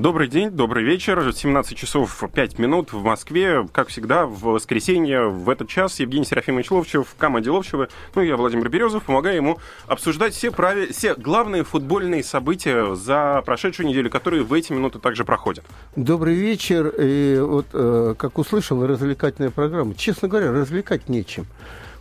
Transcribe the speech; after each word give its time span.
Добрый 0.00 0.28
день, 0.28 0.48
добрый 0.48 0.82
вечер. 0.82 1.30
17 1.30 1.76
часов 1.76 2.24
5 2.32 2.58
минут 2.58 2.94
в 2.94 3.02
Москве. 3.02 3.68
Как 3.70 3.88
всегда, 3.88 4.24
в 4.24 4.44
воскресенье 4.44 5.28
в 5.28 5.50
этот 5.50 5.68
час 5.68 6.00
Евгений 6.00 6.24
Серафимович 6.24 6.70
Ловчев 6.70 7.14
команде 7.18 7.50
Ловчева. 7.50 7.90
Ну, 8.14 8.22
я 8.22 8.38
Владимир 8.38 8.70
Березов, 8.70 9.02
помогаю 9.02 9.36
ему 9.36 9.58
обсуждать 9.86 10.32
все, 10.32 10.50
прави... 10.52 10.90
все 10.90 11.14
главные 11.14 11.64
футбольные 11.64 12.24
события 12.24 12.94
за 12.94 13.42
прошедшую 13.44 13.88
неделю, 13.88 14.08
которые 14.08 14.42
в 14.42 14.54
эти 14.54 14.72
минуты 14.72 15.00
также 15.00 15.26
проходят. 15.26 15.66
Добрый 15.96 16.34
вечер. 16.34 16.94
И 16.98 17.38
вот, 17.38 17.66
э, 17.74 18.14
как 18.16 18.38
услышал, 18.38 18.86
развлекательная 18.86 19.50
программа. 19.50 19.94
Честно 19.94 20.28
говоря, 20.28 20.50
развлекать 20.50 21.10
нечем. 21.10 21.46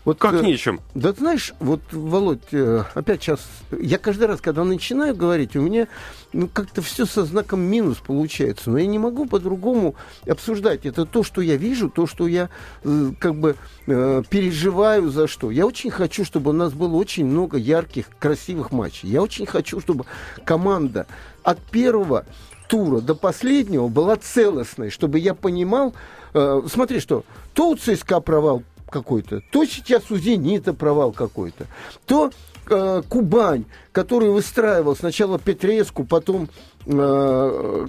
Вот, 0.05 0.17
как 0.17 0.35
э, 0.35 0.45
нечем? 0.45 0.81
Да 0.95 1.11
знаешь, 1.13 1.53
вот, 1.59 1.81
Володь, 1.91 2.39
э, 2.51 2.83
опять 2.93 3.21
сейчас, 3.21 3.41
я 3.77 3.97
каждый 3.97 4.27
раз, 4.27 4.41
когда 4.41 4.63
начинаю 4.63 5.15
говорить, 5.15 5.55
у 5.55 5.61
меня 5.61 5.87
ну, 6.33 6.47
как-то 6.47 6.81
все 6.81 7.05
со 7.05 7.25
знаком 7.25 7.61
минус 7.61 7.97
получается. 7.97 8.69
Но 8.69 8.77
я 8.77 8.85
не 8.85 8.99
могу 8.99 9.25
по-другому 9.25 9.95
обсуждать. 10.27 10.85
Это 10.85 11.05
то, 11.05 11.23
что 11.23 11.41
я 11.41 11.57
вижу, 11.57 11.89
то, 11.89 12.07
что 12.07 12.27
я 12.27 12.49
э, 12.83 13.11
как 13.19 13.35
бы 13.35 13.55
переживаю 13.85 15.09
за 15.09 15.27
что. 15.27 15.49
Я 15.49 15.65
очень 15.65 15.89
хочу, 15.89 16.23
чтобы 16.23 16.51
у 16.51 16.53
нас 16.53 16.73
было 16.73 16.95
очень 16.95 17.25
много 17.25 17.57
ярких, 17.57 18.05
красивых 18.19 18.71
матчей. 18.71 19.09
Я 19.09 19.23
очень 19.23 19.47
хочу, 19.47 19.79
чтобы 19.79 20.05
команда 20.45 21.07
от 21.43 21.59
первого 21.59 22.25
тура 22.69 23.01
до 23.01 23.15
последнего 23.15 23.87
была 23.87 24.15
целостной, 24.15 24.91
чтобы 24.91 25.19
я 25.19 25.33
понимал, 25.33 25.93
э, 26.33 26.61
смотри, 26.71 26.99
что 26.99 27.25
то 27.53 27.71
у 27.71 27.75
ЦСКА 27.75 28.19
провал 28.21 28.63
какой-то, 28.89 29.41
то 29.51 29.65
сейчас 29.65 30.11
у 30.11 30.17
«Зенита» 30.17 30.73
провал 30.73 31.11
какой-то, 31.11 31.65
то 32.05 32.31
э, 32.69 33.01
Кубань, 33.07 33.65
который 33.91 34.29
выстраивал 34.29 34.95
сначала 34.95 35.39
Петреску, 35.39 36.03
потом 36.03 36.49
э, 36.85 37.87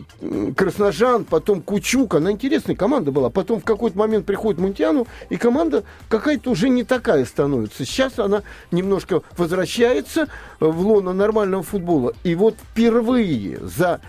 Красножан, 0.56 1.24
потом 1.24 1.62
Кучук. 1.62 2.14
Она 2.14 2.32
интересная 2.32 2.76
команда 2.76 3.12
была. 3.12 3.30
Потом 3.30 3.60
в 3.60 3.64
какой-то 3.64 3.98
момент 3.98 4.26
приходит 4.26 4.60
Мунтиану, 4.60 5.06
и 5.28 5.36
команда 5.36 5.84
какая-то 6.08 6.50
уже 6.50 6.68
не 6.68 6.84
такая 6.84 7.24
становится. 7.24 7.84
Сейчас 7.84 8.18
она 8.18 8.42
немножко 8.70 9.22
возвращается 9.36 10.28
в 10.58 10.80
лоно 10.80 11.12
нормального 11.12 11.62
футбола. 11.62 12.14
И 12.24 12.34
вот 12.34 12.56
впервые 12.72 13.58
за 13.60 14.00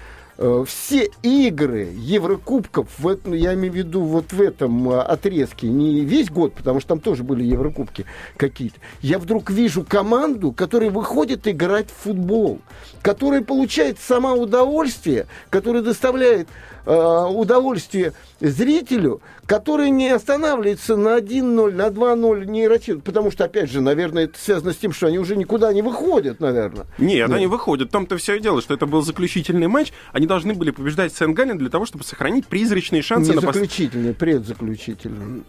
все 0.66 1.10
игры 1.22 1.90
Еврокубков, 1.96 2.88
в 2.98 3.08
этом, 3.08 3.34
я 3.34 3.54
имею 3.54 3.74
в 3.74 3.76
виду 3.76 4.02
вот 4.02 4.34
в 4.34 4.42
этом 4.42 4.90
э, 4.90 5.02
отрезке, 5.02 5.68
не 5.68 6.02
весь 6.02 6.30
год, 6.30 6.54
потому 6.54 6.80
что 6.80 6.90
там 6.90 7.00
тоже 7.00 7.24
были 7.24 7.44
Еврокубки 7.44 8.06
какие-то, 8.38 8.80
я 9.02 9.20
вдруг 9.20 9.50
вижу 9.52 9.84
команду, 9.84 10.52
которая 10.52 10.90
выходит 10.90 11.48
играть 11.48 11.90
в 11.90 12.04
футбол, 12.04 12.60
которая 13.02 13.42
получает 13.42 14.00
сама 14.00 14.34
удовольствие, 14.34 15.28
которая 15.50 15.82
доставляет 15.82 16.48
Э, 16.84 17.28
удовольствие 17.30 18.14
зрителю, 18.40 19.22
который 19.52 19.90
не 19.90 20.08
останавливается 20.08 20.96
на 20.96 21.20
1-0, 21.20 21.74
на 21.74 21.88
2-0, 21.88 22.46
не 22.46 22.70
ротирует. 22.70 23.04
Потому 23.04 23.32
что, 23.32 23.44
опять 23.44 23.70
же, 23.70 23.82
наверное, 23.82 24.24
это 24.24 24.40
связано 24.40 24.72
с 24.72 24.78
тем, 24.78 24.94
что 24.94 25.08
они 25.08 25.20
уже 25.20 25.36
никуда 25.36 25.74
не 25.74 25.82
выходят, 25.82 26.40
наверное. 26.40 26.86
Нет, 26.98 27.30
да. 27.30 27.36
они 27.36 27.48
выходят. 27.48 27.90
В 27.90 27.92
том-то 27.92 28.16
все 28.16 28.36
и 28.36 28.40
дело, 28.40 28.62
что 28.62 28.74
это 28.74 28.86
был 28.86 29.02
заключительный 29.02 29.68
матч. 29.68 29.92
Они 30.14 30.26
должны 30.26 30.54
были 30.54 30.72
побеждать 30.72 31.14
Сен-Галлен 31.14 31.58
для 31.58 31.70
того, 31.70 31.86
чтобы 31.86 32.06
сохранить 32.06 32.48
призрачные 32.48 33.02
шансы 33.02 33.32
не 33.32 33.36
на... 33.36 33.42
заключительный, 33.42 34.14
предзаключительный. 34.14 35.44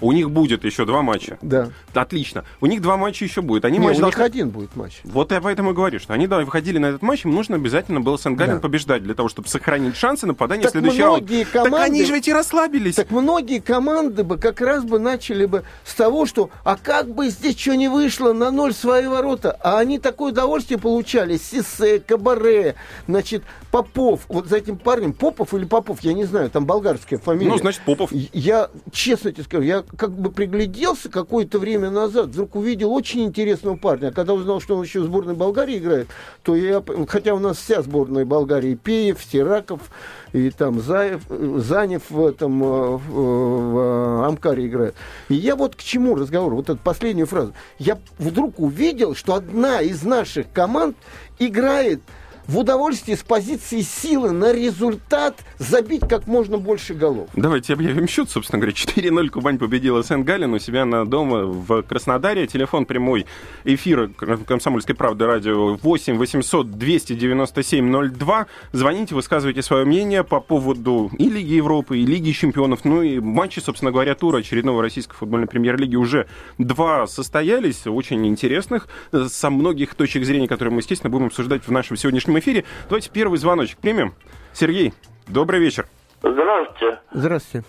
У 0.00 0.12
них 0.12 0.30
будет 0.30 0.64
еще 0.64 0.84
два 0.84 1.02
матча. 1.02 1.38
Да. 1.40 1.70
Отлично. 1.94 2.44
У 2.60 2.66
них 2.66 2.82
два 2.82 2.96
матча 2.96 3.24
еще 3.24 3.40
будет. 3.40 3.64
Они 3.64 3.78
Не, 3.78 3.86
матч 3.86 3.96
у 3.96 4.00
должны... 4.00 4.18
них 4.18 4.26
один 4.26 4.50
будет 4.50 4.76
матч. 4.76 5.00
Вот 5.04 5.32
я 5.32 5.40
поэтому 5.40 5.70
и 5.70 5.74
говорю, 5.74 5.98
что 5.98 6.12
они 6.12 6.26
да, 6.26 6.38
выходили 6.40 6.78
на 6.78 6.86
этот 6.86 7.02
матч, 7.02 7.24
им 7.24 7.32
нужно 7.32 7.56
обязательно 7.56 8.00
было 8.00 8.18
Сен-Гален 8.18 8.56
да. 8.56 8.60
побеждать 8.60 9.02
для 9.02 9.14
того, 9.14 9.28
чтобы 9.28 9.48
сохранить 9.48 9.96
шансы 9.96 10.26
нападания 10.26 10.64
так 10.64 10.72
следующего 10.72 11.16
многие 11.16 11.44
команды... 11.44 11.70
Так 11.70 11.86
они 11.86 12.04
же 12.04 12.12
ведь 12.12 12.28
и 12.28 12.32
расслабились. 12.32 12.96
Так 12.96 13.10
многие 13.10 13.60
команды 13.60 14.22
бы 14.22 14.36
как 14.36 14.60
раз 14.60 14.84
бы 14.84 14.98
начали 14.98 15.46
бы 15.46 15.64
с 15.84 15.94
того, 15.94 16.26
что 16.26 16.50
а 16.64 16.76
как 16.76 17.08
бы 17.08 17.30
здесь 17.30 17.58
что 17.58 17.74
не 17.74 17.88
вышло 17.88 18.32
на 18.32 18.50
ноль 18.50 18.74
свои 18.74 19.06
ворота, 19.06 19.56
а 19.62 19.78
они 19.78 19.98
такое 19.98 20.32
удовольствие 20.32 20.78
получали. 20.78 21.38
Сисе, 21.38 22.00
Кабаре, 22.00 22.74
значит, 23.06 23.42
Попов. 23.76 24.22
Вот 24.28 24.46
за 24.46 24.56
этим 24.56 24.78
парнем, 24.78 25.12
Попов 25.12 25.52
или 25.52 25.64
Попов, 25.66 26.00
я 26.00 26.14
не 26.14 26.24
знаю, 26.24 26.50
там 26.50 26.64
болгарская 26.64 27.18
фамилия. 27.18 27.50
Ну, 27.50 27.58
значит, 27.58 27.82
Попов. 27.84 28.10
Я, 28.10 28.70
честно 28.90 29.32
тебе 29.32 29.44
скажу, 29.44 29.62
я 29.64 29.84
как 29.98 30.12
бы 30.12 30.30
пригляделся 30.30 31.10
какое-то 31.10 31.58
время 31.58 31.90
назад, 31.90 32.28
вдруг 32.28 32.56
увидел 32.56 32.92
очень 32.92 33.24
интересного 33.24 33.76
парня. 33.76 34.08
А 34.08 34.12
когда 34.12 34.32
узнал, 34.32 34.60
что 34.60 34.76
он 34.76 34.84
еще 34.84 35.00
в 35.00 35.04
сборной 35.04 35.34
Болгарии 35.34 35.76
играет, 35.76 36.08
то 36.42 36.56
я, 36.56 36.82
хотя 37.06 37.34
у 37.34 37.38
нас 37.38 37.58
вся 37.58 37.82
сборная 37.82 38.24
Болгарии, 38.24 38.76
Пеев, 38.76 39.18
Сираков 39.22 39.90
и 40.32 40.50
там 40.50 40.80
Заев, 40.80 41.22
Занев 41.28 42.10
в 42.10 42.24
этом 42.24 42.60
в, 42.60 42.98
в 42.98 44.26
Амкаре 44.26 44.68
играет. 44.68 44.94
И 45.28 45.34
я 45.34 45.54
вот 45.54 45.76
к 45.76 45.80
чему 45.80 46.14
разговор, 46.14 46.54
вот 46.54 46.70
эту 46.70 46.78
последнюю 46.82 47.26
фразу. 47.26 47.52
Я 47.78 47.98
вдруг 48.18 48.58
увидел, 48.58 49.14
что 49.14 49.34
одна 49.34 49.82
из 49.82 50.02
наших 50.02 50.50
команд 50.52 50.96
играет 51.38 52.00
в 52.48 52.58
удовольствие 52.58 53.16
с 53.16 53.22
позиции 53.22 53.80
силы 53.80 54.30
на 54.30 54.52
результат 54.52 55.44
забить 55.58 56.02
как 56.08 56.26
можно 56.26 56.58
больше 56.58 56.94
голов. 56.94 57.28
Давайте 57.34 57.72
объявим 57.72 58.06
счет, 58.06 58.30
собственно 58.30 58.60
говоря. 58.60 58.76
4-0 58.76 59.28
Кубань 59.30 59.58
победила 59.58 60.02
Сен-Галлен 60.04 60.54
у 60.54 60.58
себя 60.58 60.84
на 60.84 61.04
дома 61.04 61.44
в 61.44 61.82
Краснодаре. 61.82 62.46
Телефон 62.46 62.86
прямой 62.86 63.26
эфира 63.64 64.08
«Комсомольской 64.08 64.94
правды» 64.94 65.26
радио 65.26 65.74
8 65.74 66.16
800 66.16 66.70
297 66.70 68.10
02. 68.10 68.46
Звоните, 68.72 69.14
высказывайте 69.14 69.62
свое 69.62 69.84
мнение 69.84 70.22
по 70.22 70.40
поводу 70.40 71.10
и 71.18 71.28
Лиги 71.28 71.54
Европы, 71.54 71.98
и 71.98 72.06
Лиги 72.06 72.30
Чемпионов. 72.30 72.84
Ну 72.84 73.02
и 73.02 73.18
матчи, 73.18 73.58
собственно 73.58 73.90
говоря, 73.90 74.14
тура 74.14 74.38
очередного 74.38 74.82
российской 74.82 75.16
футбольной 75.16 75.48
премьер-лиги 75.48 75.96
уже 75.96 76.26
два 76.58 77.06
состоялись, 77.06 77.86
очень 77.86 78.26
интересных, 78.26 78.88
со 79.28 79.50
многих 79.50 79.94
точек 79.94 80.24
зрения, 80.24 80.48
которые 80.48 80.72
мы, 80.72 80.80
естественно, 80.80 81.10
будем 81.10 81.26
обсуждать 81.26 81.66
в 81.66 81.72
нашем 81.72 81.96
сегодняшнем 81.96 82.35
прямом 82.36 82.38
эфире. 82.38 82.64
Давайте 82.88 83.10
первый 83.10 83.38
звоночек 83.38 83.78
примем. 83.78 84.14
Сергей, 84.52 84.92
добрый 85.28 85.60
вечер. 85.60 85.86
Здравствуйте. 86.22 86.98
Здравствуйте. 87.12 87.66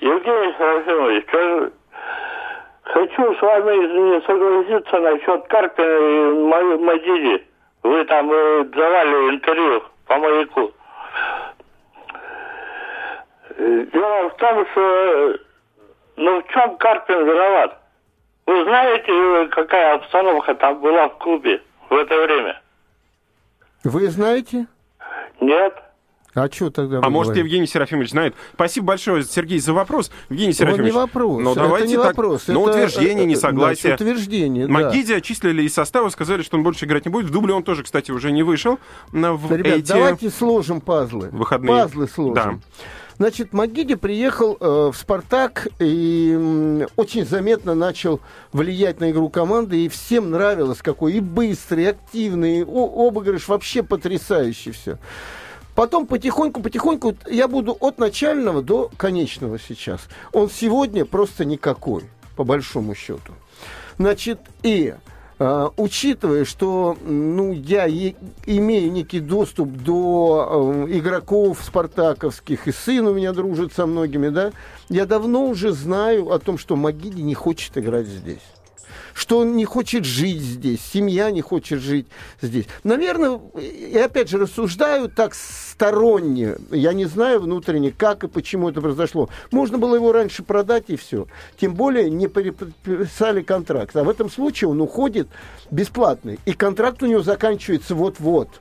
Евгений 0.00 0.54
Серафимович, 0.58 1.72
хочу 2.82 3.34
с 3.34 3.42
вами 3.42 4.26
согласиться 4.26 4.98
насчет 4.98 5.46
Карпина 5.48 6.74
и 6.74 6.78
Мадиди. 6.78 7.46
Вы 7.82 8.04
там 8.04 8.30
э, 8.30 8.64
давали 8.64 9.34
интервью 9.34 9.82
по 10.06 10.16
маяку. 10.18 10.72
Дело 13.58 14.28
в 14.28 14.36
том, 14.36 14.66
что 14.70 15.38
ну 16.16 16.42
в 16.42 16.48
чем 16.52 16.76
Карпин 16.76 17.24
виноват? 17.24 17.78
Вы 18.46 18.64
знаете, 18.64 19.48
какая 19.48 19.94
обстановка 19.94 20.54
там 20.54 20.80
была 20.80 21.08
в 21.08 21.18
клубе 21.18 21.62
в 21.88 21.94
это 21.94 22.16
время? 22.20 22.60
Вы 23.84 24.10
знаете? 24.10 24.66
Нет. 25.40 25.74
А 26.34 26.48
что 26.48 26.70
тогда? 26.70 27.00
А 27.02 27.10
может, 27.10 27.32
говорите? 27.32 27.40
Евгений 27.40 27.66
Серафимович 27.66 28.10
знает. 28.10 28.34
Спасибо 28.54 28.88
большое, 28.88 29.24
Сергей, 29.24 29.58
за 29.58 29.72
вопрос. 29.72 30.12
Евгений 30.28 30.52
Серафимович. 30.52 30.92
Он 30.92 31.00
не 31.00 31.06
вопрос. 31.06 31.42
Ну, 31.42 31.54
давайте 31.56 31.86
это 31.86 31.90
не 31.90 31.96
так. 31.96 32.06
вопрос. 32.06 32.44
Ну, 32.46 32.68
это, 32.68 32.78
утверждение, 32.78 33.26
несогласие. 33.26 33.96
Значит, 33.96 34.00
утверждение, 34.00 34.68
Магиди 34.68 35.12
да. 35.12 35.16
отчислили 35.16 35.62
из 35.62 35.74
состава, 35.74 36.08
сказали, 36.10 36.42
что 36.42 36.56
он 36.56 36.62
больше 36.62 36.84
играть 36.84 37.04
не 37.04 37.10
будет. 37.10 37.26
В 37.26 37.32
дубле 37.32 37.52
он 37.52 37.64
тоже, 37.64 37.82
кстати, 37.82 38.12
уже 38.12 38.30
не 38.30 38.44
вышел. 38.44 38.78
В 39.10 39.52
Ребят, 39.52 39.78
эти... 39.78 39.88
давайте 39.88 40.30
сложим 40.30 40.80
пазлы. 40.80 41.30
Выходные. 41.32 41.82
Пазлы 41.82 42.06
сложим. 42.06 42.34
Да. 42.34 42.58
Значит, 43.20 43.52
Магиди 43.52 43.96
приехал 43.96 44.56
э, 44.58 44.90
в 44.90 44.96
«Спартак» 44.96 45.68
и 45.78 46.34
э, 46.34 46.86
очень 46.96 47.26
заметно 47.26 47.74
начал 47.74 48.18
влиять 48.50 48.98
на 48.98 49.10
игру 49.10 49.28
команды, 49.28 49.84
и 49.84 49.90
всем 49.90 50.30
нравилось, 50.30 50.78
какой 50.78 51.12
и 51.12 51.20
быстрый, 51.20 51.84
и 51.84 51.88
активный, 51.88 52.60
и 52.60 52.62
обыгрыш 52.62 53.46
вообще 53.48 53.82
потрясающий 53.82 54.70
все. 54.70 54.96
Потом 55.74 56.06
потихоньку-потихоньку 56.06 57.14
я 57.26 57.46
буду 57.46 57.76
от 57.78 57.98
начального 57.98 58.62
до 58.62 58.90
конечного 58.96 59.58
сейчас. 59.58 60.00
Он 60.32 60.48
сегодня 60.48 61.04
просто 61.04 61.44
никакой, 61.44 62.04
по 62.36 62.44
большому 62.44 62.94
счету. 62.94 63.34
Значит, 63.98 64.40
и 64.62 64.94
учитывая, 65.40 66.44
что 66.44 66.98
ну, 67.02 67.52
я 67.52 67.86
е- 67.86 68.14
имею 68.44 68.92
некий 68.92 69.20
доступ 69.20 69.70
до 69.70 70.84
uh, 70.84 70.98
игроков 70.98 71.62
спартаковских, 71.64 72.68
и 72.68 72.72
сын 72.72 73.06
у 73.06 73.14
меня 73.14 73.32
дружит 73.32 73.72
со 73.72 73.86
многими, 73.86 74.28
да, 74.28 74.52
я 74.90 75.06
давно 75.06 75.46
уже 75.46 75.72
знаю 75.72 76.30
о 76.30 76.38
том, 76.38 76.58
что 76.58 76.76
Магиди 76.76 77.22
не 77.22 77.34
хочет 77.34 77.78
играть 77.78 78.06
здесь. 78.06 78.42
Что 79.14 79.38
он 79.38 79.56
не 79.56 79.64
хочет 79.64 80.04
жить 80.04 80.40
здесь, 80.40 80.80
семья 80.80 81.30
не 81.30 81.40
хочет 81.40 81.80
жить 81.80 82.06
здесь. 82.40 82.66
Наверное, 82.84 83.40
и 83.60 83.96
опять 83.98 84.28
же 84.28 84.38
рассуждаю 84.38 85.08
так 85.08 85.34
сторонне, 85.34 86.56
я 86.70 86.92
не 86.92 87.06
знаю 87.06 87.40
внутренне, 87.40 87.90
как 87.90 88.24
и 88.24 88.28
почему 88.28 88.68
это 88.70 88.80
произошло. 88.80 89.28
Можно 89.50 89.78
было 89.78 89.94
его 89.94 90.12
раньше 90.12 90.42
продать 90.42 90.84
и 90.88 90.96
все. 90.96 91.26
Тем 91.60 91.74
более 91.74 92.10
не 92.10 92.28
переписали 92.28 93.42
контракт. 93.42 93.96
А 93.96 94.04
в 94.04 94.08
этом 94.08 94.30
случае 94.30 94.70
он 94.70 94.80
уходит 94.80 95.28
бесплатный. 95.70 96.38
И 96.44 96.52
контракт 96.52 97.02
у 97.02 97.06
него 97.06 97.22
заканчивается 97.22 97.94
вот-вот. 97.94 98.60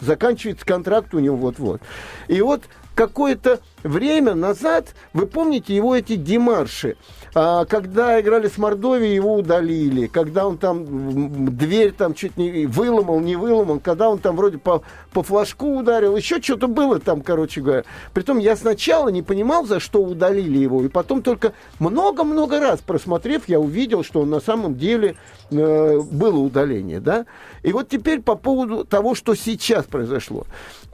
Заканчивается 0.00 0.64
контракт 0.64 1.14
у 1.14 1.18
него 1.18 1.36
вот-вот. 1.36 1.80
И 2.28 2.40
вот 2.40 2.62
какое-то 2.94 3.60
время 3.82 4.34
назад, 4.34 4.94
вы 5.12 5.26
помните 5.26 5.74
его 5.74 5.96
эти 5.96 6.16
демарши, 6.16 6.96
а, 7.34 7.64
когда 7.64 8.20
играли 8.20 8.48
с 8.48 8.58
Мордовией, 8.58 9.14
его 9.14 9.36
удалили, 9.36 10.06
когда 10.06 10.46
он 10.46 10.58
там 10.58 11.56
дверь 11.56 11.92
там 11.92 12.14
чуть 12.14 12.36
не 12.36 12.66
выломал, 12.66 13.20
не 13.20 13.36
выломал, 13.36 13.78
когда 13.78 14.08
он 14.10 14.18
там 14.18 14.36
вроде 14.36 14.58
по, 14.58 14.82
по 15.12 15.22
флажку 15.22 15.78
ударил, 15.78 16.16
еще 16.16 16.42
что-то 16.42 16.66
было 16.66 16.98
там, 16.98 17.22
короче 17.22 17.60
говоря. 17.60 17.84
Притом 18.12 18.38
я 18.38 18.56
сначала 18.56 19.08
не 19.08 19.22
понимал, 19.22 19.64
за 19.64 19.78
что 19.78 20.02
удалили 20.02 20.58
его, 20.58 20.82
и 20.82 20.88
потом 20.88 21.22
только 21.22 21.52
много-много 21.78 22.58
раз 22.58 22.80
просмотрев, 22.80 23.48
я 23.48 23.60
увидел, 23.60 24.02
что 24.02 24.20
он 24.22 24.30
на 24.30 24.40
самом 24.40 24.76
деле 24.76 25.16
э, 25.50 26.00
было 26.00 26.38
удаление, 26.38 27.00
да. 27.00 27.26
И 27.62 27.72
вот 27.72 27.88
теперь 27.88 28.22
по 28.22 28.34
поводу 28.34 28.84
того, 28.84 29.14
что 29.14 29.34
сейчас 29.34 29.84
произошло. 29.84 30.46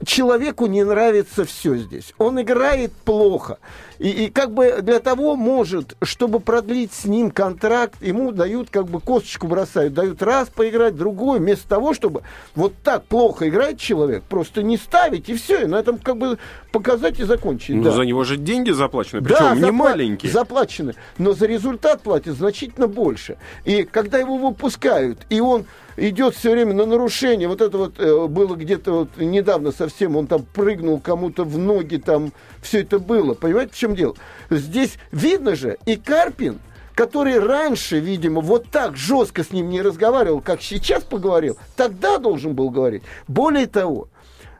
Человеку 0.05 0.67
не 0.67 0.83
нравится 0.83 1.45
все 1.45 1.77
здесь. 1.77 2.13
Он 2.19 2.39
играет 2.39 2.76
плохо. 3.03 3.57
И, 3.99 4.09
и 4.09 4.29
как 4.29 4.53
бы 4.53 4.79
для 4.81 4.99
того 4.99 5.35
может, 5.35 5.95
чтобы 6.01 6.39
продлить 6.39 6.93
с 6.93 7.05
ним 7.05 7.31
контракт, 7.31 8.01
ему 8.01 8.31
дают 8.31 8.69
как 8.69 8.85
бы 8.85 8.99
косточку 8.99 9.47
бросают, 9.47 9.93
дают 9.93 10.21
раз 10.21 10.49
поиграть, 10.49 10.95
другой, 10.95 11.39
вместо 11.39 11.67
того, 11.67 11.93
чтобы 11.93 12.21
вот 12.55 12.73
так 12.83 13.05
плохо 13.05 13.49
играет 13.49 13.79
человек, 13.79 14.23
просто 14.23 14.61
не 14.61 14.77
ставить 14.77 15.29
и 15.29 15.33
все, 15.33 15.63
и 15.63 15.65
на 15.65 15.77
этом 15.77 15.97
как 15.97 16.17
бы 16.17 16.37
показать 16.71 17.19
и 17.19 17.23
закончить. 17.23 17.75
Но 17.75 17.85
да. 17.85 17.91
за 17.91 18.03
него 18.03 18.23
же 18.23 18.37
деньги 18.37 18.71
заплачены, 18.71 19.21
причем 19.23 19.39
да, 19.39 19.55
не 19.55 19.61
запла- 19.61 19.71
маленькие. 19.71 20.31
Заплачены, 20.31 20.93
но 21.17 21.33
за 21.33 21.47
результат 21.47 22.01
платят 22.01 22.37
значительно 22.37 22.87
больше. 22.87 23.37
И 23.65 23.83
когда 23.83 24.19
его 24.19 24.37
выпускают, 24.37 25.25
и 25.29 25.39
он 25.39 25.65
идет 25.97 26.35
все 26.35 26.51
время 26.51 26.73
на 26.73 26.85
нарушение. 26.85 27.47
Вот 27.47 27.61
это 27.61 27.77
вот 27.77 27.99
э, 27.99 28.27
было 28.27 28.55
где-то 28.55 28.91
вот 28.91 29.09
недавно 29.17 29.71
совсем, 29.71 30.15
он 30.15 30.27
там 30.27 30.45
прыгнул 30.45 30.99
кому-то 30.99 31.43
в 31.43 31.57
ноги, 31.57 31.97
там 31.97 32.31
все 32.61 32.81
это 32.81 32.99
было. 32.99 33.33
Понимаете, 33.33 33.73
в 33.73 33.77
чем 33.77 33.95
дело? 33.95 34.15
Здесь 34.49 34.97
видно 35.11 35.55
же, 35.55 35.77
и 35.85 35.95
Карпин, 35.95 36.59
который 36.93 37.39
раньше, 37.39 37.99
видимо, 37.99 38.41
вот 38.41 38.69
так 38.69 38.95
жестко 38.95 39.43
с 39.43 39.51
ним 39.51 39.69
не 39.69 39.81
разговаривал, 39.81 40.39
как 40.39 40.61
сейчас 40.61 41.03
поговорил, 41.03 41.57
тогда 41.75 42.19
должен 42.19 42.53
был 42.53 42.69
говорить. 42.69 43.03
Более 43.27 43.67
того, 43.67 44.07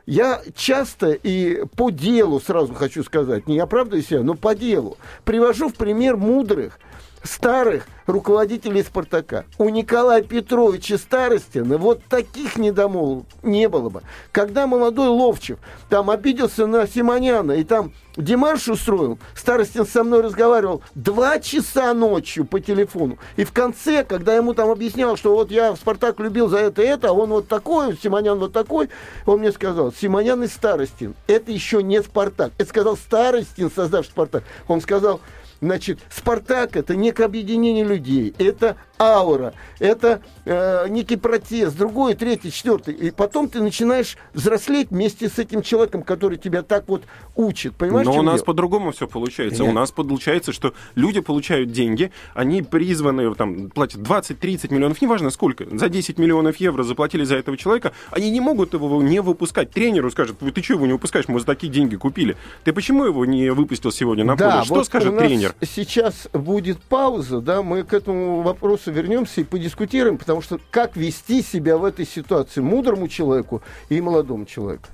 я 0.06 0.40
часто 0.56 1.10
и 1.12 1.64
по 1.76 1.90
делу, 1.90 2.40
сразу 2.40 2.74
хочу 2.74 3.04
сказать, 3.04 3.46
не 3.46 3.58
оправдываю 3.58 4.02
себя, 4.02 4.22
но 4.22 4.34
по 4.34 4.54
делу, 4.54 4.96
привожу 5.24 5.68
в 5.68 5.74
пример 5.74 6.16
мудрых, 6.16 6.78
старых 7.22 7.86
руководителей 8.06 8.82
«Спартака». 8.82 9.44
У 9.58 9.68
Николая 9.68 10.22
Петровича 10.22 10.98
Старостина 10.98 11.76
вот 11.78 12.02
таких 12.04 12.56
недомолвок 12.56 13.26
не 13.42 13.68
было 13.68 13.90
бы. 13.90 14.02
Когда 14.32 14.66
молодой 14.66 15.08
Ловчев 15.08 15.58
там 15.88 16.10
обиделся 16.10 16.66
на 16.66 16.86
Симоняна 16.86 17.52
и 17.52 17.64
там 17.64 17.92
Димаш 18.16 18.68
устроил, 18.68 19.18
Старостин 19.34 19.86
со 19.86 20.02
мной 20.02 20.22
разговаривал 20.22 20.82
два 20.94 21.38
часа 21.38 21.94
ночью 21.94 22.44
по 22.44 22.58
телефону. 22.58 23.18
И 23.36 23.44
в 23.44 23.52
конце, 23.52 24.02
когда 24.04 24.34
ему 24.34 24.54
там 24.54 24.70
объяснял, 24.70 25.16
что 25.16 25.34
вот 25.34 25.50
я 25.50 25.76
Спартак 25.76 26.18
любил 26.18 26.48
за 26.48 26.58
это 26.58 26.82
и 26.82 26.86
это, 26.86 27.10
а 27.10 27.12
он 27.12 27.30
вот 27.30 27.46
такой, 27.46 27.96
Симонян 27.96 28.38
вот 28.38 28.52
такой, 28.52 28.88
он 29.24 29.40
мне 29.40 29.52
сказал, 29.52 29.92
Симонян 29.92 30.42
и 30.42 30.48
Старостин, 30.48 31.14
это 31.26 31.52
еще 31.52 31.82
не 31.82 32.02
Спартак. 32.02 32.52
Это 32.58 32.68
сказал 32.68 32.96
Старостин, 32.96 33.70
создавший 33.70 34.10
Спартак. 34.10 34.42
Он 34.66 34.80
сказал, 34.80 35.20
Значит, 35.60 35.98
Спартак 36.08 36.76
это 36.76 36.94
некое 36.94 37.24
объединение 37.24 37.84
людей, 37.84 38.34
это 38.38 38.76
аура, 38.98 39.54
это 39.78 40.20
э, 40.44 40.86
некий 40.88 41.16
протест, 41.16 41.76
другой, 41.76 42.14
третий, 42.14 42.50
четвертый. 42.50 42.94
И 42.94 43.10
потом 43.10 43.48
ты 43.48 43.60
начинаешь 43.62 44.16
взрослеть 44.34 44.88
вместе 44.90 45.28
с 45.28 45.38
этим 45.38 45.62
человеком, 45.62 46.02
который 46.02 46.38
тебя 46.38 46.62
так 46.62 46.88
вот 46.88 47.02
учит. 47.36 47.74
Понимаешь, 47.74 48.06
Но 48.06 48.14
у 48.14 48.22
нас 48.22 48.42
по-другому 48.42 48.92
все 48.92 49.06
получается. 49.06 49.62
Нет. 49.62 49.72
У 49.72 49.74
нас 49.74 49.90
получается, 49.90 50.52
что 50.52 50.74
люди 50.94 51.20
получают 51.20 51.70
деньги, 51.70 52.10
они 52.34 52.62
призваны, 52.62 53.34
там, 53.34 53.70
платят 53.70 54.00
20-30 54.00 54.72
миллионов, 54.72 55.00
неважно 55.00 55.30
сколько, 55.30 55.64
за 55.70 55.88
10 55.88 56.18
миллионов 56.18 56.56
евро 56.56 56.82
заплатили 56.82 57.24
за 57.24 57.36
этого 57.36 57.56
человека, 57.56 57.92
они 58.10 58.30
не 58.30 58.40
могут 58.40 58.74
его 58.74 59.02
не 59.02 59.20
выпускать. 59.20 59.70
Тренеру 59.70 60.10
скажут, 60.10 60.38
«Вы- 60.40 60.52
ты 60.52 60.62
что 60.62 60.74
его 60.74 60.86
не 60.86 60.92
выпускаешь, 60.92 61.28
мы 61.28 61.40
за 61.40 61.46
такие 61.46 61.72
деньги 61.72 61.96
купили. 61.96 62.36
Ты 62.64 62.72
почему 62.72 63.04
его 63.04 63.24
не 63.24 63.50
выпустил 63.50 63.92
сегодня 63.92 64.24
на 64.24 64.36
поле? 64.36 64.50
Да, 64.50 64.64
Что 64.64 64.74
вот 64.74 64.86
скажет 64.86 65.16
тренер? 65.18 65.54
Сейчас 65.62 66.28
будет 66.32 66.80
пауза, 66.82 67.40
да, 67.40 67.62
мы 67.62 67.82
к 67.84 67.92
этому 67.92 68.42
вопросу 68.42 68.87
вернемся 68.90 69.40
и 69.40 69.44
подискутируем, 69.44 70.18
потому 70.18 70.42
что 70.42 70.58
как 70.70 70.96
вести 70.96 71.42
себя 71.42 71.76
в 71.76 71.84
этой 71.84 72.06
ситуации 72.06 72.60
мудрому 72.60 73.08
человеку 73.08 73.62
и 73.88 74.00
молодому 74.00 74.44
человеку. 74.46 74.86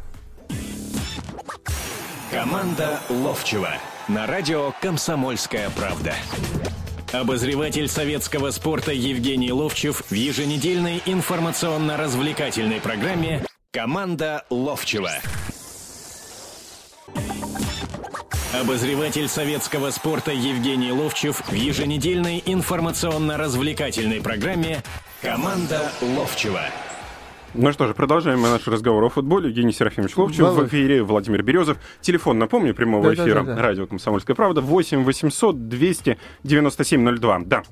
Команда 2.30 3.00
Ловчева 3.08 3.70
на 4.08 4.26
радио 4.26 4.72
«Комсомольская 4.82 5.70
правда». 5.70 6.14
Обозреватель 7.12 7.86
советского 7.86 8.50
спорта 8.50 8.92
Евгений 8.92 9.52
Ловчев 9.52 10.02
в 10.10 10.12
еженедельной 10.14 11.00
информационно-развлекательной 11.06 12.80
программе 12.80 13.44
«Команда 13.70 14.44
Ловчева». 14.50 15.12
Обозреватель 18.60 19.26
советского 19.26 19.90
спорта 19.90 20.30
Евгений 20.30 20.92
Ловчев 20.92 21.42
в 21.48 21.52
еженедельной 21.52 22.40
информационно-развлекательной 22.46 24.20
программе 24.20 24.84
«Команда 25.20 25.90
Ловчева». 26.00 26.60
Ну 27.54 27.72
что 27.72 27.86
же, 27.86 27.94
продолжаем 27.94 28.42
наш 28.42 28.66
разговор 28.66 29.04
о 29.04 29.08
футболе. 29.08 29.48
Евгений 29.48 29.72
Серафимович 29.72 30.16
Ловчев, 30.16 30.38
в 30.40 30.42
Володь. 30.54 30.68
эфире 30.68 31.02
Владимир 31.04 31.42
Березов. 31.44 31.78
Телефон, 32.00 32.38
напомню, 32.38 32.74
прямого 32.74 33.10
Да-да-да-да. 33.10 33.42
эфира. 33.42 33.62
Радио 33.62 33.86
«Комсомольская 33.86 34.34
правда» 34.34 34.60
8 34.60 35.04
800 35.04 35.68
297 35.68 37.16
02. 37.16 37.38
Да. 37.46 37.62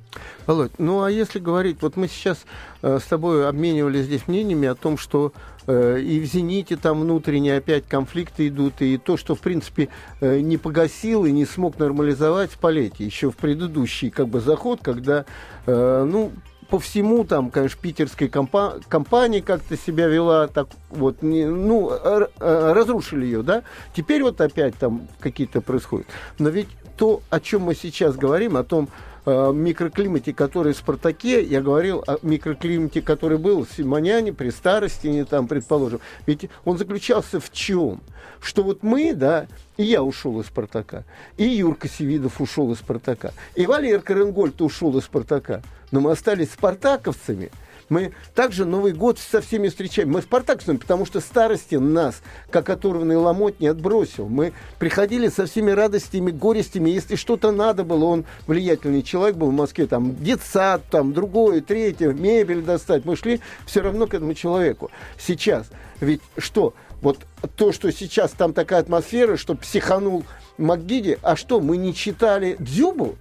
Володь, 0.47 0.73
ну 0.79 1.03
а 1.03 1.11
если 1.11 1.41
говорить, 1.41 1.79
вот 1.81 1.97
мы 1.97 2.07
сейчас 2.07 2.45
э, 2.83 2.99
с 3.01 3.05
тобой 3.05 3.49
обменивались 3.49 4.05
здесь 4.05 4.29
мнениями 4.29 4.69
о 4.69 4.77
том, 4.77 4.97
что 4.99 5.33
и 5.67 6.21
в 6.21 6.25
«Зените» 6.25 6.77
там 6.77 7.01
внутренние 7.01 7.57
опять 7.59 7.87
конфликты 7.87 8.49
идут, 8.49 8.81
и 8.81 8.99
то, 8.99 9.17
что, 9.17 9.35
в 9.35 9.41
принципе, 9.41 9.89
э, 10.21 10.41
не 10.41 10.57
погасил 10.57 11.25
и 11.25 11.33
не 11.33 11.45
смог 11.45 11.79
нормализовать 11.79 12.51
в 12.51 12.59
полете 12.59 13.05
еще 13.05 13.31
в 13.31 13.37
предыдущий 13.37 14.11
как 14.11 14.29
бы 14.29 14.41
заход, 14.41 14.81
когда, 14.83 15.25
э, 15.67 16.05
ну, 16.09 16.33
по 16.69 16.79
всему 16.79 17.25
там, 17.25 17.51
конечно, 17.51 17.79
питерская 17.81 18.29
компа- 18.29 18.81
компания 18.89 19.43
как-то 19.43 19.77
себя 19.77 20.07
вела, 20.07 20.49
так 20.49 20.69
вот, 20.91 21.23
не, 21.23 21.45
ну, 21.45 21.91
р- 21.91 22.31
э, 22.41 22.73
разрушили 22.73 23.27
ее, 23.27 23.43
да. 23.43 23.63
Теперь 23.95 24.23
вот 24.23 24.41
опять 24.41 24.77
там 24.77 25.07
какие-то 25.21 25.61
происходят. 25.61 26.07
Но 26.39 26.49
ведь 26.49 26.69
то, 26.97 27.21
о 27.31 27.41
чем 27.41 27.63
мы 27.63 27.75
сейчас 27.75 28.17
говорим, 28.17 28.57
о 28.57 28.65
том 28.65 28.89
э, 28.89 29.12
микроклимате, 29.27 30.33
который 30.33 30.73
в 30.73 30.77
«Спартаке», 30.77 31.45
я 31.45 31.61
говорил 31.61 32.03
о 32.07 32.19
микроклимате, 32.23 33.03
который 33.03 33.39
был 33.39 33.65
в 33.65 33.73
Симоняне, 33.73 34.33
при 34.33 34.51
Старостине, 34.51 35.25
там, 35.25 35.47
предположим. 35.47 36.01
Ведь 36.27 36.49
он 36.65 36.79
заключался 36.79 37.39
в 37.41 37.53
чем? 37.53 38.01
Что 38.41 38.65
вот 38.65 38.83
мы, 38.83 39.15
да, 39.15 39.47
и 39.77 39.85
я 39.85 40.03
ушел 40.03 40.41
из 40.41 40.47
«Спартака», 40.47 41.05
и 41.37 41.45
Юрка 41.45 41.89
Севидов 41.89 42.41
ушел 42.41 42.73
из 42.73 42.79
«Спартака», 42.79 43.33
и 43.55 43.67
Валерка 43.67 44.15
Ренгольд 44.15 44.61
ушел 44.61 44.99
из 44.99 45.05
«Спартака», 45.05 45.63
но 45.93 46.01
мы 46.01 46.11
остались 46.11 46.51
спартаковцами, 46.53 47.51
мы 47.93 48.13
также 48.35 48.65
Новый 48.65 48.93
год 48.93 49.19
со 49.19 49.43
всеми 49.43 49.69
встречаем. 49.69 50.11
Мы 50.11 50.23
спартаковцами, 50.23 50.79
потому 50.79 51.05
что 51.05 51.21
старости 51.21 51.75
нас, 51.75 52.23
как 52.51 52.71
оторванный 52.71 53.17
ломоть, 53.17 53.61
не 53.61 53.67
отбросил. 53.67 54.29
Мы 54.29 54.55
приходили 54.79 55.29
со 55.29 55.45
всеми 55.45 55.73
радостями, 55.73 56.31
горестями. 56.31 56.89
Если 56.89 57.17
что-то 57.17 57.53
надо 57.53 57.85
было, 57.85 58.07
он 58.07 58.25
влиятельный 58.47 59.03
человек 59.03 59.37
был 59.37 59.51
в 59.51 59.55
Москве, 59.55 59.87
там, 59.87 60.17
детсад, 60.17 60.85
там, 60.91 61.13
другое, 61.13 61.61
третье, 61.61 62.15
мебель 62.15 62.63
достать. 62.63 63.05
Мы 63.05 63.15
шли 63.15 63.43
все 63.67 63.83
равно 63.83 64.07
к 64.07 64.15
этому 64.15 64.33
человеку. 64.33 64.91
Сейчас, 65.19 65.67
ведь 66.01 66.23
что? 66.39 66.73
Вот 67.03 67.19
то, 67.57 67.73
что 67.73 67.93
сейчас 67.93 68.31
там 68.31 68.55
такая 68.55 68.81
атмосфера, 68.81 69.37
что 69.37 69.55
психанул 69.55 70.25
МакГиди, 70.57 71.19
а 71.21 71.37
что, 71.37 71.61
мы 71.61 71.77
не 71.77 71.95
читали 71.95 72.57
Дзюбу? 72.59 73.17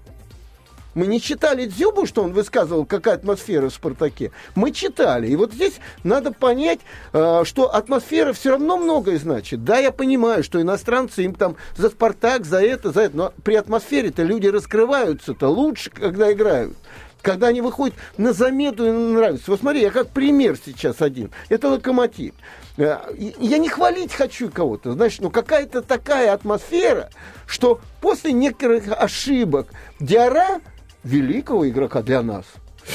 Мы 0.94 1.08
не 1.08 1.22
читали 1.22 1.66
Дзюбу, 1.66 2.06
что 2.06 2.24
он 2.24 2.34
высказывал, 2.34 2.86
какая 2.86 3.16
атмосфера 3.16 3.70
в 3.70 3.74
«Спартаке». 3.74 4.32
Мы 4.56 4.72
читали. 4.72 5.28
И 5.28 5.36
вот 5.36 5.54
здесь 5.54 5.80
надо 6.04 6.32
понять, 6.34 6.80
э, 7.14 7.44
что 7.46 7.74
атмосфера 7.74 8.34
все 8.34 8.52
равно 8.52 8.78
многое 8.78 9.18
значит. 9.18 9.64
Да, 9.64 9.78
я 9.78 9.92
понимаю, 9.92 10.44
что 10.44 10.62
иностранцы 10.62 11.24
им 11.24 11.34
там 11.34 11.56
за 11.78 11.90
«Спартак», 11.90 12.46
за 12.46 12.62
это, 12.62 12.92
за 12.92 13.04
это. 13.04 13.18
Но 13.18 13.34
при 13.44 13.56
атмосфере-то 13.56 14.24
люди 14.24 14.48
раскрываются-то 14.48 15.48
лучше, 15.48 15.90
когда 15.92 16.32
играют. 16.32 16.74
когда 17.22 17.48
они 17.48 17.62
выходят 17.62 17.96
на 18.18 18.34
замету 18.34 18.86
и 18.88 18.92
нравится. 18.92 19.52
Вот 19.52 19.60
смотри, 19.60 19.82
я 19.82 19.92
как 19.92 20.10
пример 20.10 20.58
сейчас 20.64 21.02
один. 21.02 21.30
Это 21.50 21.70
локомотив. 21.70 22.34
Э, 22.78 22.98
я 23.16 23.58
не 23.60 23.70
хвалить 23.70 24.12
хочу 24.14 24.50
кого-то, 24.50 24.94
знаешь, 24.94 25.20
но 25.20 25.30
какая-то 25.30 25.82
такая 25.82 26.34
атмосфера, 26.34 27.10
что 27.46 27.80
после 28.02 28.34
некоторых 28.34 28.86
ошибок 28.88 29.68
Диара, 30.00 30.62
великого 31.04 31.68
игрока 31.68 32.02
для 32.02 32.22
нас, 32.22 32.46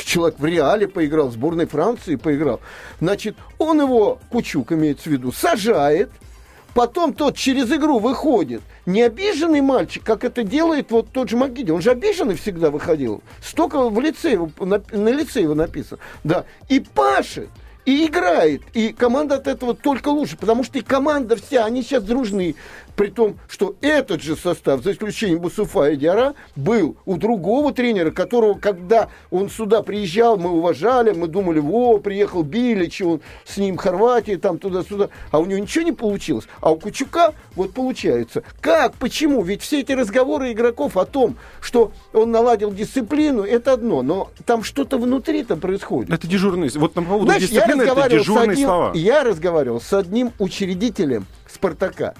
человек 0.04 0.38
в 0.38 0.44
Реале 0.44 0.88
поиграл, 0.88 1.28
в 1.28 1.32
сборной 1.32 1.66
Франции 1.66 2.16
поиграл, 2.16 2.60
значит, 3.00 3.36
он 3.58 3.80
его, 3.80 4.18
Кучук 4.30 4.72
имеется 4.72 5.08
в 5.08 5.12
виду, 5.12 5.32
сажает, 5.32 6.10
потом 6.74 7.14
тот 7.14 7.36
через 7.36 7.72
игру 7.72 7.98
выходит, 7.98 8.62
не 8.86 9.02
обиженный 9.02 9.60
мальчик, 9.60 10.04
как 10.04 10.24
это 10.24 10.44
делает 10.44 10.90
вот 10.90 11.10
тот 11.10 11.28
же 11.28 11.36
Магиди. 11.36 11.72
Он 11.72 11.82
же 11.82 11.90
обиженный 11.90 12.36
всегда 12.36 12.70
выходил. 12.70 13.22
Столько 13.42 13.88
в 13.88 14.00
лице 14.00 14.32
его, 14.32 14.50
на, 14.60 14.80
на 14.92 15.08
лице 15.08 15.42
его 15.42 15.54
написано. 15.54 15.98
Да. 16.22 16.44
И 16.68 16.78
пашет 16.78 17.48
и 17.86 18.06
играет. 18.06 18.62
И 18.74 18.92
команда 18.92 19.36
от 19.36 19.46
этого 19.46 19.74
только 19.74 20.08
лучше, 20.08 20.36
потому 20.36 20.64
что 20.64 20.78
и 20.78 20.82
команда 20.82 21.36
вся, 21.36 21.64
они 21.64 21.82
сейчас 21.82 22.04
дружны. 22.04 22.54
При 22.96 23.08
том, 23.08 23.38
что 23.46 23.76
этот 23.82 24.22
же 24.22 24.36
состав, 24.36 24.82
за 24.82 24.92
исключением 24.92 25.40
Бусуфа 25.40 25.90
и 25.90 25.96
Диара, 25.96 26.34
был 26.56 26.96
у 27.04 27.16
другого 27.16 27.72
тренера, 27.72 28.10
которого, 28.10 28.54
когда 28.54 29.10
он 29.30 29.50
сюда 29.50 29.82
приезжал, 29.82 30.38
мы 30.38 30.50
уважали, 30.50 31.12
мы 31.12 31.28
думали, 31.28 31.58
во, 31.58 31.98
приехал 31.98 32.42
Билич, 32.42 33.02
он 33.02 33.20
с 33.44 33.58
ним 33.58 33.76
Хорватия, 33.76 34.38
там 34.38 34.58
туда-сюда, 34.58 35.10
а 35.30 35.38
у 35.40 35.44
него 35.44 35.58
ничего 35.58 35.84
не 35.84 35.92
получилось. 35.92 36.46
А 36.60 36.72
у 36.72 36.78
Кучука 36.78 37.34
вот 37.54 37.74
получается. 37.74 38.42
Как, 38.62 38.94
почему? 38.94 39.42
Ведь 39.42 39.60
все 39.60 39.80
эти 39.80 39.92
разговоры 39.92 40.52
игроков 40.52 40.96
о 40.96 41.04
том, 41.04 41.36
что 41.60 41.92
он 42.14 42.30
наладил 42.30 42.72
дисциплину, 42.72 43.42
это 43.42 43.74
одно, 43.74 44.02
но 44.02 44.30
там 44.46 44.62
что-то 44.62 44.96
внутри-то 44.96 45.56
происходит. 45.56 46.10
Это 46.10 46.26
дежурные, 46.26 46.70
вот 46.76 46.94
по 46.94 47.02
поводу 47.02 47.26
Знаешь, 47.26 47.42
дисциплины, 47.42 47.82
это 47.82 48.08
дежурные 48.08 48.52
одним, 48.52 48.66
слова. 48.66 48.92
Я 48.94 49.22
разговаривал 49.22 49.82
с 49.82 49.92
одним 49.92 50.32
учредителем 50.38 51.26
Спартака 51.46 52.14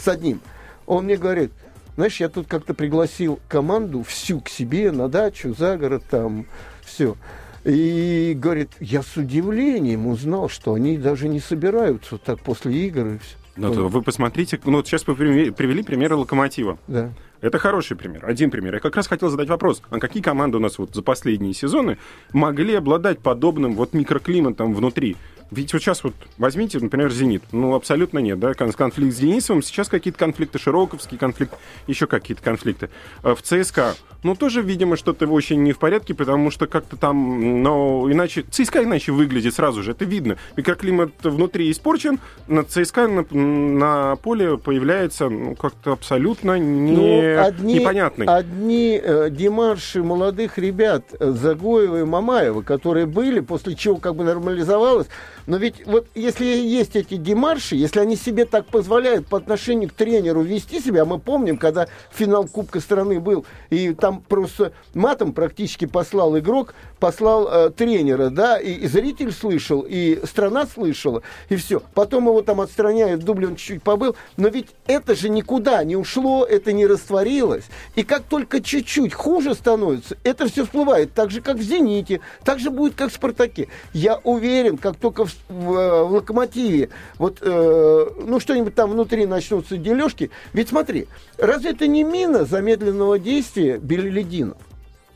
с 0.00 0.08
одним. 0.08 0.40
Он 0.86 1.04
мне 1.04 1.16
говорит, 1.16 1.52
знаешь, 1.96 2.18
я 2.20 2.28
тут 2.28 2.46
как-то 2.46 2.74
пригласил 2.74 3.38
команду 3.48 4.02
всю 4.02 4.40
к 4.40 4.48
себе 4.48 4.90
на 4.90 5.08
дачу, 5.08 5.54
за 5.56 5.76
город, 5.76 6.02
там, 6.10 6.46
все. 6.84 7.16
И 7.64 8.32
говорит, 8.36 8.70
я 8.80 9.02
с 9.02 9.16
удивлением 9.16 10.06
узнал, 10.06 10.48
что 10.48 10.74
они 10.74 10.96
даже 10.96 11.28
не 11.28 11.40
собираются 11.40 12.16
так 12.16 12.40
после 12.40 12.86
игр 12.86 13.06
и 13.06 13.18
все. 13.18 13.36
Ну, 13.56 13.88
вы 13.88 14.00
посмотрите, 14.00 14.58
ну 14.64 14.78
вот 14.78 14.86
сейчас 14.86 15.06
вы 15.06 15.14
привели 15.14 15.82
примеры 15.82 16.16
локомотива. 16.16 16.78
Да. 16.86 17.10
Это 17.42 17.58
хороший 17.58 17.96
пример, 17.96 18.24
один 18.24 18.50
пример. 18.50 18.74
Я 18.74 18.80
как 18.80 18.96
раз 18.96 19.06
хотел 19.06 19.28
задать 19.28 19.48
вопрос, 19.48 19.82
а 19.90 19.98
какие 19.98 20.22
команды 20.22 20.58
у 20.58 20.60
нас 20.60 20.78
вот 20.78 20.94
за 20.94 21.02
последние 21.02 21.52
сезоны 21.52 21.98
могли 22.32 22.74
обладать 22.74 23.18
подобным 23.18 23.74
вот 23.74 23.92
микроклиматом 23.92 24.74
внутри? 24.74 25.16
Ведь 25.50 25.72
вот 25.72 25.82
сейчас 25.82 26.04
вот 26.04 26.14
возьмите, 26.38 26.78
например, 26.78 27.10
«Зенит». 27.10 27.42
Ну, 27.52 27.74
абсолютно 27.74 28.18
нет, 28.18 28.38
да, 28.38 28.54
конфликт 28.54 29.14
с 29.14 29.18
Денисовым. 29.18 29.62
Сейчас 29.62 29.88
какие-то 29.88 30.18
конфликты, 30.18 30.58
Широковский 30.58 31.18
конфликт, 31.18 31.54
еще 31.86 32.06
какие-то 32.06 32.42
конфликты. 32.42 32.90
Э, 33.22 33.34
в 33.34 33.42
ЦСКА, 33.42 33.94
ну, 34.22 34.34
тоже, 34.34 34.62
видимо, 34.62 34.96
что-то 34.96 35.26
очень 35.26 35.62
не 35.62 35.72
в 35.72 35.78
порядке, 35.78 36.14
потому 36.14 36.50
что 36.50 36.66
как-то 36.66 36.96
там, 36.96 37.62
но 37.62 38.06
иначе... 38.10 38.42
ЦСКА 38.42 38.84
иначе 38.84 39.12
выглядит 39.12 39.54
сразу 39.54 39.82
же, 39.82 39.92
это 39.92 40.04
видно. 40.04 40.36
Микроклимат 40.56 41.12
внутри 41.22 41.70
испорчен, 41.70 42.18
на 42.46 42.64
ЦСКА 42.64 43.08
на, 43.08 43.24
на 43.30 44.16
поле 44.16 44.58
появляется 44.58 45.28
ну, 45.28 45.54
как-то 45.54 45.92
абсолютно 45.92 46.58
не, 46.58 46.92
ну, 46.92 47.42
одни, 47.42 47.74
непонятный. 47.74 48.26
Одни 48.26 49.00
э, 49.02 49.28
демарши 49.30 50.02
молодых 50.02 50.58
ребят 50.58 51.04
э, 51.18 51.30
Загоева 51.30 52.00
и 52.00 52.04
Мамаева, 52.04 52.62
которые 52.62 53.06
были, 53.06 53.40
после 53.40 53.74
чего 53.74 53.96
как 53.96 54.16
бы 54.16 54.24
нормализовалось, 54.24 55.06
но 55.46 55.56
ведь 55.56 55.86
вот 55.86 56.06
если 56.14 56.44
есть 56.44 56.96
эти 56.96 57.16
демарши, 57.16 57.76
если 57.76 58.00
они 58.00 58.16
себе 58.16 58.44
так 58.44 58.66
позволяют 58.66 59.26
по 59.26 59.38
отношению 59.38 59.88
к 59.88 59.92
тренеру 59.92 60.42
вести 60.42 60.80
себя, 60.80 61.04
мы 61.04 61.18
помним, 61.18 61.56
когда 61.56 61.88
финал 62.12 62.46
Кубка 62.46 62.80
страны 62.80 63.20
был, 63.20 63.44
и 63.70 63.92
там 63.94 64.09
просто 64.12 64.72
матом 64.94 65.32
практически 65.32 65.86
послал 65.86 66.38
игрок, 66.38 66.74
послал 66.98 67.48
э, 67.48 67.70
тренера, 67.70 68.30
да, 68.30 68.58
и, 68.58 68.72
и 68.72 68.86
зритель 68.86 69.32
слышал, 69.32 69.84
и 69.88 70.20
страна 70.26 70.66
слышала, 70.66 71.22
и 71.48 71.56
все. 71.56 71.82
Потом 71.94 72.26
его 72.26 72.42
там 72.42 72.60
отстраняют, 72.60 73.22
в 73.22 73.30
он 73.30 73.56
чуть-чуть 73.56 73.82
побыл, 73.82 74.16
но 74.36 74.48
ведь 74.48 74.68
это 74.86 75.14
же 75.14 75.28
никуда 75.28 75.82
не 75.84 75.96
ушло, 75.96 76.44
это 76.44 76.72
не 76.72 76.86
растворилось. 76.86 77.64
И 77.94 78.02
как 78.02 78.24
только 78.24 78.60
чуть-чуть 78.60 79.14
хуже 79.14 79.54
становится, 79.54 80.16
это 80.24 80.48
все 80.48 80.64
всплывает, 80.64 81.14
так 81.14 81.30
же, 81.30 81.40
как 81.40 81.56
в 81.56 81.62
«Зените», 81.62 82.20
так 82.44 82.58
же 82.58 82.70
будет, 82.70 82.94
как 82.94 83.10
в 83.10 83.14
«Спартаке». 83.14 83.68
Я 83.92 84.20
уверен, 84.24 84.76
как 84.76 84.96
только 84.96 85.24
в 85.24 85.30
в, 85.50 85.74
э, 85.74 86.02
в 86.04 86.12
локомотиве, 86.12 86.88
вот, 87.18 87.38
э, 87.40 88.06
ну, 88.26 88.40
что-нибудь 88.40 88.74
там 88.74 88.90
внутри 88.90 89.26
начнутся 89.26 89.76
дележки. 89.76 90.30
Ведь 90.52 90.68
смотри, 90.68 91.06
разве 91.38 91.70
это 91.70 91.86
не 91.86 92.02
мина 92.02 92.44
замедленного 92.44 93.18
действия 93.18 93.78
Белелединов? 94.00 94.56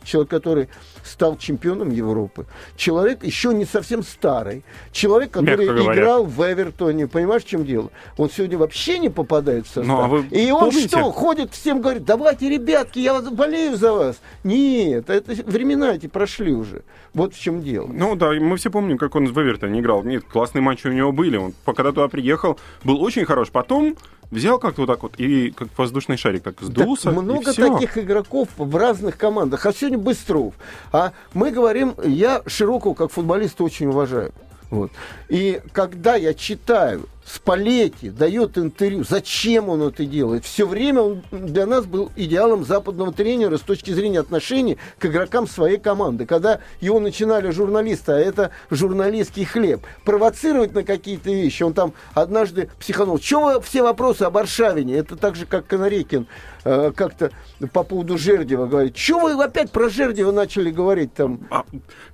Человек, 0.04 0.30
который 0.30 0.68
стал 1.02 1.38
чемпионом 1.38 1.90
Европы. 1.90 2.44
Человек 2.76 3.24
еще 3.24 3.54
не 3.54 3.64
совсем 3.64 4.02
старый. 4.02 4.62
Человек, 4.92 5.30
который 5.30 5.66
играл 5.66 6.24
в 6.24 6.40
Эвертоне. 6.42 7.06
Понимаешь, 7.06 7.42
в 7.44 7.48
чем 7.48 7.64
дело? 7.64 7.90
Он 8.18 8.28
сегодня 8.28 8.58
вообще 8.58 8.98
не 8.98 9.08
попадает 9.08 9.64
в 9.64 9.68
состав. 9.68 9.86
Ну, 9.86 10.00
а 10.00 10.08
вы 10.08 10.26
И 10.30 10.50
он 10.50 10.70
помните? 10.70 10.88
что, 10.88 11.10
ходит 11.10 11.52
всем 11.52 11.80
говорит, 11.80 12.04
давайте, 12.04 12.50
ребятки, 12.50 12.98
я 12.98 13.18
болею 13.20 13.76
за 13.76 13.92
вас. 13.94 14.20
Нет, 14.44 15.08
это 15.08 15.32
времена 15.44 15.94
эти 15.94 16.06
прошли 16.06 16.52
уже. 16.52 16.82
Вот 17.14 17.34
в 17.34 17.40
чем 17.40 17.62
дело. 17.62 17.88
Ну 17.90 18.14
да, 18.14 18.32
мы 18.32 18.56
все 18.58 18.70
помним, 18.70 18.98
как 18.98 19.14
он 19.14 19.32
в 19.32 19.40
Эвертоне 19.40 19.80
играл. 19.80 20.02
Нет, 20.02 20.24
классные 20.24 20.60
матчи 20.60 20.86
у 20.86 20.92
него 20.92 21.12
были. 21.12 21.38
Он, 21.38 21.54
когда 21.64 21.92
туда 21.92 22.08
приехал, 22.08 22.58
был 22.82 23.02
очень 23.02 23.24
хорош. 23.24 23.50
Потом 23.50 23.96
взял 24.30 24.58
как-то 24.58 24.82
вот 24.82 24.86
так 24.86 25.02
вот 25.02 25.14
и 25.18 25.50
как 25.50 25.68
воздушный 25.76 26.16
шарик 26.16 26.42
так 26.42 26.60
сдулся. 26.60 27.10
Так 27.10 27.22
много 27.22 27.52
таких 27.52 27.98
игроков 27.98 28.48
в 28.56 28.76
разных 28.76 29.16
командах. 29.16 29.66
А 29.66 29.72
сегодня 29.72 29.98
Быстров. 29.98 30.54
А 30.92 31.12
мы 31.32 31.50
говорим, 31.50 31.94
я 32.04 32.42
Широкого 32.46 32.94
как 32.94 33.10
футболиста 33.10 33.64
очень 33.64 33.86
уважаю. 33.86 34.32
Вот. 34.70 34.90
И 35.28 35.60
когда 35.72 36.16
я 36.16 36.34
читаю 36.34 37.08
Спалетти 37.24 38.10
дает 38.10 38.58
интервью. 38.58 39.02
Зачем 39.02 39.70
он 39.70 39.82
это 39.82 40.04
делает? 40.04 40.44
Все 40.44 40.66
время 40.66 41.00
он 41.00 41.22
для 41.30 41.64
нас 41.64 41.86
был 41.86 42.12
идеалом 42.16 42.64
западного 42.64 43.12
тренера 43.12 43.56
с 43.56 43.62
точки 43.62 43.92
зрения 43.92 44.20
отношений 44.20 44.76
к 44.98 45.06
игрокам 45.06 45.46
своей 45.46 45.78
команды. 45.78 46.26
Когда 46.26 46.60
его 46.80 47.00
начинали 47.00 47.50
журналисты, 47.50 48.12
а 48.12 48.18
это 48.18 48.50
журналистский 48.70 49.44
хлеб, 49.44 49.80
провоцировать 50.04 50.74
на 50.74 50.84
какие-то 50.84 51.30
вещи. 51.30 51.62
Он 51.62 51.72
там 51.72 51.94
однажды 52.12 52.68
психанул. 52.78 53.18
Чего 53.18 53.60
все 53.60 53.82
вопросы 53.82 54.22
об 54.22 54.36
Аршавине? 54.36 54.96
Это 54.96 55.16
так 55.16 55.34
же, 55.34 55.46
как 55.46 55.66
Конорекин 55.66 56.26
э, 56.64 56.92
как-то 56.94 57.30
по 57.72 57.84
поводу 57.84 58.18
Жердева 58.18 58.66
говорит. 58.66 58.94
Чего 58.94 59.20
вы 59.34 59.44
опять 59.44 59.70
про 59.70 59.88
Жердева 59.88 60.30
начали 60.30 60.70
говорить 60.70 61.14
там? 61.14 61.46
А, 61.50 61.64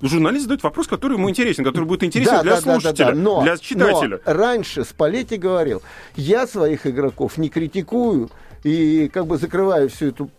журналист 0.02 0.42
задает 0.44 0.62
вопрос, 0.62 0.86
который 0.86 1.14
ему 1.14 1.28
интересен, 1.28 1.64
который 1.64 1.84
будет 1.84 2.04
интересен 2.04 2.36
да, 2.36 2.42
для 2.42 2.54
да, 2.56 2.60
слушателя, 2.60 3.06
да, 3.06 3.12
да, 3.12 3.16
да. 3.16 3.20
Но, 3.20 3.42
для 3.42 3.56
читателя. 3.58 4.20
Но 4.24 4.32
раньше 4.32 4.84
Спалетти 5.00 5.38
говорил, 5.38 5.80
я 6.14 6.46
своих 6.46 6.86
игроков 6.86 7.38
не 7.38 7.48
критикую, 7.48 8.28
и 8.62 9.08
как 9.08 9.26
бы 9.26 9.38
закрывая 9.38 9.88
всю 9.88 10.08
эту 10.08 10.30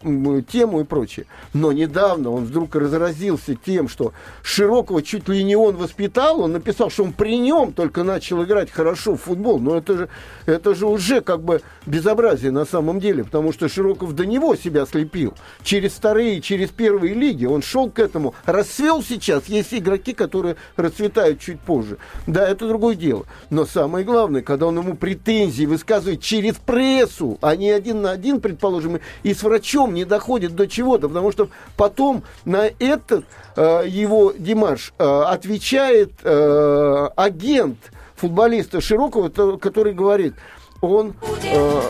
тему 0.52 0.82
и 0.82 0.84
прочее. 0.84 1.26
Но 1.54 1.72
недавно 1.72 2.32
он 2.32 2.46
вдруг 2.46 2.76
разразился 2.76 3.56
тем, 3.56 3.88
что 3.88 4.14
Широкого 4.44 5.02
чуть 5.02 5.28
ли 5.28 5.44
не 5.44 5.56
он 5.56 5.76
воспитал, 5.76 6.42
он 6.42 6.54
написал, 6.54 6.90
что 6.90 7.04
он 7.04 7.14
при 7.14 7.38
нем 7.38 7.74
только 7.74 8.04
начал 8.04 8.44
играть 8.44 8.72
хорошо 8.72 9.16
в 9.16 9.22
футбол. 9.22 9.60
Но 9.60 9.78
это 9.78 9.98
же, 9.98 10.10
это 10.46 10.76
же 10.76 10.86
уже 10.86 11.22
как 11.22 11.42
бы 11.42 11.62
безобразие 11.86 12.52
на 12.52 12.66
самом 12.66 13.00
деле, 13.00 13.24
потому 13.24 13.54
что 13.54 13.70
Широков 13.70 14.14
до 14.14 14.26
него 14.26 14.56
себя 14.56 14.86
слепил. 14.86 15.34
Через 15.64 15.94
вторые, 15.94 16.42
через 16.42 16.70
первые 16.70 17.14
лиги 17.14 17.46
он 17.46 17.62
шел 17.62 17.90
к 17.90 18.00
этому. 18.00 18.36
Расцвел 18.46 19.04
сейчас, 19.04 19.46
есть 19.48 19.74
игроки, 19.74 20.14
которые 20.14 20.58
расцветают 20.76 21.40
чуть 21.40 21.60
позже. 21.60 21.98
Да, 22.28 22.48
это 22.48 22.68
другое 22.68 22.96
дело. 22.96 23.26
Но 23.50 23.66
самое 23.66 24.06
главное, 24.06 24.42
когда 24.42 24.68
он 24.68 24.78
ему 24.78 24.96
претензии 24.96 25.66
высказывает 25.66 26.22
через 26.22 26.56
прессу, 26.56 27.38
а 27.42 27.56
не 27.56 27.72
один 27.72 28.02
на 28.02 28.11
один, 28.12 28.42
предположим, 28.42 29.00
и 29.24 29.34
с 29.34 29.44
врачом 29.44 29.94
не 29.94 30.06
доходит 30.06 30.56
до 30.56 30.68
чего-то, 30.68 31.08
потому 31.08 31.32
что 31.32 31.50
потом 31.78 32.24
на 32.46 32.70
этот 32.80 33.26
э, 33.56 33.84
его 33.88 34.34
Димаш 34.38 34.94
э, 34.98 35.04
отвечает 35.04 36.12
э, 36.24 37.10
агент 37.16 37.78
футболиста 38.16 38.82
Широкого, 38.82 39.30
который 39.58 39.94
говорит, 39.94 40.36
он, 40.82 41.16
э, 41.44 41.82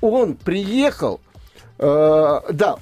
он 0.00 0.34
приехал, 0.34 1.20
э, 1.78 2.40
да, 2.52 2.76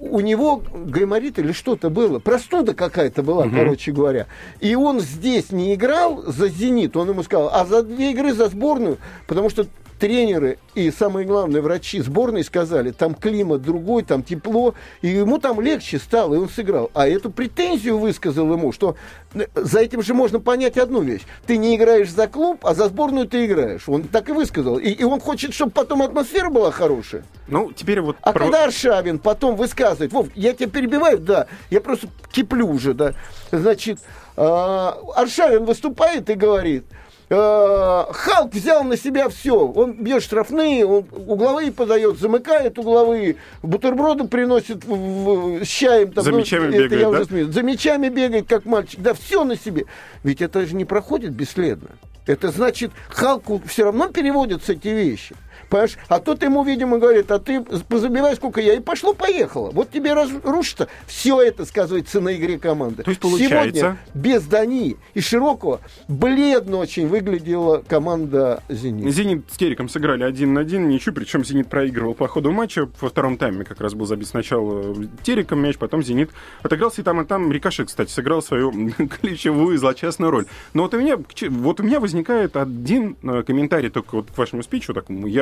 у 0.00 0.20
него 0.20 0.62
гайморит 0.74 1.38
или 1.38 1.52
что-то 1.52 1.88
было, 1.88 2.18
простуда 2.18 2.74
какая-то 2.74 3.22
была, 3.22 3.44
угу. 3.44 3.54
короче 3.54 3.92
говоря. 3.92 4.26
И 4.60 4.74
он 4.74 5.00
здесь 5.00 5.52
не 5.52 5.74
играл 5.74 6.24
за 6.26 6.48
«Зенит», 6.48 6.96
он 6.96 7.10
ему 7.10 7.22
сказал, 7.22 7.50
а 7.52 7.64
за 7.64 7.82
две 7.82 8.10
игры 8.10 8.32
за 8.32 8.48
сборную, 8.48 8.98
потому 9.26 9.48
что 9.48 9.66
тренеры 10.02 10.58
и, 10.74 10.90
самое 10.90 11.24
главное, 11.24 11.62
врачи 11.62 12.00
сборной 12.00 12.42
сказали, 12.42 12.90
там 12.90 13.14
климат 13.14 13.62
другой, 13.62 14.02
там 14.02 14.24
тепло, 14.24 14.74
и 15.00 15.06
ему 15.06 15.38
там 15.38 15.60
легче 15.60 16.00
стало, 16.00 16.34
и 16.34 16.38
он 16.38 16.48
сыграл. 16.48 16.90
А 16.92 17.06
эту 17.06 17.30
претензию 17.30 17.98
высказал 17.98 18.52
ему, 18.52 18.72
что 18.72 18.96
э, 19.34 19.46
за 19.54 19.78
этим 19.78 20.02
же 20.02 20.12
можно 20.12 20.40
понять 20.40 20.76
одну 20.76 21.02
вещь. 21.02 21.22
Ты 21.46 21.56
не 21.56 21.76
играешь 21.76 22.10
за 22.10 22.26
клуб, 22.26 22.66
а 22.66 22.74
за 22.74 22.88
сборную 22.88 23.28
ты 23.28 23.46
играешь. 23.46 23.88
Он 23.88 24.02
так 24.02 24.28
и 24.28 24.32
высказал. 24.32 24.76
И, 24.76 24.88
и 24.88 25.04
он 25.04 25.20
хочет, 25.20 25.54
чтобы 25.54 25.70
потом 25.70 26.02
атмосфера 26.02 26.50
была 26.50 26.72
хорошая. 26.72 27.22
Ну, 27.46 27.70
теперь 27.70 28.00
вот... 28.00 28.16
А 28.22 28.32
про... 28.32 28.40
когда 28.40 28.64
Аршавин 28.64 29.20
потом 29.20 29.54
высказывает, 29.54 30.12
Вов, 30.12 30.30
я 30.34 30.52
тебя 30.52 30.68
перебиваю, 30.68 31.18
да, 31.18 31.46
я 31.70 31.80
просто 31.80 32.08
киплю 32.32 32.66
уже, 32.66 32.92
да, 32.92 33.12
значит, 33.52 34.00
э, 34.36 34.42
Аршавин 34.42 35.64
выступает 35.64 36.28
и 36.28 36.34
говорит, 36.34 36.86
Халк 37.32 38.52
взял 38.52 38.84
на 38.84 38.96
себя 38.96 39.28
все. 39.28 39.54
Он 39.54 39.92
бьет 39.92 40.22
штрафные, 40.22 40.84
он 40.84 41.06
угловые 41.10 41.72
подает, 41.72 42.18
замыкает 42.18 42.78
угловые, 42.78 43.36
бутерброды 43.62 44.24
приносит 44.24 44.84
в, 44.84 44.94
в, 44.94 45.64
с 45.64 45.68
чаем. 45.68 46.12
Там, 46.12 46.24
За 46.24 46.30
ну, 46.30 46.38
мячами 46.38 46.66
ну, 46.66 46.82
бегает, 46.82 47.10
да? 47.10 47.24
Смеюсь. 47.24 47.54
За 47.54 47.62
мячами 47.62 48.08
бегает, 48.08 48.46
как 48.48 48.66
мальчик. 48.66 49.00
Да, 49.00 49.14
все 49.14 49.44
на 49.44 49.56
себе. 49.56 49.86
Ведь 50.24 50.42
это 50.42 50.66
же 50.66 50.74
не 50.74 50.84
проходит 50.84 51.32
бесследно. 51.32 51.90
Это 52.26 52.50
значит, 52.50 52.92
Халку 53.08 53.62
все 53.66 53.84
равно 53.84 54.08
переводятся 54.08 54.74
эти 54.74 54.88
вещи. 54.88 55.34
Понимаешь? 55.68 55.96
А 56.08 56.18
тот 56.18 56.42
ему, 56.42 56.64
видимо, 56.64 56.98
говорит, 56.98 57.30
а 57.30 57.38
ты 57.38 57.60
позабивай, 57.62 58.36
сколько 58.36 58.60
я. 58.60 58.74
И 58.74 58.80
пошло-поехало. 58.80 59.70
Вот 59.70 59.90
тебе 59.90 60.14
разрушится. 60.14 60.88
Все 61.06 61.40
это 61.40 61.64
сказывается 61.64 62.20
на 62.20 62.34
игре 62.36 62.58
команды. 62.58 63.02
То 63.02 63.10
есть, 63.10 63.20
получается... 63.20 63.52
Сегодня 63.52 63.98
без 64.14 64.44
Дани 64.44 64.96
и 65.14 65.20
Широкого 65.20 65.80
бледно 66.08 66.78
очень 66.78 67.08
выглядела 67.08 67.82
команда 67.86 68.62
«Зенит». 68.68 69.12
«Зенит» 69.14 69.44
с 69.50 69.56
Кериком 69.56 69.88
сыграли 69.88 70.24
один 70.24 70.54
на 70.54 70.60
один, 70.60 70.88
ничего, 70.88 71.14
причем 71.14 71.44
«Зенит» 71.44 71.68
проигрывал 71.68 72.14
по 72.14 72.28
ходу 72.28 72.52
матча. 72.52 72.88
Во 73.00 73.08
втором 73.08 73.36
тайме 73.36 73.64
как 73.64 73.80
раз 73.80 73.94
был 73.94 74.06
забит 74.06 74.28
сначала 74.28 74.94
Териком 75.22 75.60
мяч, 75.60 75.76
потом 75.78 76.02
«Зенит» 76.02 76.30
отыгрался, 76.62 77.00
и 77.00 77.04
там, 77.04 77.20
и 77.20 77.24
там 77.24 77.50
Рикошет, 77.52 77.88
кстати, 77.88 78.10
сыграл 78.10 78.42
свою 78.42 78.72
ключевую 79.20 79.78
злочастную 79.78 80.30
роль. 80.30 80.46
Но 80.74 80.82
вот 80.82 80.94
у 80.94 80.98
меня, 80.98 81.16
вот 81.50 81.80
у 81.80 81.82
меня 81.82 82.00
возникает 82.00 82.56
один 82.56 83.16
э, 83.22 83.42
комментарий 83.46 83.90
только 83.90 84.16
вот 84.16 84.30
к 84.30 84.38
вашему 84.38 84.62
спичу, 84.62 84.94
такому 84.94 85.26
яростному. 85.26 85.41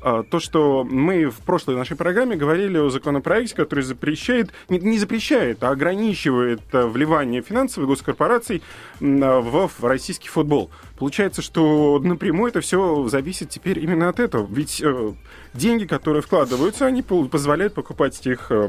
А, 0.00 0.22
то, 0.22 0.40
что 0.40 0.84
мы 0.84 1.30
в 1.30 1.38
прошлой 1.38 1.76
нашей 1.76 1.96
программе 1.96 2.36
говорили 2.36 2.78
о 2.78 2.90
законопроекте, 2.90 3.54
который 3.54 3.84
запрещает, 3.84 4.52
не, 4.68 4.98
запрещает, 4.98 5.62
а 5.62 5.70
ограничивает 5.70 6.62
э, 6.72 6.86
вливание 6.86 7.42
финансовых 7.42 7.88
госкорпораций 7.88 8.62
в 9.00 9.70
российский 9.82 10.28
футбол. 10.28 10.70
Получается, 10.98 11.42
что 11.42 11.98
напрямую 11.98 12.50
это 12.50 12.60
все 12.60 13.08
зависит 13.08 13.50
теперь 13.50 13.78
именно 13.78 14.08
от 14.08 14.20
этого. 14.20 14.46
Ведь 14.50 14.80
э, 14.80 15.12
деньги, 15.54 15.84
которые 15.84 16.22
вкладываются, 16.22 16.86
они 16.86 17.02
позволяют 17.02 17.74
покупать 17.74 18.26
их 18.26 18.46
э, 18.50 18.66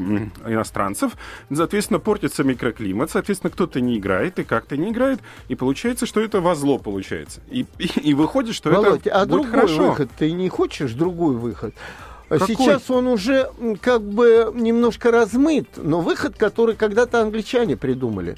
иностранцев. 0.48 1.14
Соответственно, 1.54 2.00
портится 2.00 2.44
микроклимат, 2.44 3.12
соответственно, 3.12 3.52
кто-то 3.52 3.82
не 3.82 3.98
играет 3.98 4.40
и 4.40 4.44
как-то 4.44 4.78
не 4.78 4.90
играет. 4.90 5.20
И 5.48 5.56
получается, 5.56 6.06
что 6.06 6.22
это 6.22 6.42
во 6.42 6.56
зло 6.56 6.78
получается. 6.78 7.42
И, 7.50 7.66
и, 7.78 7.86
и 8.00 8.14
выходит, 8.14 8.56
что 8.56 8.70
Володь, 8.70 9.08
это 9.08 9.22
а 9.22 9.26
будет 9.26 9.44
другой 9.44 9.52
хорошо. 9.52 9.90
выход 9.90 10.10
ты 10.18 10.32
не 10.32 10.50
хочешь 10.50 10.94
другой 10.94 11.36
выход? 11.36 11.74
Какой? 12.30 12.48
Сейчас 12.48 12.90
он 12.90 13.08
уже 13.08 13.50
как 13.82 14.02
бы 14.02 14.52
немножко 14.56 15.12
размыт, 15.12 15.68
но 15.78 16.02
выход, 16.02 16.36
который 16.36 16.76
когда-то 16.76 17.22
англичане 17.22 17.78
придумали 17.78 18.38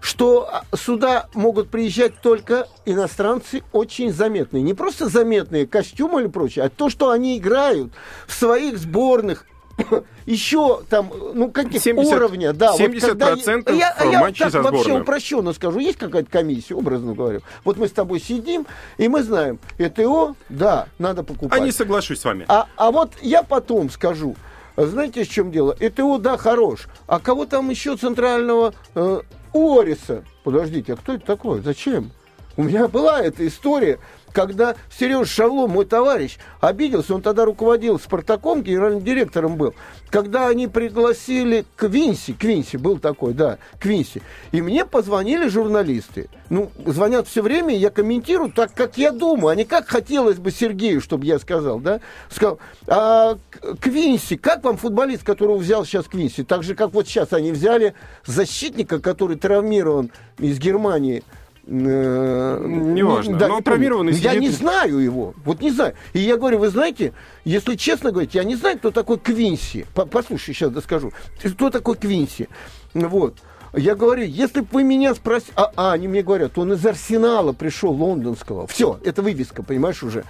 что 0.00 0.48
а, 0.50 0.76
сюда 0.76 1.28
могут 1.34 1.70
приезжать 1.70 2.20
только 2.20 2.66
иностранцы 2.84 3.62
очень 3.72 4.12
заметные. 4.12 4.62
Не 4.62 4.74
просто 4.74 5.08
заметные 5.08 5.66
костюмы 5.66 6.22
или 6.22 6.28
прочее, 6.28 6.64
а 6.64 6.68
то, 6.68 6.88
что 6.88 7.10
они 7.10 7.38
играют 7.38 7.92
в 8.26 8.34
своих 8.34 8.78
сборных, 8.78 9.46
еще 10.26 10.82
там, 10.88 11.10
ну, 11.34 11.50
каких 11.50 11.82
70, 11.82 12.12
уровня, 12.12 12.52
да. 12.52 12.74
70% 12.76 12.92
вот 12.92 13.00
когда, 13.00 13.72
я, 13.72 13.94
я, 14.00 14.10
я 14.10 14.20
матчей 14.20 14.44
так 14.44 14.52
за 14.52 14.62
вообще 14.62 15.00
упрощенно 15.00 15.52
скажу, 15.52 15.78
есть 15.78 15.98
какая-то 15.98 16.30
комиссия, 16.30 16.74
образно 16.74 17.14
говорю. 17.14 17.40
Вот 17.64 17.76
мы 17.76 17.88
с 17.88 17.92
тобой 17.92 18.20
сидим, 18.20 18.66
и 18.98 19.08
мы 19.08 19.22
знаем, 19.22 19.58
ЭТО, 19.78 20.34
да, 20.48 20.88
надо 20.98 21.22
покупать. 21.22 21.60
А 21.60 21.62
не 21.62 21.72
соглашусь 21.72 22.20
с 22.20 22.24
вами. 22.24 22.44
А, 22.48 22.66
а 22.76 22.90
вот 22.90 23.12
я 23.20 23.42
потом 23.42 23.90
скажу, 23.90 24.36
знаете, 24.76 25.24
в 25.24 25.28
чем 25.28 25.50
дело? 25.50 25.76
ЭТО, 25.78 26.18
да, 26.18 26.36
хорош. 26.36 26.86
А 27.06 27.18
кого 27.18 27.46
там 27.46 27.70
еще 27.70 27.96
центрального 27.96 28.72
э, 28.94 29.20
Ориса. 29.52 30.24
Подождите, 30.44 30.94
а 30.94 30.96
кто 30.96 31.14
это 31.14 31.26
такой? 31.26 31.60
Зачем? 31.60 32.10
У 32.56 32.64
меня 32.64 32.88
была 32.88 33.20
эта 33.20 33.46
история, 33.46 33.98
когда 34.32 34.76
Сереж 34.96 35.28
Шавло, 35.28 35.66
мой 35.66 35.84
товарищ, 35.84 36.38
обиделся, 36.60 37.14
он 37.14 37.22
тогда 37.22 37.44
руководил 37.44 37.98
Спартаком, 37.98 38.62
генеральным 38.62 39.02
директором 39.02 39.56
был, 39.56 39.74
когда 40.10 40.48
они 40.48 40.66
пригласили 40.66 41.64
Квинси, 41.76 42.32
Квинси 42.32 42.76
был 42.76 42.98
такой, 42.98 43.34
да, 43.34 43.58
Квинси, 43.78 44.22
и 44.52 44.62
мне 44.62 44.84
позвонили 44.84 45.48
журналисты. 45.48 46.28
Ну, 46.48 46.70
звонят 46.84 47.28
все 47.28 47.42
время, 47.42 47.76
я 47.76 47.90
комментирую 47.90 48.52
так, 48.52 48.74
как 48.74 48.98
я 48.98 49.12
думаю, 49.12 49.48
а 49.48 49.54
не 49.54 49.64
как 49.64 49.88
хотелось 49.88 50.38
бы 50.38 50.50
Сергею, 50.50 51.00
чтобы 51.00 51.26
я 51.26 51.38
сказал, 51.38 51.78
да, 51.78 52.00
сказал, 52.28 52.58
а 52.86 53.36
Квинси, 53.80 54.36
как 54.36 54.64
вам 54.64 54.76
футболист, 54.76 55.22
которого 55.22 55.56
взял 55.56 55.84
сейчас 55.84 56.06
Квинси, 56.06 56.44
так 56.44 56.62
же, 56.62 56.74
как 56.74 56.92
вот 56.92 57.06
сейчас 57.06 57.32
они 57.32 57.52
взяли 57.52 57.94
защитника, 58.26 59.00
который 59.00 59.36
травмирован 59.36 60.10
из 60.38 60.58
Германии, 60.58 61.22
Неважно, 61.70 63.38
да, 63.38 63.46
но 63.46 63.60
травмированный 63.60 64.12
сидит... 64.12 64.24
Я 64.32 64.34
не 64.34 64.48
знаю 64.48 64.98
его, 64.98 65.34
вот 65.44 65.60
не 65.60 65.70
знаю. 65.70 65.94
И 66.12 66.18
я 66.18 66.36
говорю, 66.36 66.58
вы 66.58 66.68
знаете, 66.68 67.12
если 67.44 67.76
честно 67.76 68.10
говорить, 68.10 68.34
я 68.34 68.42
не 68.42 68.56
знаю, 68.56 68.78
кто 68.78 68.90
такой 68.90 69.18
Квинси. 69.18 69.86
Послушай, 69.94 70.52
сейчас 70.52 70.72
доскажу. 70.72 71.12
Кто 71.42 71.70
такой 71.70 71.96
Квинси? 71.96 72.48
Вот. 72.92 73.36
Я 73.72 73.94
говорю, 73.94 74.24
если 74.24 74.62
бы 74.62 74.68
вы 74.72 74.82
меня 74.82 75.14
спросили... 75.14 75.52
А, 75.54 75.70
а, 75.76 75.92
они 75.92 76.08
мне 76.08 76.22
говорят, 76.22 76.58
он 76.58 76.72
из 76.72 76.84
Арсенала 76.84 77.52
пришел, 77.52 77.92
лондонского. 77.92 78.66
Все, 78.66 78.98
это 79.04 79.22
вывеска, 79.22 79.62
понимаешь, 79.62 80.02
уже. 80.02 80.24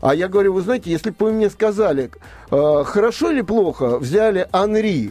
А 0.00 0.14
я 0.14 0.28
говорю, 0.28 0.54
вы 0.54 0.62
знаете, 0.62 0.90
если 0.90 1.10
бы 1.10 1.16
вы 1.26 1.32
мне 1.32 1.50
сказали, 1.50 2.10
э, 2.50 2.84
хорошо 2.86 3.30
или 3.30 3.42
плохо 3.42 3.98
взяли 3.98 4.48
Анри, 4.52 5.10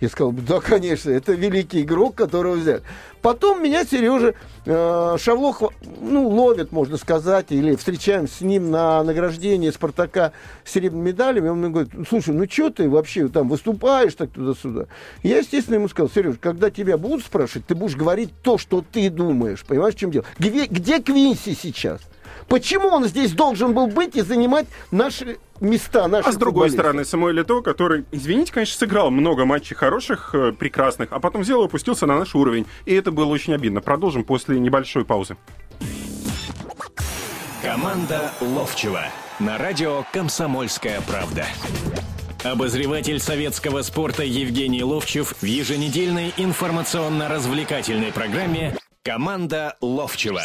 я 0.00 0.08
сказал, 0.08 0.32
да, 0.32 0.60
конечно, 0.60 1.10
это 1.10 1.32
великий 1.32 1.82
игрок, 1.82 2.14
которого 2.14 2.54
взяли. 2.54 2.82
Потом 3.22 3.62
меня 3.62 3.84
Сережа 3.84 4.34
э, 4.66 5.16
Шавлох, 5.18 5.62
ну, 6.00 6.28
ловит, 6.28 6.70
можно 6.70 6.96
сказать, 6.96 7.46
или 7.50 7.74
встречаем 7.74 8.28
с 8.28 8.40
ним 8.40 8.70
на 8.70 9.02
награждении 9.02 9.70
Спартака 9.70 10.32
серебряными 10.64 11.08
медалями. 11.08 11.48
Он 11.48 11.58
мне 11.58 11.70
говорит, 11.70 11.90
слушай, 12.08 12.34
ну 12.34 12.46
что 12.48 12.70
ты 12.70 12.88
вообще 12.88 13.28
там 13.28 13.48
выступаешь 13.48 14.14
так 14.14 14.30
туда-сюда? 14.30 14.86
Я, 15.22 15.38
естественно, 15.38 15.76
ему 15.76 15.88
сказал, 15.88 16.10
Сереж, 16.10 16.36
когда 16.40 16.70
тебя 16.70 16.98
будут 16.98 17.24
спрашивать, 17.24 17.66
ты 17.66 17.74
будешь 17.74 17.96
говорить 17.96 18.30
то, 18.42 18.58
что 18.58 18.84
ты 18.92 19.10
думаешь. 19.10 19.64
Понимаешь, 19.64 19.94
в 19.94 19.98
чем 19.98 20.10
дело? 20.10 20.24
Где, 20.38 20.66
где 20.66 21.00
Квинси 21.00 21.56
сейчас? 21.60 22.00
Почему 22.48 22.88
он 22.88 23.06
здесь 23.06 23.32
должен 23.32 23.74
был 23.74 23.86
быть 23.86 24.16
и 24.16 24.22
занимать 24.22 24.66
наши 24.90 25.38
места 25.60 26.06
наших 26.08 26.28
А 26.28 26.32
с 26.32 26.36
другой 26.36 26.70
стороны, 26.70 27.04
Самуэль 27.04 27.36
Лето, 27.36 27.62
который, 27.62 28.04
извините, 28.12 28.52
конечно, 28.52 28.78
сыграл 28.78 29.10
много 29.10 29.44
матчей 29.44 29.74
хороших, 29.74 30.34
э, 30.34 30.52
прекрасных, 30.52 31.12
а 31.12 31.20
потом 31.20 31.42
взял 31.42 31.62
и 31.62 31.66
опустился 31.66 32.06
на 32.06 32.18
наш 32.18 32.34
уровень. 32.34 32.66
И 32.84 32.94
это 32.94 33.10
было 33.10 33.26
очень 33.26 33.54
обидно. 33.54 33.80
Продолжим 33.80 34.24
после 34.24 34.58
небольшой 34.58 35.04
паузы. 35.04 35.36
Команда 37.62 38.30
Ловчева 38.40 39.06
на 39.38 39.58
радио 39.58 40.04
«Комсомольская 40.12 41.00
правда». 41.02 41.46
Обозреватель 42.44 43.18
советского 43.18 43.82
спорта 43.82 44.22
Евгений 44.22 44.84
Ловчев 44.84 45.34
в 45.40 45.44
еженедельной 45.44 46.32
информационно-развлекательной 46.36 48.12
программе 48.12 48.76
«Команда 49.02 49.76
Ловчева». 49.80 50.44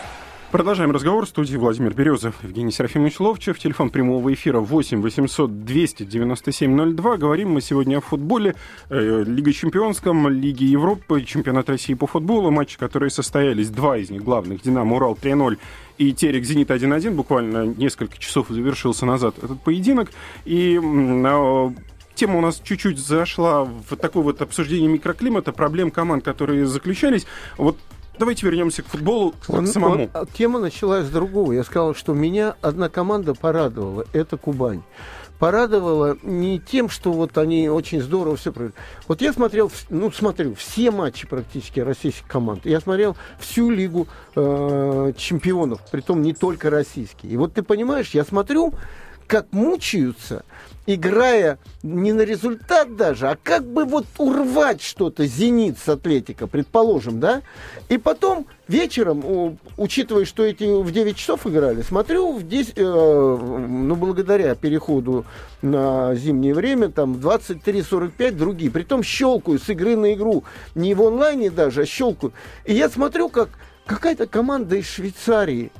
Продолжаем 0.51 0.91
разговор. 0.91 1.25
В 1.25 1.29
студии 1.29 1.55
Владимир 1.55 1.93
Березов, 1.93 2.35
Евгений 2.43 2.71
Серафимович 2.71 3.21
Ловчев. 3.21 3.57
Телефон 3.57 3.89
прямого 3.89 4.33
эфира 4.33 4.59
8 4.59 5.01
800 5.01 5.63
297 5.63 6.93
02. 6.93 7.17
Говорим 7.17 7.51
мы 7.51 7.61
сегодня 7.61 7.99
о 7.99 8.01
футболе, 8.01 8.55
э, 8.89 9.23
Лиге 9.25 9.53
Чемпионском, 9.53 10.27
Лиге 10.27 10.65
Европы, 10.65 11.21
Чемпионат 11.21 11.69
России 11.69 11.93
по 11.93 12.05
футболу. 12.05 12.51
Матчи, 12.51 12.77
которые 12.77 13.11
состоялись, 13.11 13.69
два 13.69 13.97
из 13.97 14.09
них 14.09 14.25
главных. 14.25 14.61
«Динамо 14.61 14.97
Урал» 14.97 15.15
3-0 15.15 15.57
и 15.97 16.11
Терек 16.11 16.43
Зенит 16.43 16.69
1-1. 16.69 17.11
Буквально 17.11 17.67
несколько 17.67 18.17
часов 18.17 18.47
завершился 18.49 19.05
назад 19.05 19.35
этот 19.41 19.61
поединок. 19.61 20.11
И 20.43 20.77
а, 20.83 21.73
тема 22.13 22.39
у 22.39 22.41
нас 22.41 22.59
чуть-чуть 22.61 22.99
зашла 22.99 23.63
в 23.63 23.95
такое 23.95 24.21
вот 24.21 24.41
обсуждение 24.41 24.89
микроклимата, 24.89 25.53
проблем 25.53 25.91
команд, 25.91 26.25
которые 26.25 26.65
заключались. 26.65 27.25
Вот 27.57 27.77
Давайте 28.19 28.45
вернемся 28.45 28.83
к 28.83 28.87
футболу 28.87 29.33
Он- 29.47 29.65
к 29.65 29.69
самому. 29.69 30.09
он- 30.13 30.27
тема 30.33 30.59
началась 30.59 31.05
с 31.05 31.09
другого. 31.09 31.53
Я 31.53 31.63
сказал, 31.63 31.95
что 31.95 32.13
меня 32.13 32.55
одна 32.61 32.89
команда 32.89 33.33
порадовала. 33.33 34.05
Это 34.13 34.37
Кубань. 34.37 34.83
Порадовала 35.39 36.17
не 36.21 36.59
тем, 36.59 36.87
что 36.87 37.11
вот 37.13 37.35
они 37.39 37.67
очень 37.67 37.99
здорово 37.99 38.35
все 38.35 38.51
провели. 38.51 38.73
Вот 39.07 39.21
я 39.21 39.33
смотрел, 39.33 39.71
ну, 39.89 40.11
смотрю 40.11 40.53
все 40.53 40.91
матчи 40.91 41.25
практически 41.27 41.79
российских 41.79 42.27
команд. 42.27 42.63
Я 42.67 42.79
смотрел 42.79 43.15
всю 43.39 43.71
лигу 43.71 44.07
э, 44.35 45.13
чемпионов, 45.17 45.79
притом 45.91 46.21
не 46.21 46.33
только 46.33 46.69
российские. 46.69 47.31
И 47.31 47.37
вот 47.37 47.53
ты 47.55 47.63
понимаешь, 47.63 48.11
я 48.11 48.23
смотрю, 48.23 48.75
как 49.25 49.47
мучаются, 49.51 50.43
играя 50.85 51.59
не 51.83 52.13
на 52.13 52.21
результат 52.21 52.95
даже, 52.95 53.29
а 53.29 53.37
как 53.41 53.65
бы 53.65 53.85
вот 53.85 54.05
урвать 54.17 54.81
что-то 54.81 55.25
«Зенит» 55.25 55.77
с 55.77 55.87
«Атлетика», 55.87 56.47
предположим, 56.47 57.19
да? 57.19 57.41
И 57.89 57.97
потом 57.97 58.47
вечером, 58.67 59.57
учитывая, 59.77 60.25
что 60.25 60.43
эти 60.43 60.63
в 60.63 60.91
9 60.91 61.15
часов 61.15 61.45
играли, 61.45 61.81
смотрю, 61.81 62.33
в 62.33 62.47
10, 62.47 62.73
э, 62.77 62.81
ну, 62.83 63.95
благодаря 63.95 64.55
переходу 64.55 65.25
на 65.61 66.15
зимнее 66.15 66.53
время, 66.53 66.89
там, 66.89 67.13
в 67.13 67.25
23.45 67.25 68.31
другие. 68.31 68.71
Притом 68.71 69.03
щелкаю 69.03 69.59
с 69.59 69.69
игры 69.69 69.95
на 69.95 70.13
игру, 70.13 70.43
не 70.75 70.93
в 70.93 71.01
онлайне 71.01 71.51
даже, 71.51 71.81
а 71.81 71.85
щелкаю. 71.85 72.33
И 72.65 72.73
я 72.73 72.89
смотрю, 72.89 73.29
как 73.29 73.49
какая-то 73.85 74.27
команда 74.27 74.77
из 74.77 74.87
Швейцарии, 74.87 75.71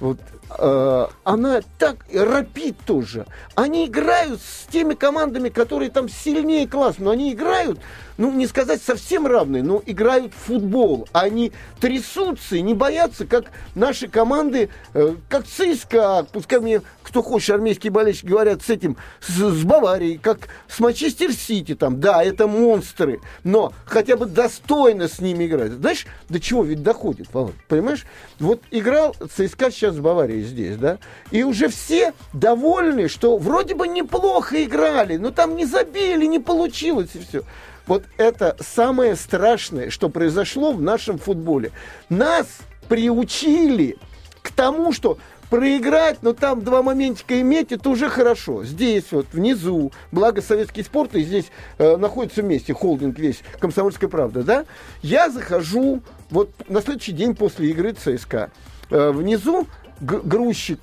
вот, 0.00 0.18
она 0.48 1.60
так 1.78 2.04
рапид 2.12 2.76
тоже. 2.86 3.26
Они 3.54 3.86
играют 3.86 4.40
с 4.40 4.66
теми 4.70 4.94
командами, 4.94 5.48
которые 5.48 5.90
там 5.90 6.08
сильнее 6.08 6.68
класс, 6.68 6.96
но 6.98 7.10
они 7.10 7.32
играют, 7.32 7.80
ну, 8.18 8.32
не 8.32 8.46
сказать 8.46 8.82
совсем 8.82 9.26
равные, 9.26 9.62
но 9.62 9.82
играют 9.84 10.32
в 10.32 10.46
футбол. 10.46 11.08
Они 11.12 11.52
трясутся 11.80 12.56
и 12.56 12.62
не 12.62 12.74
боятся, 12.74 13.26
как 13.26 13.46
наши 13.74 14.08
команды, 14.08 14.68
э, 14.94 15.14
как 15.28 15.46
ЦСКА, 15.46 16.26
пускай 16.32 16.60
мне 16.60 16.80
кто 17.04 17.22
хочет, 17.22 17.50
армейские 17.50 17.92
болельщики 17.92 18.26
говорят 18.26 18.62
с 18.62 18.70
этим, 18.70 18.96
с, 19.20 19.34
с 19.34 19.62
Баварией, 19.62 20.18
как 20.18 20.48
с 20.68 20.80
Манчестер 20.80 21.32
Сити 21.32 21.74
там, 21.74 22.00
да, 22.00 22.24
это 22.24 22.46
монстры, 22.46 23.20
но 23.44 23.72
хотя 23.84 24.16
бы 24.16 24.26
достойно 24.26 25.06
с 25.06 25.20
ними 25.20 25.46
играть. 25.46 25.72
Знаешь, 25.72 26.06
до 26.28 26.40
чего 26.40 26.64
ведь 26.64 26.82
доходит, 26.82 27.28
понимаешь? 27.68 28.04
Вот 28.40 28.62
играл 28.70 29.14
ЦСКА 29.14 29.70
сейчас 29.70 29.94
с 29.94 30.00
Баварией 30.00 30.43
здесь, 30.44 30.76
да, 30.76 30.98
и 31.30 31.42
уже 31.42 31.68
все 31.68 32.12
довольны, 32.32 33.08
что 33.08 33.36
вроде 33.36 33.74
бы 33.74 33.88
неплохо 33.88 34.62
играли, 34.64 35.16
но 35.16 35.30
там 35.30 35.56
не 35.56 35.64
забили, 35.64 36.26
не 36.26 36.38
получилось 36.38 37.10
и 37.14 37.18
все. 37.20 37.42
Вот 37.86 38.04
это 38.16 38.56
самое 38.60 39.14
страшное, 39.14 39.90
что 39.90 40.08
произошло 40.08 40.72
в 40.72 40.80
нашем 40.80 41.18
футболе. 41.18 41.70
Нас 42.08 42.46
приучили 42.88 43.96
к 44.42 44.50
тому, 44.52 44.92
что 44.92 45.18
проиграть, 45.50 46.18
но 46.22 46.32
там 46.32 46.62
два 46.62 46.82
моментика 46.82 47.40
иметь, 47.40 47.72
это 47.72 47.88
уже 47.88 48.08
хорошо. 48.08 48.64
Здесь 48.64 49.04
вот, 49.10 49.26
внизу, 49.32 49.92
благо 50.10 50.42
советский 50.42 50.82
спорт, 50.82 51.14
и 51.14 51.22
здесь 51.22 51.46
э, 51.78 51.96
находится 51.96 52.42
вместе 52.42 52.72
холдинг 52.74 53.18
весь, 53.18 53.42
комсомольская 53.60 54.08
правда, 54.08 54.42
да? 54.42 54.64
Я 55.02 55.30
захожу, 55.30 56.02
вот 56.30 56.50
на 56.68 56.80
следующий 56.80 57.12
день 57.12 57.36
после 57.36 57.70
игры 57.70 57.92
ЦСКА, 57.92 58.50
э, 58.90 59.10
внизу 59.10 59.66
грузчик, 60.00 60.80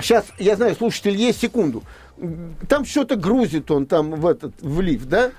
Сейчас, 0.00 0.26
я 0.38 0.56
знаю, 0.56 0.74
слушатель, 0.74 1.16
есть 1.16 1.40
секунду. 1.40 1.82
Там 2.68 2.84
что-то 2.84 3.16
грузит 3.16 3.70
он 3.70 3.86
там 3.86 4.10
в 4.10 4.26
этот, 4.26 4.52
в 4.60 4.80
лифт, 4.80 5.08
да? 5.08 5.30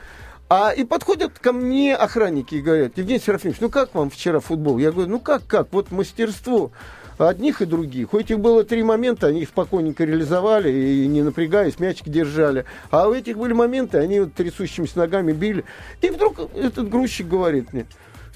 А, 0.47 0.71
и 0.71 0.83
подходят 0.83 1.39
ко 1.39 1.53
мне 1.53 1.95
охранники 1.95 2.55
и 2.55 2.61
говорят, 2.61 2.97
Евгений 2.97 3.19
Серафимович, 3.19 3.59
ну 3.61 3.69
как 3.69 3.93
вам 3.95 4.09
вчера 4.09 4.39
футбол? 4.39 4.77
Я 4.77 4.91
говорю, 4.91 5.09
ну 5.09 5.19
как, 5.19 5.45
как, 5.47 5.67
вот 5.71 5.91
мастерство 5.91 6.71
одних 7.17 7.61
и 7.61 7.65
других. 7.65 8.13
У 8.13 8.19
этих 8.19 8.39
было 8.39 8.63
три 8.63 8.83
момента, 8.83 9.27
они 9.27 9.41
их 9.41 9.49
спокойненько 9.49 10.03
реализовали 10.03 10.71
и 10.71 11.07
не 11.07 11.23
напрягаясь, 11.23 11.79
мячик 11.79 12.09
держали. 12.09 12.65
А 12.91 13.07
у 13.07 13.13
этих 13.13 13.37
были 13.37 13.53
моменты, 13.53 13.97
они 13.97 14.19
вот 14.19 14.33
трясущимися 14.33 14.99
ногами 14.99 15.31
били. 15.31 15.63
И 16.01 16.09
вдруг 16.09 16.39
этот 16.55 16.89
грузчик 16.89 17.27
говорит 17.27 17.73
мне, 17.73 17.85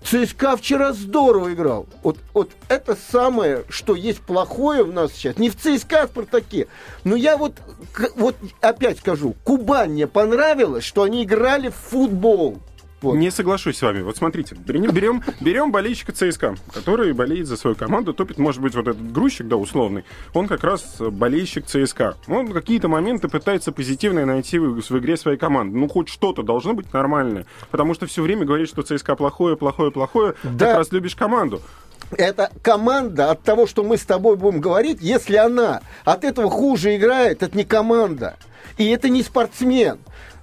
ЦСКА 0.04 0.58
вчера 0.58 0.94
здорово 0.94 1.54
играл. 1.54 1.88
Вот, 2.04 2.18
вот 2.34 2.52
это 2.68 2.98
самое, 3.12 3.64
что 3.70 3.96
есть 3.96 4.22
плохое 4.22 4.84
в 4.84 4.94
нас 4.94 5.12
сейчас. 5.14 5.38
Не 5.38 5.50
в 5.50 5.56
ЦСКА, 5.56 6.04
а 6.04 6.08
в 6.08 6.12
Спартаке. 6.12 6.68
Но 7.04 7.16
я 7.16 7.38
вот, 7.38 7.54
вот 8.16 8.36
опять 8.62 9.00
скажу, 9.00 9.36
Кубань 9.44 9.92
мне 9.92 10.08
понравилось, 10.08 10.84
что 10.84 11.04
они 11.04 11.24
играли 11.24 11.70
в 11.70 11.76
футбол. 11.76 12.60
Вот. 13.02 13.16
Не 13.16 13.32
соглашусь 13.32 13.78
с 13.78 13.82
вами. 13.82 14.02
Вот 14.02 14.18
смотрите, 14.18 14.56
берем, 14.56 15.24
берем, 15.40 15.72
болельщика 15.72 16.12
ЦСКА, 16.12 16.56
который 16.74 17.14
болеет 17.14 17.48
за 17.48 17.58
свою 17.58 17.76
команду, 17.76 18.14
топит, 18.14 18.38
может 18.38 18.62
быть, 18.62 18.76
вот 18.76 18.88
этот 18.88 19.12
грузчик, 19.12 19.48
да, 19.48 19.56
условный, 19.56 20.04
он 20.34 20.48
как 20.48 20.64
раз 20.64 20.98
болельщик 21.00 21.66
ЦСКА. 21.66 22.18
Он 22.28 22.52
какие-то 22.52 22.88
моменты 22.88 23.30
пытается 23.30 23.72
позитивные 23.72 24.26
найти 24.26 24.60
в, 24.60 24.82
в 24.82 24.98
игре 24.98 25.16
своей 25.18 25.38
команды. 25.38 25.78
Ну, 25.78 25.88
хоть 25.88 26.10
что-то 26.10 26.44
должно 26.44 26.74
быть 26.74 26.92
нормальное. 26.94 27.46
Потому 27.72 27.94
что 27.94 28.06
все 28.06 28.22
время 28.22 28.46
говорит, 28.46 28.68
что 28.68 28.82
ЦСКА 28.82 29.16
плохое, 29.16 29.56
плохое, 29.56 29.92
плохое. 29.92 30.34
Да. 30.44 30.68
Как 30.68 30.78
раз 30.78 30.92
любишь 30.92 31.16
команду. 31.16 31.62
Это 32.18 32.52
команда 32.64 33.32
от 33.32 33.44
того, 33.44 33.68
что 33.68 33.84
мы 33.84 33.98
с 33.98 34.04
тобой 34.04 34.36
будем 34.36 34.62
говорить, 34.62 34.98
если 35.02 35.36
она 35.36 35.82
от 36.06 36.24
этого 36.24 36.50
хуже 36.50 36.96
играет, 36.96 37.44
это 37.44 37.56
не 37.56 37.64
команда. 37.64 38.36
И 38.78 38.88
это 38.90 39.10
не 39.10 39.22
спортсмен. 39.24 40.00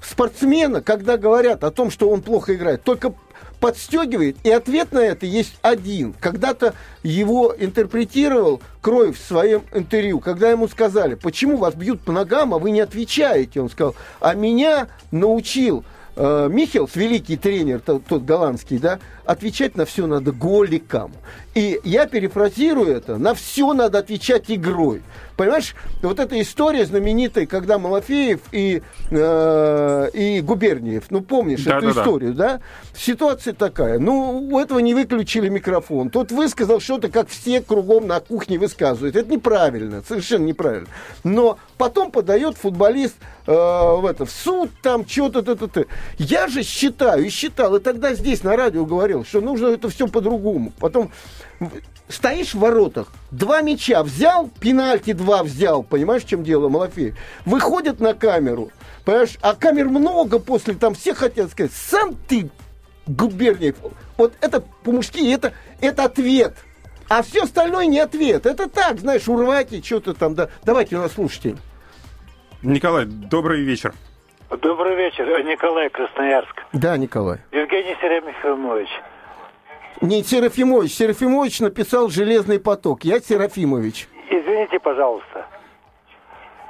Спортсмена, 0.09 0.83
когда 0.83 1.17
говорят 1.17 1.65
о 1.65 1.71
том, 1.71 1.91
что 1.91 2.09
он 2.09 2.23
плохо 2.23 2.55
играет, 2.55 2.83
только 2.83 3.13
подстегивает, 3.61 4.37
и 4.45 4.51
ответ 4.51 4.93
на 4.93 4.99
это 4.99 5.27
есть 5.27 5.59
один. 5.63 6.13
Когда-то 6.21 6.75
его 7.03 7.55
интерпретировал 7.59 8.61
Кроев 8.81 9.19
в 9.19 9.27
своем 9.27 9.63
интервью, 9.73 10.21
когда 10.21 10.51
ему 10.51 10.69
сказали, 10.69 11.15
почему 11.15 11.57
вас 11.57 11.75
бьют 11.75 12.03
по 12.03 12.13
ногам, 12.13 12.55
а 12.55 12.59
вы 12.59 12.71
не 12.71 12.81
отвечаете. 12.81 13.61
Он 13.61 13.71
сказал, 13.71 13.97
а 14.21 14.35
меня 14.35 14.89
научил 15.11 15.85
э, 16.17 16.49
Михелс, 16.51 16.95
великий 16.95 17.37
тренер, 17.37 17.81
тот, 17.81 18.05
тот 18.05 18.25
голландский, 18.25 18.79
да, 18.79 18.99
отвечать 19.25 19.77
на 19.77 19.87
все 19.87 20.07
надо 20.07 20.33
голиком. 20.33 21.13
И 21.57 21.81
я 21.85 22.07
перефразирую 22.07 22.95
это, 22.95 23.17
на 23.17 23.33
все 23.33 23.73
надо 23.73 24.01
отвечать 24.01 24.45
игрой. 24.49 25.03
Понимаешь, 25.39 25.75
вот 26.03 26.21
эта 26.21 26.39
история 26.39 26.85
знаменитая, 26.85 27.47
когда 27.47 27.79
Малафеев 27.79 28.41
и, 28.53 28.83
э, 29.11 30.11
и 30.13 30.43
Губерниев, 30.43 31.05
ну 31.09 31.23
помнишь 31.23 31.65
Да, 31.65 31.79
эту 31.79 31.87
да, 31.89 31.95
да. 31.95 32.01
историю, 32.03 32.35
да? 32.35 32.61
Ситуация 32.95 33.55
такая, 33.55 33.99
ну 33.99 34.49
у 34.51 34.59
этого 34.59 34.81
не 34.81 34.93
выключили 34.93 35.49
микрофон, 35.49 36.11
тот 36.11 36.31
высказал 36.31 36.79
что-то, 36.79 37.09
как 37.09 37.31
все 37.31 37.63
кругом 37.63 38.07
на 38.07 38.21
кухне 38.21 38.59
высказывают. 38.59 39.17
Это 39.17 39.31
неправильно, 39.31 40.03
совершенно 40.07 40.45
неправильно. 40.45 40.89
Но 41.25 41.57
потом 41.79 42.11
подает 42.11 42.59
футболист 42.59 43.17
э, 43.47 43.53
в, 43.53 44.05
это, 44.05 44.27
в 44.27 44.31
суд, 44.31 44.71
там 44.83 45.09
что-то, 45.09 45.41
т 45.41 45.55
т 45.55 45.67
т 45.69 45.87
Я 46.19 46.49
же 46.49 46.63
считаю 46.63 47.25
и 47.25 47.31
считал, 47.31 47.77
и 47.77 47.81
тогда 47.81 48.13
здесь 48.13 48.43
на 48.43 48.57
радио 48.57 48.85
говорил, 48.85 49.25
что 49.25 49.41
нужно 49.41 49.69
это 49.69 49.89
все 49.89 50.07
по-другому. 50.07 50.75
Потом 50.79 51.11
стоишь 52.09 52.55
в 52.55 52.59
воротах, 52.59 53.09
два 53.31 53.63
мяча 53.63 54.03
взял, 54.03 54.51
пенальти 54.61 55.13
два 55.13 55.43
взял, 55.43 55.83
понимаешь, 55.83 56.23
в 56.25 56.29
чем 56.29 56.43
дело, 56.43 56.69
Малафеев? 56.69 57.17
Выходят 57.45 58.01
на 58.01 58.15
камеру, 58.15 58.71
понимаешь, 59.05 59.37
а 59.43 59.55
камер 59.55 59.87
много 59.87 60.39
после, 60.39 60.75
там 60.75 60.95
все 60.95 61.15
хотят 61.15 61.51
сказать, 61.51 61.73
сам 61.73 62.17
ты, 62.29 62.51
Губерниев, 63.07 63.77
вот 64.17 64.35
это 64.41 64.61
по-мужски, 64.83 65.33
это, 65.33 65.53
это 65.81 66.05
ответ. 66.05 66.55
А 67.09 67.23
все 67.23 67.43
остальное 67.43 67.87
не 67.87 68.01
ответ. 68.01 68.47
Это 68.47 68.69
так, 68.69 68.99
знаешь, 68.99 69.29
урвать 69.29 69.73
и 69.73 69.81
что-то 69.81 70.13
там. 70.13 70.35
Да. 70.35 70.49
Давайте 70.65 70.97
у 70.97 71.01
нас 71.01 71.13
слушайте. 71.13 71.57
Николай, 72.63 73.05
добрый 73.07 73.63
вечер. 73.63 73.95
Добрый 74.51 74.97
вечер, 74.97 75.25
Николай 75.45 75.89
Красноярск. 75.91 76.65
Да, 76.73 76.97
Николай. 76.97 77.39
Евгений 77.53 77.97
Серафимович. 78.01 78.89
Не 80.01 80.23
Серафимович. 80.23 80.95
Серафимович 80.95 81.61
написал 81.61 82.09
«Железный 82.11 82.61
поток». 82.61 83.05
Я 83.05 83.21
Серафимович. 83.21 84.09
Извините, 84.31 84.79
пожалуйста. 84.79 85.47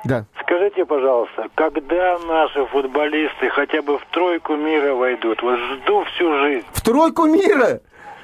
Да. 0.04 0.24
Скажите, 0.42 0.84
пожалуйста, 0.84 1.48
когда 1.56 2.18
наши 2.20 2.64
футболисты 2.66 3.48
хотя 3.50 3.82
бы 3.82 3.98
в 3.98 4.06
тройку 4.12 4.54
мира 4.54 4.94
войдут? 4.94 5.42
Вот 5.42 5.58
жду 5.58 6.04
всю 6.04 6.38
жизнь. 6.40 6.66
В 6.72 6.80
тройку 6.82 7.26
мира. 7.26 7.80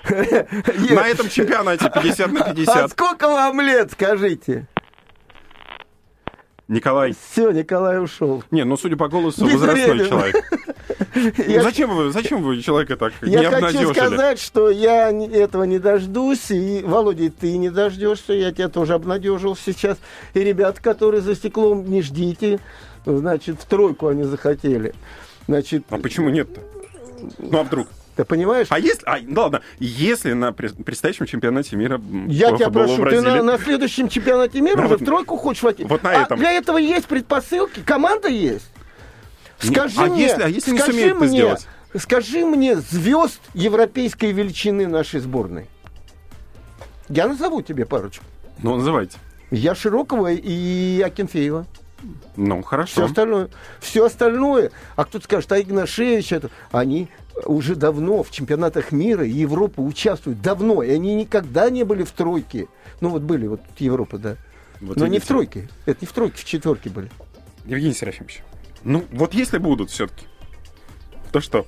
На 0.09 1.09
этом 1.09 1.29
чемпионате 1.29 1.91
50 1.91 2.33
на 2.33 2.41
А 2.47 2.55
50. 2.55 2.91
сколько 2.91 3.29
вам 3.29 3.61
лет, 3.61 3.91
скажите? 3.93 4.67
Николай. 6.69 7.13
Все, 7.13 7.51
Николай 7.51 8.03
ушел. 8.03 8.43
Не, 8.51 8.65
ну 8.65 8.77
судя 8.77 8.97
по 8.97 9.09
голосу, 9.09 9.45
возрастной 9.45 10.09
человек. 10.09 10.37
Я- 11.47 11.63
Зачем 11.63 11.95
вы, 11.95 12.11
зачем 12.13 12.43
вы 12.43 12.61
человека 12.63 12.97
так 12.97 13.13
не 13.23 13.33
Я 13.33 13.45
хочу 13.51 13.57
обнадежили? 13.57 13.93
сказать, 13.93 14.41
что 14.41 14.71
я 14.71 15.11
не- 15.13 15.29
этого 15.29 15.65
не 15.65 15.79
дождусь, 15.79 16.51
и, 16.51 16.83
Володя, 16.85 17.31
ты 17.31 17.57
не 17.57 17.71
дождешься, 17.71 18.33
я 18.33 18.53
тебя 18.53 18.69
тоже 18.69 18.95
обнадежил 18.95 19.57
сейчас. 19.57 19.99
И 20.35 20.41
ребят, 20.41 20.81
которые 20.81 21.21
за 21.21 21.35
стеклом, 21.35 21.89
не 21.91 22.03
ждите, 22.03 22.59
значит, 23.07 23.61
в 23.61 23.65
тройку 23.67 24.09
они 24.09 24.25
захотели. 24.25 24.95
Значит, 25.49 25.85
А 25.91 25.99
почему 25.99 26.31
нет-то? 26.31 26.61
Ну 27.39 27.59
а 27.59 27.63
вдруг? 27.65 27.89
Ты 28.15 28.25
понимаешь? 28.27 28.67
А 28.69 28.79
если, 28.79 29.03
а, 29.07 29.17
ну 29.23 29.41
ладно, 29.41 29.63
если 29.79 30.35
на 30.35 30.53
пред- 30.53 30.85
предстоящем 30.85 31.25
чемпионате 31.25 31.77
мира 31.77 31.99
Я 32.29 32.53
тебя 32.55 32.69
прошу, 32.69 33.05
ты 33.07 33.23
на, 33.23 33.43
на 33.43 33.57
следующем 33.59 34.09
чемпионате 34.09 34.61
мира 34.61 34.77
Ну 34.77 34.83
уже 34.83 34.89
вот- 34.97 35.01
в 35.01 35.05
тройку 35.05 35.37
хочешь 35.39 35.63
войти? 35.63 35.85
вот 35.85 36.03
на 36.03 36.11
А 36.11 36.23
этом. 36.25 36.39
для 36.39 36.53
этого 36.53 36.77
есть 36.77 37.07
предпосылки, 37.07 37.81
команда 37.81 38.29
есть. 38.29 38.69
Нет, 39.63 39.73
Скажи 39.73 40.01
а 40.01 40.07
мне, 40.07 40.23
если- 40.23 40.43
а 40.43 40.49
если 40.49 40.71
не 40.73 40.79
скажи 40.79 40.93
сумеет 40.93 41.17
это 41.17 41.25
мне, 41.25 41.29
сделать? 41.29 41.69
скажи 41.99 42.45
мне 42.47 42.77
звезд 42.77 43.41
европейской 43.55 44.33
величины 44.33 44.87
нашей 44.87 45.21
сборной. 45.21 45.67
Я 47.09 47.29
назову 47.29 47.63
тебе 47.63 47.85
парочку. 47.87 48.25
Ну, 48.59 48.77
называйте. 48.77 49.19
Я 49.51 49.75
Широкого 49.75 50.33
и 50.33 51.01
Акинфеева. 51.03 51.67
Ну, 52.37 52.61
Все 52.61 52.67
хорошо. 52.69 53.05
остальное. 53.05 53.49
Все 53.81 54.05
остальное. 54.07 54.71
А 54.97 55.05
кто-то 55.05 55.25
скажет, 55.25 55.53
а 55.53 55.61
Игнашевич, 55.61 56.33
это... 56.33 56.51
они 56.73 57.09
уже 57.45 57.77
давно 57.77 58.23
в 58.23 58.31
чемпионатах 58.31 58.93
мира 58.93 59.25
и 59.25 59.31
Европы 59.31 59.83
участвуют. 59.83 60.41
Давно. 60.41 60.83
И 60.83 60.91
они 60.91 61.15
никогда 61.15 61.71
не 61.71 61.85
были 61.85 62.03
в 62.03 62.11
тройке. 62.13 62.67
Ну 63.01 63.11
вот 63.11 63.23
были, 63.23 63.47
вот 63.47 63.61
Европа, 63.79 64.19
да. 64.19 64.37
Вот 64.81 64.97
Но 64.97 65.07
не 65.07 65.19
в 65.21 65.27
тройке. 65.27 65.69
Это 65.87 65.99
не 66.01 66.07
в 66.07 66.13
тройке, 66.13 66.39
в 66.39 66.45
четверке 66.45 66.91
были. 66.91 67.11
Евгений 67.67 67.95
Серафимович, 67.95 68.43
ну, 68.85 69.05
вот 69.13 69.35
если 69.35 69.59
будут 69.59 69.91
все-таки, 69.91 70.27
то 71.31 71.41
что? 71.41 71.67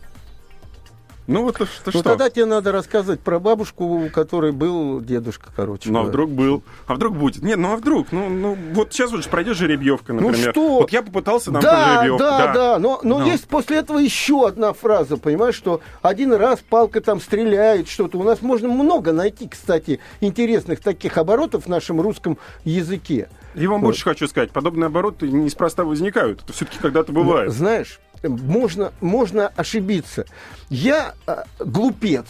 Ну, 1.26 1.42
вот 1.42 1.56
то, 1.56 1.64
что? 1.66 1.90
Ну 1.94 2.02
тогда 2.02 2.28
тебе 2.28 2.44
надо 2.44 2.70
рассказывать 2.70 3.20
про 3.20 3.38
бабушку, 3.38 3.84
у 3.84 4.10
которой 4.10 4.52
был 4.52 5.00
дедушка, 5.00 5.50
короче. 5.56 5.90
Ну, 5.90 6.00
а 6.00 6.02
вдруг 6.02 6.30
был? 6.30 6.62
А 6.86 6.94
вдруг 6.94 7.16
будет? 7.16 7.42
Нет, 7.42 7.56
ну 7.56 7.72
а 7.72 7.76
вдруг? 7.76 8.08
Ну, 8.12 8.28
ну 8.28 8.56
вот 8.74 8.92
сейчас 8.92 9.10
вот 9.10 9.26
пройдет 9.28 9.56
жеребьевка, 9.56 10.12
например. 10.12 10.36
Ну 10.46 10.50
что? 10.52 10.68
Вот 10.80 10.90
я 10.92 11.02
попытался 11.02 11.50
по 11.50 11.60
Да, 11.62 11.94
жеребьевке. 12.02 12.18
да, 12.24 12.52
да, 12.52 12.78
но, 12.78 13.00
но 13.02 13.20
Ну. 13.20 13.26
есть 13.26 13.48
после 13.48 13.78
этого 13.78 13.98
еще 13.98 14.46
одна 14.46 14.74
фраза, 14.74 15.16
понимаешь, 15.16 15.54
что 15.54 15.80
один 16.02 16.32
раз 16.34 16.60
палка 16.60 17.00
там 17.00 17.20
стреляет, 17.20 17.88
что-то. 17.88 18.18
У 18.18 18.22
нас 18.22 18.42
можно 18.42 18.68
много 18.68 19.12
найти, 19.12 19.48
кстати, 19.48 20.00
интересных 20.20 20.80
таких 20.80 21.16
оборотов 21.16 21.64
в 21.64 21.68
нашем 21.68 22.00
русском 22.02 22.36
языке. 22.64 23.28
И 23.54 23.66
вам 23.66 23.80
больше 23.80 24.04
хочу 24.04 24.26
сказать, 24.28 24.50
подобные 24.50 24.86
обороты 24.88 25.28
неспроста 25.28 25.84
возникают. 25.84 26.42
Это 26.42 26.52
все-таки 26.52 26.78
когда-то 26.80 27.12
бывает. 27.12 27.52
Знаешь, 27.52 28.00
можно, 28.28 28.92
можно 29.00 29.48
ошибиться. 29.48 30.26
Я 30.70 31.14
э, 31.26 31.42
глупец, 31.58 32.26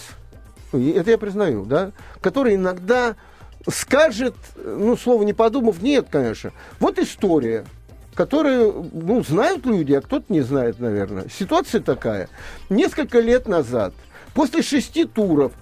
это 0.73 1.11
я 1.11 1.19
признаю, 1.19 1.65
да, 1.65 1.93
который 2.21 2.57
иногда 2.57 3.17
скажет, 3.69 4.35
ну, 4.57 4.97
слово 4.97 5.23
не 5.23 5.33
подумав, 5.33 5.83
нет, 5.83 6.09
конечно. 6.11 6.53
Вот 6.81 6.99
история, 6.99 7.65
которую, 8.15 8.91
ну, 8.93 9.23
знают 9.25 9.67
люди, 9.67 9.93
а 9.93 10.01
кто-то 10.01 10.27
не 10.33 10.43
знает, 10.43 10.81
наверное. 10.81 11.27
Ситуация 11.29 11.81
такая. 11.81 12.29
Несколько 12.69 13.21
лет 13.21 13.49
назад, 13.49 13.95
после 14.35 14.63
шести 14.63 15.05
туров, 15.05 15.53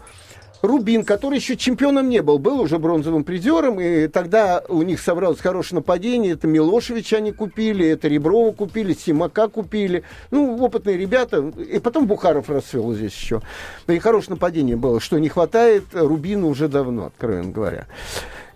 Рубин, 0.62 1.04
который 1.04 1.38
еще 1.38 1.56
чемпионом 1.56 2.08
не 2.08 2.22
был, 2.22 2.38
был 2.38 2.60
уже 2.60 2.78
бронзовым 2.78 3.24
призером, 3.24 3.80
и 3.80 4.06
тогда 4.06 4.62
у 4.68 4.82
них 4.82 5.00
собралось 5.00 5.40
хорошее 5.40 5.80
нападение, 5.80 6.32
это 6.32 6.46
Милошевича 6.46 7.16
они 7.16 7.32
купили, 7.32 7.86
это 7.88 8.06
Реброва 8.06 8.52
купили, 8.52 8.94
Симака 8.94 9.48
купили, 9.48 10.04
ну, 10.30 10.56
опытные 10.62 10.96
ребята, 10.96 11.52
и 11.58 11.80
потом 11.80 12.06
Бухаров 12.06 12.48
расцвел 12.48 12.94
здесь 12.94 13.12
еще. 13.12 13.42
И 13.88 13.98
хорошее 13.98 14.34
нападение 14.34 14.76
было, 14.76 15.00
что 15.00 15.18
не 15.18 15.28
хватает 15.28 15.84
Рубину 15.92 16.48
уже 16.48 16.68
давно, 16.68 17.06
откровенно 17.06 17.50
говоря. 17.50 17.86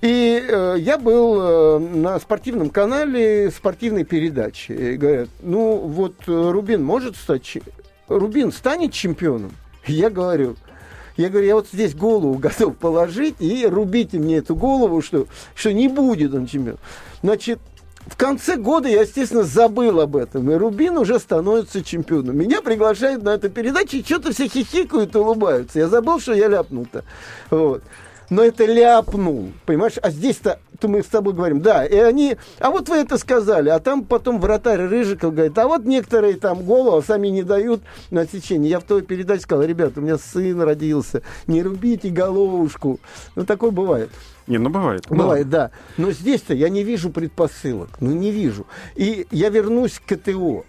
И 0.00 0.46
э, 0.46 0.76
я 0.78 0.98
был 0.98 1.40
э, 1.40 1.78
на 1.78 2.20
спортивном 2.20 2.70
канале 2.70 3.50
спортивной 3.50 4.04
передачи. 4.04 4.72
И 4.72 4.96
говорят, 4.96 5.28
ну 5.42 5.78
вот 5.78 6.14
э, 6.26 6.50
Рубин 6.50 6.84
может 6.84 7.16
стать... 7.16 7.58
Рубин 8.06 8.52
станет 8.52 8.92
чемпионом? 8.92 9.52
Я 9.86 10.10
говорю, 10.10 10.56
я 11.16 11.28
говорю, 11.28 11.46
я 11.46 11.54
вот 11.54 11.68
здесь 11.72 11.94
голову 11.94 12.34
готов 12.38 12.76
положить 12.76 13.36
и 13.40 13.66
рубите 13.66 14.18
мне 14.18 14.38
эту 14.38 14.54
голову, 14.54 15.02
что, 15.02 15.26
что 15.54 15.72
не 15.72 15.88
будет 15.88 16.34
он 16.34 16.46
чемпион. 16.46 16.78
Значит, 17.22 17.58
в 18.06 18.16
конце 18.16 18.56
года 18.56 18.88
я, 18.88 19.02
естественно, 19.02 19.42
забыл 19.42 20.00
об 20.00 20.16
этом. 20.16 20.50
И 20.50 20.54
Рубин 20.54 20.96
уже 20.96 21.18
становится 21.18 21.82
чемпионом. 21.82 22.38
Меня 22.38 22.62
приглашают 22.62 23.24
на 23.24 23.30
эту 23.30 23.50
передачу, 23.50 23.96
и 23.96 24.04
что-то 24.04 24.32
все 24.32 24.46
хихикают 24.46 25.14
и 25.14 25.18
улыбаются. 25.18 25.80
Я 25.80 25.88
забыл, 25.88 26.20
что 26.20 26.32
я 26.32 26.46
ляпнул-то. 26.46 27.04
Вот. 27.50 27.82
Но 28.30 28.42
это 28.42 28.64
ляпнул, 28.64 29.52
понимаешь? 29.66 29.94
А 30.02 30.10
здесь-то 30.10 30.60
то 30.78 30.88
мы 30.88 31.02
с 31.02 31.06
тобой 31.06 31.34
говорим, 31.34 31.60
да, 31.60 31.84
и 31.84 31.96
они, 31.96 32.36
а 32.58 32.70
вот 32.70 32.88
вы 32.88 32.96
это 32.96 33.18
сказали, 33.18 33.68
а 33.68 33.78
там 33.78 34.04
потом 34.04 34.40
вратарь 34.40 34.82
Рыжиков 34.82 35.34
говорит, 35.34 35.56
а 35.58 35.66
вот 35.66 35.84
некоторые 35.84 36.34
там 36.34 36.62
голову 36.62 37.02
сами 37.02 37.28
не 37.28 37.42
дают 37.42 37.82
на 38.10 38.22
отсечение. 38.22 38.70
Я 38.70 38.80
в 38.80 38.84
той 38.84 39.02
передаче 39.02 39.42
сказал, 39.42 39.64
ребята, 39.64 40.00
у 40.00 40.02
меня 40.02 40.18
сын 40.18 40.60
родился, 40.60 41.22
не 41.46 41.62
рубите 41.62 42.10
головушку. 42.10 43.00
Ну, 43.34 43.44
такое 43.44 43.70
бывает. 43.70 44.10
Не, 44.46 44.58
ну 44.58 44.70
бывает. 44.70 45.06
Бывает, 45.08 45.48
да. 45.48 45.70
Но 45.96 46.12
здесь-то 46.12 46.54
я 46.54 46.68
не 46.68 46.84
вижу 46.84 47.10
предпосылок. 47.10 47.90
Ну, 48.00 48.12
не 48.12 48.30
вижу. 48.30 48.66
И 48.94 49.26
я 49.30 49.48
вернусь 49.48 50.00
к 50.04 50.12
ЭТО. 50.12 50.64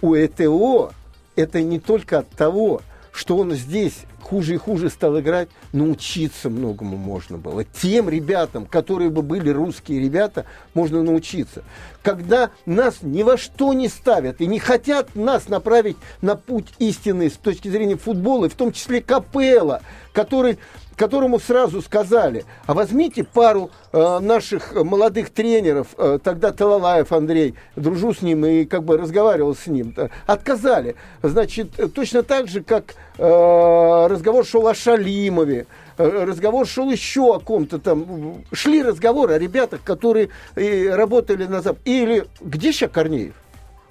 У 0.00 0.14
ЭТО 0.14 0.92
это 1.36 1.62
не 1.62 1.78
только 1.78 2.18
от 2.18 2.28
того, 2.30 2.82
что 3.12 3.36
он 3.36 3.52
здесь 3.52 4.04
хуже 4.20 4.54
и 4.54 4.56
хуже 4.56 4.88
стал 4.88 5.20
играть, 5.20 5.48
научиться 5.72 6.48
многому 6.48 6.96
можно 6.96 7.36
было. 7.36 7.64
Тем 7.64 8.08
ребятам, 8.08 8.64
которые 8.64 9.10
бы 9.10 9.22
были 9.22 9.50
русские 9.50 10.00
ребята, 10.00 10.46
можно 10.74 11.02
научиться. 11.02 11.62
Когда 12.02 12.50
нас 12.64 12.98
ни 13.02 13.22
во 13.22 13.36
что 13.36 13.72
не 13.74 13.88
ставят 13.88 14.40
и 14.40 14.46
не 14.46 14.58
хотят 14.58 15.14
нас 15.14 15.48
направить 15.48 15.96
на 16.22 16.36
путь 16.36 16.68
истины 16.78 17.28
с 17.28 17.34
точки 17.34 17.68
зрения 17.68 17.96
футбола, 17.96 18.46
и 18.46 18.48
в 18.48 18.54
том 18.54 18.72
числе 18.72 19.02
Капелла, 19.02 19.82
который 20.12 20.58
которому 20.96 21.40
сразу 21.40 21.82
сказали, 21.82 22.44
а 22.66 22.74
возьмите 22.74 23.24
пару 23.24 23.70
э, 23.92 24.18
наших 24.20 24.74
молодых 24.74 25.30
тренеров, 25.30 25.88
э, 25.96 26.18
тогда 26.22 26.52
Талалаев 26.52 27.12
Андрей, 27.12 27.54
дружу 27.76 28.14
с 28.14 28.22
ним 28.22 28.44
и 28.46 28.64
как 28.64 28.84
бы 28.84 28.98
разговаривал 28.98 29.54
с 29.54 29.66
ним, 29.66 29.94
э, 29.96 30.08
отказали. 30.26 30.96
Значит, 31.22 31.78
э, 31.78 31.88
точно 31.88 32.22
так 32.22 32.48
же, 32.48 32.62
как 32.62 32.94
э, 33.18 34.06
разговор 34.08 34.44
шел 34.44 34.66
о 34.66 34.74
Шалимове, 34.74 35.66
э, 35.98 36.24
разговор 36.24 36.66
шел 36.66 36.90
еще 36.90 37.34
о 37.36 37.38
ком-то 37.38 37.78
там, 37.78 38.44
шли 38.52 38.82
разговоры 38.82 39.34
о 39.34 39.38
ребятах, 39.38 39.82
которые 39.82 40.28
э, 40.56 40.94
работали 40.94 41.46
на 41.46 41.60
Западе. 41.62 41.82
Или 41.84 42.26
где 42.40 42.72
сейчас 42.72 42.90
Корнеев? 42.90 43.34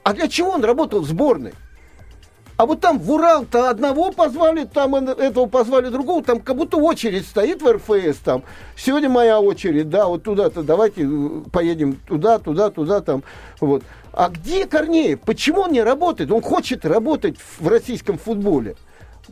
А 0.04 0.14
для 0.14 0.28
чего 0.28 0.52
он 0.52 0.64
работал 0.64 1.02
в 1.02 1.08
сборной? 1.08 1.54
А 2.62 2.65
вот 2.67 2.80
там 2.80 3.00
в 3.00 3.12
Урал-то 3.12 3.71
одного 3.71 4.12
позвали, 4.12 4.65
там 4.65 4.93
этого 4.93 5.47
позвали 5.47 5.89
другого, 5.89 6.24
там 6.24 6.39
как 6.39 6.56
будто 6.56 6.78
очередь 6.78 7.26
стоит 7.26 7.60
в 7.63 7.67
РФС, 7.67 8.19
там, 8.19 8.43
сегодня 8.78 9.10
моя 9.10 9.41
очередь, 9.41 9.89
да, 9.89 10.06
вот 10.06 10.21
туда-то, 10.21 10.62
давайте 10.62 11.02
э, 11.02 11.41
поедем 11.52 11.95
туда, 12.08 12.38
туда, 12.38 12.69
туда, 12.69 13.02
там, 13.02 13.24
вот. 13.60 13.82
А 14.13 14.30
где 14.30 14.67
Корнеев? 14.67 15.21
Почему 15.21 15.62
он 15.62 15.71
не 15.71 15.82
работает? 15.82 16.32
Он 16.32 16.43
хочет 16.43 16.86
работать 16.86 17.38
в 17.58 17.67
российском 17.67 18.19
футболе. 18.19 18.76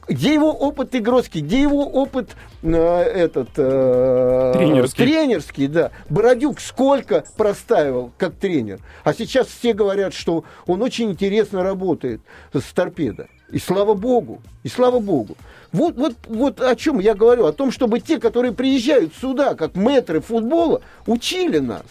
Где 0.08 0.34
его 0.34 0.52
опыт 0.52 0.96
игротский, 0.96 1.42
где 1.42 1.62
его 1.62 1.84
опыт 1.84 2.36
э, 2.64 2.74
этот 2.74 3.50
э, 3.58 4.54
Тренерский. 4.56 5.06
тренерский, 5.06 5.68
да. 5.68 5.92
Бородюк 6.10 6.60
сколько 6.60 7.24
простаивал 7.38 8.12
как 8.18 8.36
тренер. 8.36 8.80
А 9.04 9.14
сейчас 9.14 9.48
все 9.48 9.74
говорят, 9.74 10.14
что 10.14 10.44
он 10.66 10.82
очень 10.82 11.12
интересно 11.12 11.64
работает 11.64 12.22
с 12.54 12.64
торпедо. 12.74 13.28
И 13.52 13.58
слава 13.58 13.96
богу, 13.96 14.42
и 14.64 14.70
слава 14.70 15.00
богу. 15.00 15.36
Вот, 15.72 15.96
вот, 15.96 16.14
вот 16.28 16.62
о 16.62 16.76
чем 16.76 17.00
я 17.00 17.16
говорю, 17.16 17.46
о 17.46 17.52
том, 17.52 17.72
чтобы 17.72 18.00
те, 18.00 18.20
которые 18.20 18.52
приезжают 18.54 19.14
сюда, 19.16 19.56
как 19.56 19.76
мэтры 19.76 20.22
футбола, 20.22 20.82
учили 21.08 21.58
нас. 21.58 21.84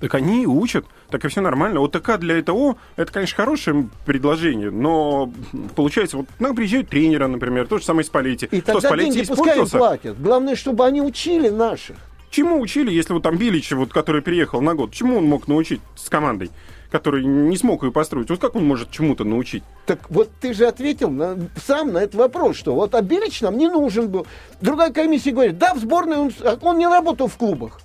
Так 0.00 0.14
они 0.14 0.42
и 0.42 0.46
учат, 0.46 0.84
так 1.10 1.24
и 1.24 1.28
все 1.28 1.40
нормально. 1.40 1.80
ОТК 1.80 2.18
для 2.18 2.40
ЭТО, 2.40 2.76
это, 2.96 3.12
конечно, 3.12 3.36
хорошее 3.36 3.88
предложение, 4.04 4.70
но 4.70 5.30
получается, 5.74 6.18
вот 6.18 6.26
нам 6.38 6.54
приезжают 6.54 6.88
тренеры, 6.88 7.26
например, 7.28 7.66
то 7.66 7.78
же 7.78 7.84
самое 7.84 8.04
Спалетти. 8.04 8.46
И 8.46 8.60
Что, 8.60 8.80
тогда 8.80 8.96
деньги 8.96 9.24
пускай 9.24 9.58
им 9.58 9.68
платят. 9.68 10.20
Главное, 10.20 10.56
чтобы 10.56 10.84
они 10.84 11.00
учили 11.02 11.48
наших. 11.48 11.96
Чему 12.30 12.60
учили, 12.60 12.90
если 12.90 13.12
вот 13.12 13.22
там 13.22 13.36
Билич, 13.36 13.70
вот, 13.72 13.92
который 13.92 14.20
переехал 14.20 14.60
на 14.60 14.74
год, 14.74 14.92
чему 14.92 15.18
он 15.18 15.24
мог 15.26 15.48
научить 15.48 15.80
с 15.94 16.08
командой, 16.08 16.50
который 16.90 17.24
не 17.24 17.56
смог 17.56 17.84
ее 17.84 17.92
построить? 17.92 18.28
Вот 18.28 18.40
как 18.40 18.56
он 18.56 18.66
может 18.66 18.90
чему-то 18.90 19.24
научить? 19.24 19.62
Так 19.86 20.10
вот 20.10 20.30
ты 20.40 20.52
же 20.52 20.66
ответил 20.66 21.08
на- 21.10 21.38
сам 21.64 21.92
на 21.92 21.98
этот 21.98 22.16
вопрос, 22.16 22.56
что 22.56 22.74
вот 22.74 22.94
Абилич 22.94 23.40
нам 23.40 23.56
не 23.56 23.68
нужен 23.68 24.08
был. 24.08 24.26
Другая 24.60 24.92
комиссия 24.92 25.30
говорит, 25.30 25.56
да, 25.56 25.72
в 25.72 25.78
сборной 25.78 26.18
он, 26.18 26.32
он 26.62 26.78
не 26.78 26.86
работал 26.86 27.28
в 27.28 27.36
клубах. 27.36 27.80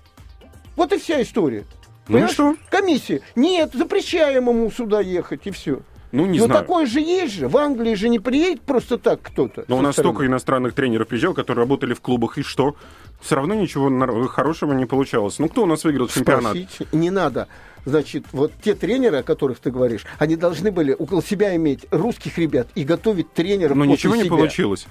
Вот 0.76 0.92
и 0.92 0.98
вся 0.98 1.22
история. 1.22 1.64
Ну 2.12 2.18
Понимаешь? 2.18 2.34
что? 2.34 2.56
Комиссия. 2.70 3.22
Нет, 3.36 3.72
запрещаем 3.74 4.50
ему 4.50 4.70
сюда 4.70 5.00
ехать, 5.00 5.42
и 5.46 5.52
все. 5.52 5.80
Ну, 6.12 6.26
не 6.26 6.40
Но 6.40 6.48
знаю. 6.48 6.62
такое 6.62 6.86
же 6.86 7.00
есть 7.00 7.34
же. 7.36 7.48
В 7.48 7.56
Англии 7.56 7.94
же 7.96 8.10
не 8.10 8.20
приедет 8.20 8.62
просто 8.64 8.98
так 8.98 9.22
кто-то. 9.22 9.64
Но 9.70 9.78
у 9.78 9.82
нас 9.82 9.94
стороны. 9.96 10.14
столько 10.14 10.28
иностранных 10.28 10.74
тренеров 10.74 11.08
приезжал, 11.08 11.34
которые 11.34 11.64
работали 11.64 11.94
в 11.94 12.02
клубах, 12.02 12.38
и 12.38 12.44
что? 12.44 12.76
Все 13.22 13.36
равно 13.36 13.54
ничего 13.54 14.28
хорошего 14.28 14.74
не 14.74 14.86
получалось. 14.86 15.40
Ну, 15.40 15.48
кто 15.48 15.64
у 15.64 15.66
нас 15.66 15.86
выиграл 15.86 16.10
чемпионат? 16.10 16.58
Спросите. 16.58 16.88
Не 16.92 17.12
надо. 17.12 17.48
Значит, 17.86 18.26
вот 18.34 18.52
те 18.62 18.76
тренеры, 18.76 19.18
о 19.20 19.24
которых 19.24 19.60
ты 19.60 19.72
говоришь, 19.72 20.06
они 20.20 20.36
должны 20.36 20.72
были 20.72 20.94
около 20.94 21.24
себя 21.24 21.56
иметь 21.56 21.86
русских 21.92 22.38
ребят 22.38 22.68
и 22.76 22.84
готовить 22.84 23.32
тренеров 23.34 23.78
Но 23.78 23.86
ничего 23.86 24.16
не 24.16 24.24
себя. 24.26 24.32
получилось. 24.36 24.88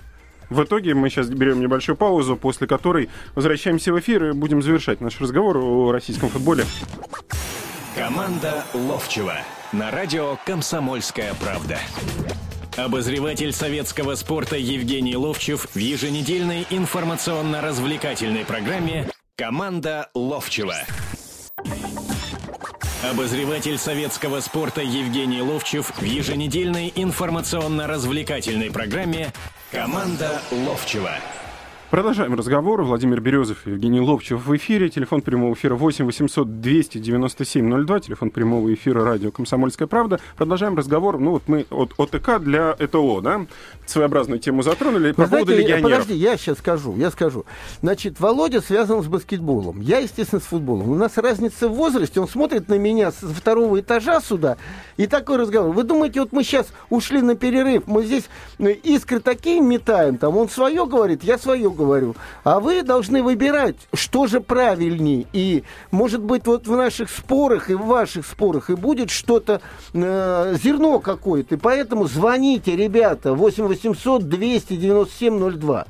В 0.50 0.64
итоге 0.64 0.94
мы 0.94 1.08
сейчас 1.08 1.28
берем 1.28 1.60
небольшую 1.60 1.96
паузу, 1.96 2.36
после 2.36 2.66
которой 2.66 3.08
возвращаемся 3.34 3.92
в 3.92 4.00
эфир 4.00 4.24
и 4.24 4.32
будем 4.32 4.62
завершать 4.62 5.00
наш 5.00 5.20
разговор 5.20 5.56
о 5.58 5.92
российском 5.92 6.28
футболе. 6.28 6.64
Команда 7.96 8.64
Ловчева 8.74 9.34
на 9.72 9.90
радио 9.92 10.36
«Комсомольская 10.44 11.34
правда». 11.34 11.78
Обозреватель 12.76 13.52
советского 13.52 14.14
спорта 14.16 14.56
Евгений 14.56 15.16
Ловчев 15.16 15.68
в 15.74 15.78
еженедельной 15.78 16.66
информационно-развлекательной 16.70 18.44
программе 18.44 19.08
«Команда 19.36 20.08
Ловчева». 20.14 20.76
Обозреватель 23.02 23.78
советского 23.78 24.40
спорта 24.40 24.82
Евгений 24.82 25.40
Ловчев 25.40 25.90
в 25.96 26.02
еженедельной 26.02 26.92
информационно-развлекательной 26.94 28.70
программе 28.70 29.32
«Команда 29.70 30.42
Ловчева». 30.50 31.14
Продолжаем 31.90 32.34
разговор. 32.36 32.82
Владимир 32.82 33.20
Березов 33.20 33.66
и 33.66 33.70
Евгений 33.70 34.00
Ловчев 34.00 34.46
в 34.46 34.56
эфире. 34.56 34.90
Телефон 34.90 35.22
прямого 35.22 35.54
эфира 35.54 35.74
8 35.74 36.04
800 36.04 36.60
297 36.60 37.84
02. 37.84 37.98
Телефон 37.98 38.30
прямого 38.30 38.72
эфира 38.72 39.02
радио 39.02 39.32
«Комсомольская 39.32 39.88
правда». 39.88 40.20
Продолжаем 40.36 40.76
разговор. 40.76 41.18
Ну 41.18 41.32
вот 41.32 41.42
мы 41.48 41.66
от 41.68 41.92
ОТК 41.98 42.38
для 42.38 42.76
ЭТО, 42.78 43.20
да? 43.20 43.44
Своеобразную 43.86 44.38
тему 44.38 44.62
затронули. 44.62 45.10
По 45.10 45.22
Вы 45.22 45.30
поводу 45.30 45.46
знаете, 45.46 45.62
легионеров. 45.64 45.90
Подожди, 45.90 46.14
я 46.14 46.36
сейчас 46.36 46.58
скажу, 46.58 46.94
я 46.96 47.10
скажу. 47.10 47.44
Значит, 47.80 48.20
Володя 48.20 48.60
связан 48.60 49.02
с 49.02 49.08
баскетболом. 49.08 49.80
Я, 49.80 49.98
естественно, 49.98 50.40
с 50.40 50.44
футболом. 50.44 50.90
У 50.90 50.94
нас 50.94 51.18
разница 51.18 51.68
в 51.68 51.72
возрасте. 51.72 52.20
Он 52.20 52.28
смотрит 52.28 52.68
на 52.68 52.78
меня 52.78 53.10
со 53.10 53.26
второго 53.26 53.80
этажа 53.80 54.20
сюда. 54.20 54.58
И 54.96 55.08
такой 55.08 55.38
разговор. 55.38 55.74
Вы 55.74 55.82
думаете, 55.82 56.20
вот 56.20 56.30
мы 56.30 56.44
сейчас 56.44 56.68
ушли 56.88 57.20
на 57.20 57.34
перерыв, 57.34 57.88
мы 57.88 58.04
здесь 58.04 58.28
э, 58.58 58.70
искры 58.70 59.18
такие 59.18 59.60
метаем, 59.60 60.18
там 60.18 60.36
он 60.36 60.48
свое 60.48 60.86
говорит, 60.86 61.24
я 61.24 61.36
свое 61.36 61.68
говорю. 61.68 61.79
А 62.44 62.60
вы 62.60 62.82
должны 62.82 63.22
выбирать, 63.22 63.76
что 63.92 64.26
же 64.26 64.40
правильней. 64.40 65.26
И, 65.32 65.64
может 65.90 66.22
быть, 66.22 66.46
вот 66.46 66.66
в 66.66 66.76
наших 66.76 67.10
спорах 67.10 67.70
и 67.70 67.74
в 67.74 67.86
ваших 67.86 68.26
спорах 68.26 68.70
и 68.70 68.74
будет 68.74 69.10
что-то, 69.10 69.60
э, 69.92 70.56
зерно 70.62 70.98
какое-то. 70.98 71.54
И 71.54 71.58
поэтому 71.58 72.06
звоните, 72.06 72.76
ребята, 72.76 73.34
8 73.34 73.66
800 73.66 74.28
297 74.28 75.50
02. 75.58 75.86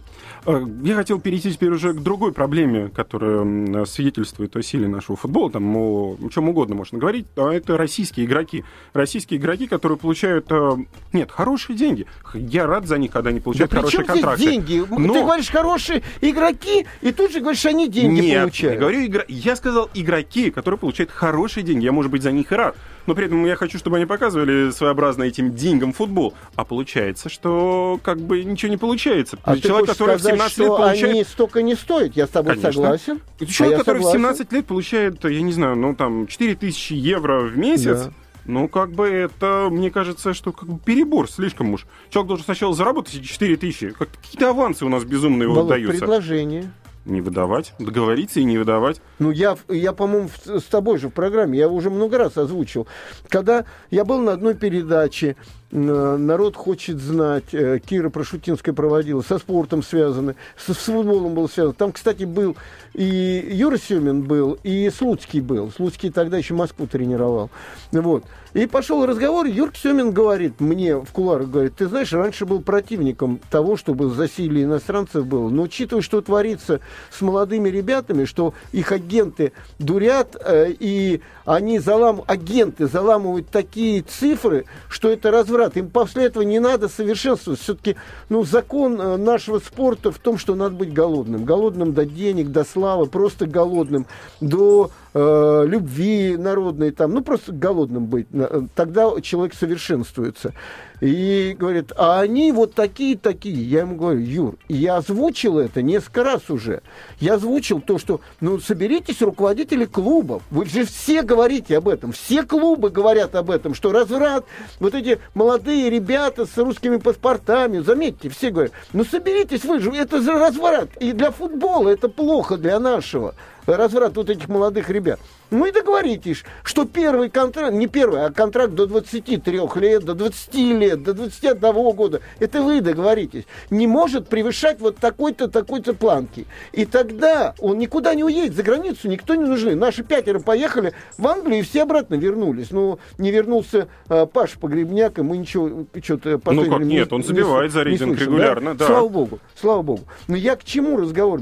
Э, 0.47 0.65
Я 0.83 0.95
хотел 0.95 1.21
перейти 1.21 1.53
теперь 1.53 1.71
уже 1.71 1.93
к 1.93 2.01
другой 2.01 2.33
проблеме, 2.33 2.89
которая 2.89 3.85
свидетельствует 3.85 4.57
о 4.57 4.63
силе 4.63 4.89
нашего 4.89 5.17
футбола, 5.17 5.51
там 5.51 5.77
о 5.77 6.17
чем 6.33 6.49
угодно 6.49 6.75
можно 6.75 6.99
говорить, 6.99 7.27
а 7.37 7.51
это 7.53 7.77
российские 7.77 8.27
игроки. 8.27 8.65
Российские 8.93 9.39
игроки, 9.39 9.67
которые 9.67 9.99
получают, 9.99 10.47
э, 10.51 10.77
нет, 11.13 11.31
хорошие 11.31 11.77
деньги. 11.77 12.07
Я 12.35 12.67
рад 12.67 12.87
за 12.87 12.99
них, 12.99 13.11
когда 13.11 13.31
они 13.31 13.39
Да 13.41 13.45
получают 13.45 13.71
при 13.71 13.77
хорошие 13.79 13.97
чем 13.99 14.05
здесь 14.05 14.15
контракты. 14.23 14.45
деньги? 14.45 14.85
Но- 14.89 15.13
Ты 15.15 15.21
говоришь, 15.21 15.51
хорошие 15.51 16.03
игроки, 16.21 16.87
и 17.03 17.13
тут 17.13 17.33
же 17.33 17.41
говоришь, 17.41 17.65
они 17.67 17.89
деньги 17.89 18.21
Нет, 18.21 18.41
получают. 18.41 18.75
я 18.75 18.81
говорю, 18.81 19.05
игра... 19.07 19.25
я 19.29 19.57
сказал 19.57 19.91
игроки, 19.95 20.51
которые 20.51 20.79
получают 20.79 21.11
хорошие 21.11 21.65
деньги. 21.65 21.85
Я, 21.85 21.93
может 21.93 22.11
быть, 22.11 22.23
за 22.23 22.33
них 22.33 22.51
и 22.53 22.55
рад. 22.55 22.77
Но 23.07 23.15
при 23.15 23.27
этом 23.27 23.45
я 23.47 23.57
хочу, 23.57 23.79
чтобы 23.79 23.97
они 23.97 24.07
показывали 24.07 24.71
своеобразно 24.71 25.25
этим 25.25 25.55
деньгам 25.55 25.93
футбол. 25.93 26.35
А 26.55 26.65
получается, 26.65 27.29
что 27.29 27.99
как 28.03 28.21
бы 28.21 28.45
ничего 28.45 28.71
не 28.71 28.77
получается. 28.77 29.39
А 29.43 29.57
Человек, 29.57 29.89
который 29.89 30.19
сказать, 30.19 30.30
17 30.33 30.59
лет 30.59 30.67
что 30.67 30.77
получает... 30.77 31.05
они 31.15 31.25
столько 31.25 31.63
не 31.63 31.75
стоят? 31.75 32.17
Я 32.17 32.27
с 32.27 32.31
тобой 32.31 32.55
Конечно. 32.55 32.73
согласен. 32.73 33.21
А 33.41 33.47
Человек, 33.47 33.79
я 33.79 33.85
который 33.85 33.99
в 33.99 34.03
согласен. 34.05 34.21
17 34.21 34.53
лет 34.53 34.67
получает, 34.67 35.25
я 35.25 35.43
не 35.43 35.53
знаю, 35.53 35.77
ну 35.77 35.95
там 35.95 36.27
4000 36.27 36.93
евро 36.93 37.41
в 37.41 37.57
месяц. 37.57 38.05
Да. 38.05 38.13
Ну, 38.47 38.69
как 38.69 38.93
бы 38.93 39.07
это, 39.07 39.69
мне 39.71 39.91
кажется, 39.91 40.35
что 40.35 40.51
как 40.53 40.69
бы 40.69 40.79
перебор 40.81 41.31
слишком 41.31 41.73
уж. 41.75 41.87
Человек 42.09 42.29
должен 42.29 42.45
сначала 42.45 42.75
заработать 42.75 43.15
эти 43.15 43.25
4 43.25 43.57
тысячи. 43.59 43.91
Как, 43.91 44.09
какие-то 44.11 44.49
авансы 44.51 44.85
у 44.85 44.89
нас 44.89 45.05
безумные 45.05 45.49
Володь, 45.49 45.65
выдаются. 45.65 45.99
предложение. 46.01 46.73
Не 47.11 47.21
выдавать, 47.21 47.75
договориться 47.81 48.39
и 48.39 48.45
не 48.45 48.57
выдавать. 48.57 49.03
Ну, 49.19 49.33
я, 49.33 49.57
я 49.69 49.93
по-моему, 49.93 50.31
с 50.47 50.63
тобой 50.63 50.97
же 50.99 51.09
в 51.09 51.11
программе, 51.11 51.59
я 51.59 51.69
уже 51.69 51.91
много 51.91 52.19
раз 52.19 52.39
озвучил. 52.39 52.87
Когда 53.29 53.65
я 53.91 54.05
был 54.05 54.21
на 54.21 54.33
одной 54.33 54.55
передаче, 54.55 55.35
э, 55.73 55.77
народ 55.77 56.55
хочет 56.55 57.01
знать, 57.01 57.53
э, 57.53 57.81
Кира 57.85 58.11
Прошутинская 58.11 58.73
проводила, 58.73 59.23
со 59.23 59.39
спортом 59.39 59.83
связаны, 59.83 60.37
с, 60.57 60.73
с 60.73 60.85
футболом 60.85 61.35
было 61.35 61.49
связано. 61.49 61.75
Там, 61.75 61.91
кстати, 61.91 62.23
был 62.23 62.57
и 62.95 63.49
Юра 63.53 63.77
Семин 63.77 64.23
был, 64.23 64.59
и 64.63 64.89
Слуцкий 64.91 65.41
был. 65.41 65.73
Слуцкий 65.73 66.11
тогда 66.11 66.39
еще 66.39 66.55
Москву 66.55 66.87
тренировал. 66.87 67.51
Вот. 67.91 68.25
И 68.53 68.67
пошел 68.67 69.07
разговор, 69.07 69.47
Юрк 69.47 69.77
Семин 69.77 70.11
говорит 70.11 70.61
мне 70.61 70.97
в 70.97 71.07
куларах, 71.13 71.49
говорит, 71.51 71.77
ты 71.77 71.87
знаешь, 71.87 72.13
раньше 72.13 72.47
был 72.47 72.61
противником 72.61 73.41
того, 73.49 73.77
чтобы 73.77 74.11
засилие 74.11 74.65
иностранцев 74.65 75.25
было, 75.25 75.49
но 75.49 75.63
учитывая, 75.63 76.03
что 76.03 76.21
творится 76.21 76.81
с 77.13 77.21
молодыми 77.21 77.69
ребятами, 77.69 78.25
что 78.25 78.55
их 78.73 78.91
агенты 78.91 79.53
дурят, 79.79 80.37
э, 80.45 80.73
и 80.79 81.21
они 81.45 81.79
залам... 81.79 82.23
агенты 82.27 82.87
заламывают 82.87 83.49
такие 83.51 84.03
цифры, 84.03 84.67
что 84.89 85.09
это 85.11 85.31
разврат. 85.31 85.77
Им 85.77 85.89
после 85.89 86.25
этого 86.25 86.43
не 86.43 86.59
надо 86.59 86.89
совершенствовать. 86.89 87.61
Все-таки 87.61 87.97
ну, 88.29 88.45
закон 88.45 89.01
э, 89.01 89.17
нашего 89.17 89.59
спорта 89.59 90.11
в 90.11 90.19
том, 90.19 90.39
что 90.39 90.55
надо 90.55 90.75
быть 90.75 90.93
голодным. 90.93 91.45
Голодным 91.45 91.93
до 91.93 92.05
денег, 92.05 92.49
до 92.49 92.65
славы, 92.65 93.07
просто 93.07 93.47
голодным, 93.47 94.07
до 94.41 94.91
э, 95.15 95.65
любви 95.67 96.37
народной, 96.37 96.91
там, 96.91 97.13
ну 97.15 97.23
просто 97.23 97.53
голодным 97.53 98.07
быть. 98.07 98.33
На- 98.33 98.69
Тогда 98.75 99.11
человек 99.21 99.55
совершенствуется. 99.55 100.53
И 101.01 101.57
говорит, 101.59 101.93
а 101.97 102.21
они 102.21 102.53
вот 102.53 102.75
такие-такие. 102.75 103.63
Я 103.65 103.81
ему 103.81 103.97
говорю, 103.97 104.21
Юр, 104.21 104.57
я 104.69 104.97
озвучил 104.97 105.59
это 105.59 105.81
несколько 105.81 106.25
раз 106.25 106.51
уже. 106.51 106.83
Я 107.21 107.35
озвучил 107.35 107.81
то, 107.81 107.99
что, 107.99 108.21
ну, 108.43 108.59
соберитесь, 108.61 109.23
руководители 109.23 109.87
клубов. 109.87 110.43
Вы 110.51 110.67
же 110.67 110.85
все 110.85 111.23
говорите 111.23 111.79
об 111.79 111.89
этом. 111.89 112.13
Все 112.13 112.43
клубы 112.43 112.91
говорят 112.91 113.35
об 113.35 113.51
этом, 113.51 113.75
что 113.75 113.93
разврат, 113.93 114.45
вот 114.79 114.95
эти 114.95 115.19
молодые 115.33 115.89
ребята 115.89 116.45
с 116.45 116.57
русскими 116.59 116.99
паспортами, 116.99 117.79
заметьте, 117.79 118.29
все 118.29 118.51
говорят, 118.51 118.73
ну, 118.93 119.05
соберитесь 119.05 119.65
вы 119.65 119.81
же, 119.81 119.91
это 119.93 120.19
разврат. 120.19 120.91
И 121.01 121.13
для 121.13 121.31
футбола 121.31 121.89
это 121.89 122.11
плохо, 122.11 122.59
для 122.59 122.79
нашего 122.79 123.35
разврат 123.77 124.17
вот 124.17 124.31
этих 124.31 124.49
молодых 124.49 124.91
ребят. 124.91 125.21
Ну 125.51 125.67
и 125.67 125.73
договоритесь, 125.73 126.45
что 126.63 126.85
первый 126.85 127.29
контракт, 127.29 127.73
не 127.73 127.89
первый, 127.89 128.25
а 128.25 128.31
контракт 128.31 128.73
до 128.75 128.87
23 128.87 129.61
лет, 129.77 130.05
до 130.05 130.15
20 130.15 130.55
лет, 130.55 131.03
до 131.03 131.13
21 131.15 131.91
года, 131.91 132.21
это 132.39 132.63
вы 132.63 132.81
договоритесь, 132.81 133.45
не 133.71 133.87
может 133.87 134.29
превышать 134.29 134.81
вот 134.81 134.99
такой-то, 134.99 135.49
такой-то 135.49 135.95
планки. 135.95 136.47
И 136.73 136.85
тогда 136.85 137.55
он 137.59 137.79
никуда 137.79 138.15
не 138.15 138.23
уедет, 138.23 138.55
за 138.55 138.63
границу 138.63 139.09
никто 139.09 139.35
не 139.35 139.45
нужны. 139.45 139.75
Наши 139.75 140.05
пятеро 140.05 140.39
поехали 140.39 140.93
в 141.19 141.27
Англию 141.27 141.61
и 141.61 141.63
все 141.63 141.83
обратно 141.83 142.15
вернулись. 142.15 142.71
Ну, 142.71 142.99
не 143.19 143.33
вернулся 143.33 143.89
э, 144.09 144.27
Паша 144.27 144.59
Погребняк, 144.59 145.19
и 145.19 145.23
мы 145.23 145.37
ничего, 145.37 145.87
что-то... 146.03 146.39
последнее 146.39 146.71
как 146.71 146.87
нет, 146.87 147.13
он 147.13 147.25
забивает 147.25 147.73
за 147.73 147.81
не 147.81 147.85
рейтинг 147.87 148.17
слышим, 148.17 148.35
регулярно, 148.35 148.75
да. 148.75 148.87
Слава 148.87 149.09
богу, 149.09 149.39
слава 149.61 149.83
богу. 149.83 150.03
Но 150.29 150.37
я 150.37 150.55
к 150.57 150.65
чему 150.65 150.97
разговор 150.97 151.41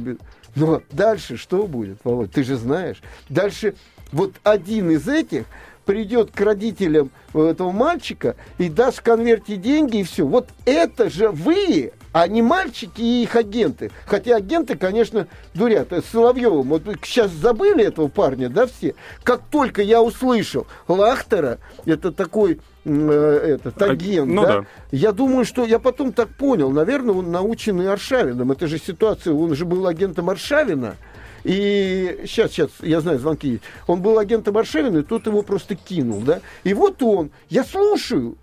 но 0.58 0.82
дальше 0.90 1.36
что 1.36 1.66
будет, 1.66 1.98
Володь? 2.04 2.32
Ты 2.32 2.42
же 2.42 2.56
знаешь. 2.56 3.00
Дальше 3.28 3.74
вот 4.12 4.34
один 4.42 4.90
из 4.90 5.06
этих 5.08 5.44
придет 5.84 6.32
к 6.32 6.40
родителям 6.40 7.10
этого 7.32 7.70
мальчика 7.70 8.36
и 8.58 8.68
даст 8.68 8.98
в 8.98 9.02
конверте 9.02 9.56
деньги 9.56 9.98
и 9.98 10.02
все. 10.02 10.26
Вот 10.26 10.48
это 10.66 11.08
же 11.08 11.30
вы, 11.30 11.92
а 12.12 12.26
не 12.26 12.42
мальчики 12.42 13.00
и 13.00 13.22
их 13.22 13.36
агенты. 13.36 13.90
Хотя 14.04 14.36
агенты, 14.36 14.76
конечно, 14.76 15.28
дурят. 15.54 15.92
С 15.92 16.04
Соловьевым, 16.06 16.68
вот 16.68 16.82
сейчас 17.02 17.30
забыли 17.30 17.84
этого 17.84 18.08
парня, 18.08 18.48
да, 18.48 18.66
все? 18.66 18.94
Как 19.22 19.42
только 19.50 19.80
я 19.80 20.02
услышал 20.02 20.66
Лахтера, 20.88 21.58
это 21.86 22.12
такой 22.12 22.60
э, 22.88 23.54
этот 23.54 23.80
А, 23.82 23.90
агент, 23.90 24.30
ну 24.30 24.42
да, 24.42 24.60
да. 24.60 24.66
я 24.90 25.12
думаю, 25.12 25.44
что 25.44 25.64
я 25.64 25.78
потом 25.78 26.12
так 26.12 26.28
понял, 26.28 26.70
наверное, 26.70 27.14
он 27.14 27.30
наученный 27.30 27.90
Аршавином. 27.92 28.52
Это 28.52 28.66
же 28.66 28.78
ситуация, 28.78 29.32
он 29.34 29.54
же 29.54 29.64
был 29.64 29.86
агентом 29.86 30.30
Аршавина. 30.30 30.96
И 31.44 32.24
сейчас, 32.26 32.50
сейчас, 32.50 32.70
я 32.80 33.00
знаю, 33.00 33.18
звонки 33.18 33.48
есть. 33.48 33.62
Он 33.86 34.02
был 34.02 34.18
агентом 34.18 34.56
Аршавина, 34.58 34.98
и 34.98 35.02
тут 35.02 35.26
его 35.26 35.42
просто 35.42 35.76
кинул, 35.76 36.20
да. 36.20 36.40
И 36.64 36.74
вот 36.74 37.02
он, 37.02 37.30
я 37.48 37.64
слушаю, 37.64 38.36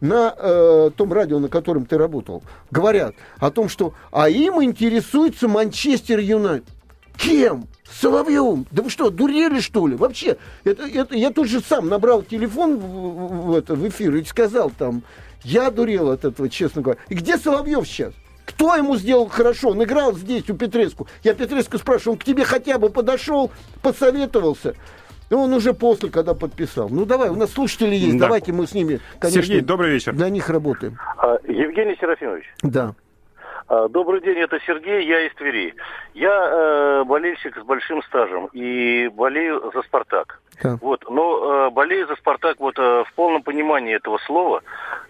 на 0.00 0.34
э, 0.36 0.90
том 0.96 1.12
радио, 1.12 1.38
на 1.38 1.48
котором 1.48 1.84
ты 1.84 1.98
работал, 1.98 2.42
говорят 2.70 3.14
о 3.38 3.50
том, 3.50 3.68
что 3.68 3.94
а 4.12 4.28
им 4.28 4.62
интересуется 4.62 5.48
Манчестер 5.48 6.20
Юнайтед. 6.20 6.68
Кем? 7.18 7.66
Соловьевым. 7.90 8.66
Да 8.70 8.82
вы 8.82 8.90
что, 8.90 9.10
дурели 9.10 9.60
что 9.60 9.86
ли? 9.86 9.96
Вообще, 9.96 10.36
это, 10.64 10.86
это, 10.86 11.14
я 11.16 11.30
тут 11.30 11.48
же 11.48 11.60
сам 11.60 11.88
набрал 11.88 12.22
телефон 12.22 12.76
в, 12.78 12.80
в- 12.80 13.46
в 13.48 13.54
это, 13.56 13.74
в 13.74 13.86
эфир 13.88 14.14
и 14.16 14.24
сказал 14.24 14.70
там, 14.70 15.02
я 15.42 15.70
дурел 15.70 16.10
от 16.10 16.24
этого, 16.24 16.48
честно 16.48 16.82
говоря. 16.82 17.00
И 17.08 17.14
где 17.14 17.36
Соловьев 17.36 17.86
сейчас? 17.88 18.12
Кто 18.46 18.74
ему 18.76 18.96
сделал 18.96 19.26
хорошо? 19.28 19.70
Он 19.70 19.82
играл 19.82 20.14
здесь, 20.14 20.48
у 20.48 20.54
Петреску. 20.54 21.06
Я 21.22 21.34
Петреску 21.34 21.76
спрашиваю, 21.78 22.14
он 22.14 22.18
к 22.18 22.24
тебе 22.24 22.44
хотя 22.44 22.78
бы 22.78 22.88
подошел, 22.88 23.50
посоветовался? 23.82 24.74
И 25.30 25.34
он 25.34 25.52
уже 25.52 25.74
после, 25.74 26.08
когда 26.08 26.32
подписал. 26.34 26.88
Ну 26.88 27.04
давай, 27.04 27.28
у 27.28 27.34
нас 27.36 27.50
слушатели 27.52 27.94
есть, 27.94 28.16
Да. 28.16 28.26
давайте 28.26 28.52
мы 28.52 28.66
с 28.66 28.72
ними, 28.72 29.00
конечно, 29.18 29.42
Сергей, 29.42 29.60
добрый 29.60 29.90
вечер. 29.92 30.14
для 30.14 30.30
них 30.30 30.48
работаем. 30.48 30.96
А, 31.18 31.36
Евгений 31.46 31.96
Серафимович, 32.00 32.44
Да. 32.62 32.94
А, 33.68 33.86
Добрый 33.88 34.22
день, 34.22 34.38
это 34.38 34.58
Сергей, 34.66 35.06
я 35.06 35.26
из 35.26 35.34
Твери. 35.34 35.74
Я 36.14 36.30
э, 36.30 37.04
болельщик 37.04 37.54
с 37.54 37.62
большим 37.62 38.02
стажем 38.04 38.48
и 38.52 39.08
болею 39.08 39.70
за 39.74 39.82
«Спартак». 39.82 40.40
Да. 40.62 40.78
Вот, 40.80 41.04
но 41.08 41.66
э, 41.66 41.70
болею 41.70 42.06
за 42.06 42.16
«Спартак» 42.16 42.58
вот 42.60 42.78
э, 42.78 43.04
в 43.04 43.12
полном 43.14 43.42
понимании 43.42 43.94
этого 43.94 44.16
слова. 44.24 44.62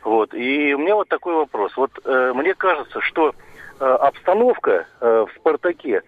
Вот, 0.03 0.35
и 0.35 0.75
у 0.75 0.79
меня 0.79 0.97
вот 0.97 1.09
такой 1.09 1.35
вопрос. 1.35 1.77
Вот 1.77 1.93
э, 2.05 2.33
мне 2.35 2.55
кажется, 2.55 3.01
что 3.01 3.33
э, 3.79 3.85
обстановка 3.85 4.87
э, 5.01 5.27
в 5.29 5.39
«Спартаке» 5.39 6.03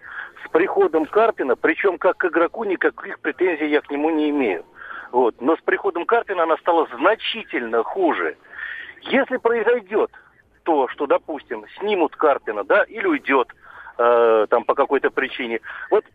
с 0.45 0.49
приходом 0.49 1.05
Карпина, 1.05 1.55
причем 1.55 1.97
как 1.97 2.17
к 2.17 2.25
игроку 2.25 2.65
никаких 2.65 3.19
претензий 3.21 3.67
я 3.67 3.79
к 3.79 3.89
нему 3.89 4.09
не 4.09 4.29
имею. 4.29 4.65
Вот, 5.13 5.39
но 5.39 5.55
с 5.55 5.61
приходом 5.61 6.05
Карпина 6.05 6.43
она 6.43 6.57
стала 6.57 6.85
значительно 6.97 7.83
хуже. 7.83 8.35
Если 9.03 9.37
произойдет 9.37 10.11
то, 10.63 10.87
что, 10.89 11.07
допустим, 11.07 11.65
снимут 11.79 12.15
Карпина, 12.15 12.63
да, 12.63 12.83
или 12.83 13.07
уйдет 13.07 13.47
э, 13.97 14.47
там 14.49 14.63
по 14.63 14.75
какой-то 14.75 15.09
причине, 15.09 15.59
вот 15.89 16.05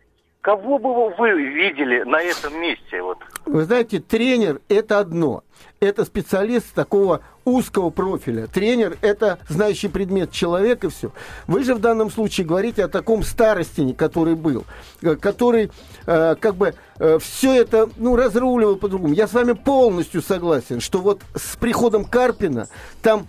кого 0.47 0.79
бы 0.79 1.11
вы 1.11 1.31
видели 1.33 2.05
на 2.05 2.23
этом 2.23 2.61
месте? 2.61 3.03
Вот? 3.03 3.19
Вы 3.47 3.65
знаете, 3.65 3.99
тренер– 3.99 4.61
это 4.69 5.01
одно. 5.01 5.43
Это 5.81 6.05
специалист 6.05 6.73
такого 6.73 7.23
узкого 7.45 7.91
профиля. 7.91 8.47
Тренер– 8.47 8.97
это 9.01 9.41
знающий 9.49 9.89
предмет 9.89 10.31
человек 10.31 10.85
и 10.85 10.89
все. 10.89 11.11
Вы 11.49 11.65
же 11.65 11.75
в 11.75 11.81
данном 11.81 12.13
случае 12.13 12.47
говорите 12.47 12.85
о 12.85 12.89
таком 12.89 13.25
старостине, 13.25 13.93
который 13.93 14.37
был, 14.37 14.65
э, 15.03 15.17
который 15.17 15.73
э, 16.07 16.37
как 16.37 16.55
бы 16.55 16.75
э, 17.01 17.19
все 17.19 17.61
это 17.61 17.89
ну, 17.97 18.15
разруливал 18.15 18.77
по-другому. 18.77 19.15
Я 19.15 19.27
с 19.27 19.33
вами 19.33 19.53
полностью 19.53 20.23
согласен, 20.23 20.81
что 20.81 21.01
вот 21.01 21.23
с 21.35 21.57
приходом 21.57 22.05
Карпина 22.05 22.69
там 23.03 23.27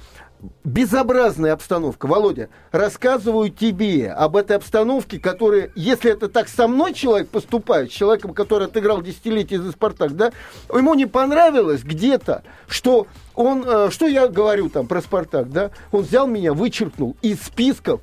безобразная 0.64 1.54
обстановка. 1.54 2.06
Володя, 2.06 2.50
рассказываю 2.72 3.50
тебе 3.50 4.12
об 4.12 4.36
этой 4.36 4.58
обстановке, 4.58 5.20
которая, 5.20 5.72
если 5.76 6.12
это 6.12 6.30
так 6.30 6.48
со 6.48 6.68
мной 6.68 6.94
человек 6.94 7.30
поступает, 7.30 7.92
с 7.92 7.96
человеком, 7.96 8.34
который 8.34 8.68
отыграл 8.68 9.02
десятилетия 9.02 9.60
за 9.60 9.72
«Спартак», 9.72 10.16
да, 10.16 10.32
ему 10.74 10.94
не 10.94 11.06
понравилось 11.06 11.84
где-то, 11.84 12.44
что 12.68 13.08
он, 13.36 13.64
э, 13.66 13.90
что 13.92 14.08
я 14.08 14.28
говорю 14.28 14.70
там 14.70 14.88
про 14.88 15.02
«Спартак», 15.02 15.50
да, 15.52 15.72
он 15.92 16.04
взял 16.04 16.28
меня, 16.28 16.54
вычеркнул 16.54 17.16
из 17.22 17.42
списков 17.42 18.02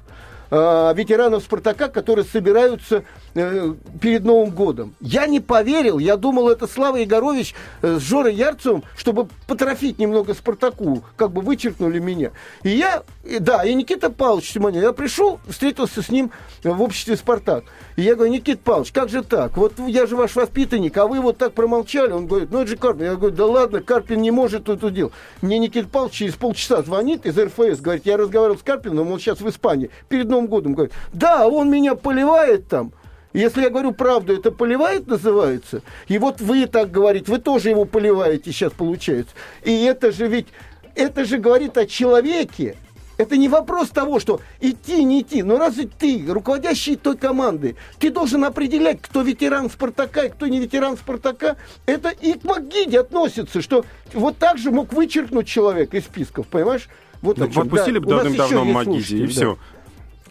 ветеранов 0.51 1.42
«Спартака», 1.42 1.88
которые 1.88 2.24
собираются 2.24 3.05
э, 3.34 3.74
перед 4.01 4.24
Новым 4.24 4.51
годом. 4.51 4.95
Я 5.01 5.26
не 5.26 5.40
поверил, 5.40 5.99
я 5.99 6.16
думал, 6.16 6.49
это 6.49 6.66
Слава 6.66 6.97
Егорович 6.97 7.55
э, 7.82 7.99
с 7.99 8.03
Жорой 8.03 8.34
Ярцевым, 8.34 8.84
чтобы 8.97 9.28
потрофить 9.47 9.99
немного 9.99 10.34
«Спартаку», 10.34 11.03
как 11.16 11.32
бы 11.32 11.40
вычеркнули 11.40 11.99
меня. 11.99 12.30
И 12.62 12.70
я, 12.70 13.03
да, 13.40 13.64
и 13.64 13.74
Никита 13.74 14.11
Павлович 14.11 14.53
Симонин, 14.53 14.82
я 14.82 14.92
пришел, 14.92 15.40
встретился 15.49 16.03
с 16.03 16.09
ним 16.09 16.30
в 16.62 16.82
обществе 16.82 17.16
«Спартак». 17.16 17.64
И 17.97 18.03
я 18.03 18.14
говорю, 18.16 18.32
Никита 18.32 18.61
Павлович, 18.62 18.92
как 18.92 19.09
же 19.09 19.22
так? 19.22 19.57
Вот 19.57 19.74
я 19.78 20.07
же 20.07 20.16
ваш 20.16 20.34
воспитанник, 20.34 20.97
а 20.97 21.07
вы 21.07 21.20
вот 21.20 21.38
так 21.38 21.53
промолчали. 21.53 22.12
Он 22.12 22.26
говорит, 22.26 22.51
ну 22.51 22.61
это 22.61 22.70
же 22.70 22.76
Карпин. 22.76 23.05
Я 23.05 23.16
говорю, 23.16 23.36
да 23.36 23.47
ладно, 23.47 23.80
Карпин 23.80 24.20
не 24.20 24.30
может 24.30 24.68
это 24.68 24.90
делать. 24.90 25.12
Мне 25.42 25.59
Никита 25.59 25.88
Павлович 25.88 26.14
через 26.14 26.34
полчаса 26.34 26.82
звонит 26.82 27.24
из 27.24 27.38
РФС, 27.38 27.80
говорит, 27.80 28.05
я 28.07 28.16
разговаривал 28.16 28.59
с 28.59 28.62
Карпином, 28.62 29.12
он 29.12 29.20
сейчас 29.20 29.40
в 29.40 29.49
Испании, 29.49 29.90
перед 30.09 30.28
Новым 30.35 30.49
годом. 30.49 30.74
Говорит, 30.74 30.95
да, 31.12 31.47
он 31.49 31.70
меня 31.70 31.95
поливает 31.95 32.68
там. 32.68 32.93
Если 33.32 33.62
я 33.62 33.70
говорю 33.70 33.93
правду, 33.93 34.32
это 34.32 34.53
поливает 34.53 35.09
называется. 35.09 35.82
И 36.07 36.18
вот 36.18 36.41
вы 36.41 36.66
так 36.66 36.91
говорите, 36.91 37.30
вы 37.30 37.39
тоже 37.39 37.70
его 37.70 37.85
поливаете 37.85 38.53
сейчас 38.53 38.72
получается. 38.72 39.35
И 39.64 39.85
это 39.85 40.12
же 40.12 40.28
ведь, 40.28 40.47
это 40.95 41.24
же 41.24 41.39
говорит 41.39 41.76
о 41.76 41.87
человеке. 41.87 42.76
Это 43.16 43.37
не 43.37 43.49
вопрос 43.49 43.91
того, 43.91 44.18
что 44.18 44.41
идти, 44.61 45.05
не 45.05 45.22
идти. 45.22 45.43
Но 45.43 45.59
разве 45.59 45.89
ты, 45.99 46.24
руководящий 46.28 46.97
той 46.97 47.16
команды, 47.16 47.76
ты 47.99 48.11
должен 48.11 48.45
определять, 48.45 49.01
кто 49.01 49.22
ветеран 49.22 49.70
Спартака 49.70 50.24
и 50.24 50.28
кто 50.30 50.47
не 50.47 50.59
ветеран 50.59 50.97
Спартака. 50.97 51.57
Это 51.87 52.11
и 52.11 52.32
к 52.35 52.45
Магиде 52.45 53.01
относится, 53.01 53.62
что 53.62 53.85
вот 54.12 54.39
так 54.39 54.59
же 54.59 54.70
мог 54.70 54.93
вычеркнуть 54.93 55.47
человек 55.47 55.95
из 55.95 56.05
списков, 56.05 56.47
понимаешь? 56.49 56.89
Вот 57.22 57.39
Ну. 57.39 57.47
Отпустили 57.47 57.99
Да, 57.99 58.05
бы 58.05 58.11
давным-давно 58.11 58.64
Магиди, 58.64 58.91
и 58.91 59.03
слушатели, 59.03 59.26
все. 59.26 59.59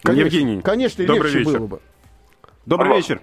Конечно, 0.04 0.24
Евгений, 0.26 0.60
Конечно, 0.60 1.02
и 1.02 1.06
добрый 1.06 1.32
легче 1.32 1.38
вечер. 1.38 1.58
было 1.58 1.66
бы. 1.66 1.80
Добрый 2.66 2.90
Алло. 2.90 2.98
вечер. 2.98 3.20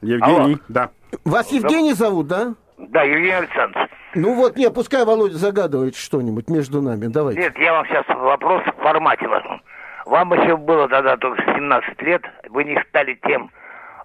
Евгений, 0.00 0.58
да. 0.68 0.90
Вас 1.24 1.52
Евгений 1.52 1.92
зовут, 1.92 2.28
да? 2.28 2.54
Да, 2.78 3.02
Евгений 3.02 3.30
Александрович. 3.30 3.90
Ну 4.14 4.34
вот, 4.34 4.56
не, 4.56 4.70
пускай 4.70 5.04
Володя 5.04 5.36
загадывает 5.36 5.96
что-нибудь 5.96 6.48
между 6.48 6.80
нами. 6.80 7.06
Давайте. 7.08 7.40
Нет, 7.40 7.58
я 7.58 7.72
вам 7.72 7.86
сейчас 7.86 8.06
вопрос 8.08 8.62
в 8.64 8.82
формате 8.82 9.28
возьму. 9.28 9.60
Вам 10.06 10.32
еще 10.34 10.56
было 10.56 10.88
тогда 10.88 11.16
только 11.16 11.42
17 11.42 12.02
лет, 12.02 12.22
вы 12.48 12.64
не 12.64 12.82
стали 12.88 13.18
тем 13.26 13.50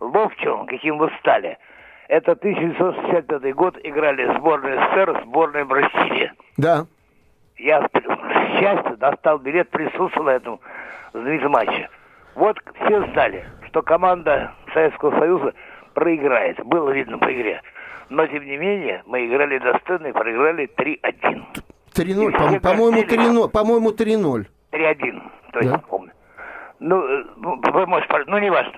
ловчим, 0.01 0.65
каким 0.65 0.97
вы 0.97 1.09
стали. 1.19 1.57
Это 2.09 2.31
1965 2.33 3.53
год, 3.55 3.77
играли 3.83 4.25
сборная 4.37 4.89
СССР, 4.89 5.21
сборная 5.25 5.65
Бразилии. 5.65 6.31
Да. 6.57 6.85
Я 7.57 7.81
к 7.87 8.59
счастью 8.59 8.97
достал 8.97 9.37
билет, 9.39 9.69
присутствовал 9.69 10.25
на 10.25 10.31
этом 10.31 10.59
знаменитом 11.13 11.51
матче. 11.51 11.89
Вот 12.39 12.57
все 12.85 13.05
знали, 13.11 13.43
что 13.67 13.81
команда 13.81 14.53
Советского 14.73 15.11
Союза 15.19 15.53
проиграет. 15.93 16.57
Было 16.63 16.89
видно 16.91 17.17
по 17.17 17.25
игре. 17.25 17.61
Но, 18.07 18.25
тем 18.27 18.45
не 18.45 18.55
менее, 18.55 19.03
мы 19.05 19.27
играли 19.27 19.57
достойно 19.59 20.07
и 20.07 20.11
проиграли 20.13 20.69
3-1. 20.77 21.43
3-0. 21.93 22.29
И 22.29 22.31
По- 22.31 22.47
все 22.47 22.59
По-моему, 22.61 23.01
гостили. 23.01 23.19
3-0. 23.19 23.49
По-моему, 23.49 23.91
3-0. 23.91 24.45
3-1, 24.71 25.21
то 25.51 25.59
есть 25.59 25.71
Да. 25.71 25.77
помню. 25.79 26.11
Ну, 26.79 27.03
э, 27.05 27.23
ну, 27.35 27.59
вы 27.73 27.85
можете, 27.85 28.13
ну 28.27 28.37
не 28.37 28.49
важно. 28.49 28.71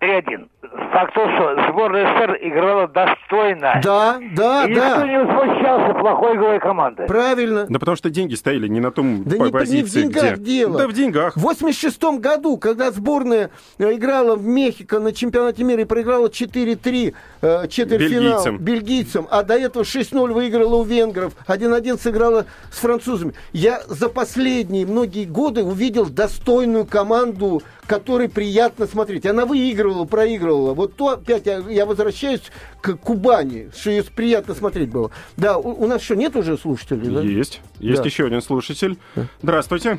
3-1. 0.00 0.48
Факт 0.92 1.14
то, 1.14 1.28
что 1.34 1.56
сборная 1.70 2.06
СССР 2.16 2.38
играла 2.42 2.88
достойно. 2.88 3.80
Да, 3.82 4.18
да, 4.36 4.64
и 4.66 4.70
никто 4.70 4.80
да. 4.80 5.06
не 5.08 5.18
возмущался 5.18 5.94
плохой 5.94 6.36
игрой 6.36 6.60
команды. 6.60 7.06
Правильно. 7.06 7.66
Да 7.68 7.78
потому 7.78 7.96
что 7.96 8.10
деньги 8.10 8.34
стояли 8.34 8.66
не 8.68 8.80
на 8.80 8.90
том 8.90 9.22
Да 9.24 9.36
по- 9.36 9.44
не, 9.44 9.50
по- 9.52 9.56
не 9.58 9.60
в 9.82 9.84
позиции, 9.84 10.02
деньгах 10.02 10.36
где... 10.38 10.44
дело. 10.58 10.78
Да 10.78 10.88
в 10.88 10.92
деньгах. 10.92 11.36
В 11.36 11.40
86 11.40 12.02
году, 12.18 12.58
когда 12.58 12.90
сборная 12.90 13.50
э, 13.78 13.92
играла 13.94 14.36
в 14.36 14.44
Мехико 14.46 14.98
на 15.00 15.12
чемпионате 15.12 15.64
мира 15.64 15.82
и 15.82 15.84
проиграла 15.84 16.26
4-3 16.28 17.14
э, 17.42 17.68
четвертьфинал 17.68 18.22
Бельгийцам. 18.22 18.58
бельгийцам, 18.58 19.28
а 19.30 19.42
до 19.42 19.54
этого 19.54 19.84
6-0 19.84 20.32
выиграла 20.32 20.76
у 20.76 20.82
венгров, 20.82 21.32
1-1 21.46 21.98
сыграла 21.98 22.46
с 22.70 22.78
французами. 22.78 23.34
Я 23.52 23.80
за 23.86 24.08
последние 24.08 24.86
многие 24.86 25.24
годы 25.24 25.62
увидел 25.62 26.06
достойную 26.06 26.84
команду, 26.84 27.62
которой 27.86 28.28
приятно 28.28 28.86
смотреть. 28.86 29.26
Она 29.26 29.46
выигрывала, 29.46 30.04
проигрывала. 30.04 30.74
Вот 30.74 30.96
то 30.96 31.08
опять 31.10 31.46
я, 31.46 31.58
я 31.68 31.86
возвращаюсь 31.86 32.42
к 32.80 32.94
Кубани, 32.96 33.70
что 33.76 33.90
ее 33.90 34.02
приятно 34.04 34.54
смотреть 34.54 34.90
было. 34.90 35.10
Да, 35.36 35.58
у, 35.58 35.84
у 35.84 35.86
нас 35.86 36.02
что, 36.02 36.16
нет 36.16 36.36
уже 36.36 36.56
слушателей? 36.56 37.14
да? 37.14 37.20
Есть. 37.20 37.60
Есть 37.78 38.02
Да. 38.02 38.08
еще 38.08 38.26
один 38.26 38.42
слушатель. 38.42 38.96
Здравствуйте. 39.42 39.98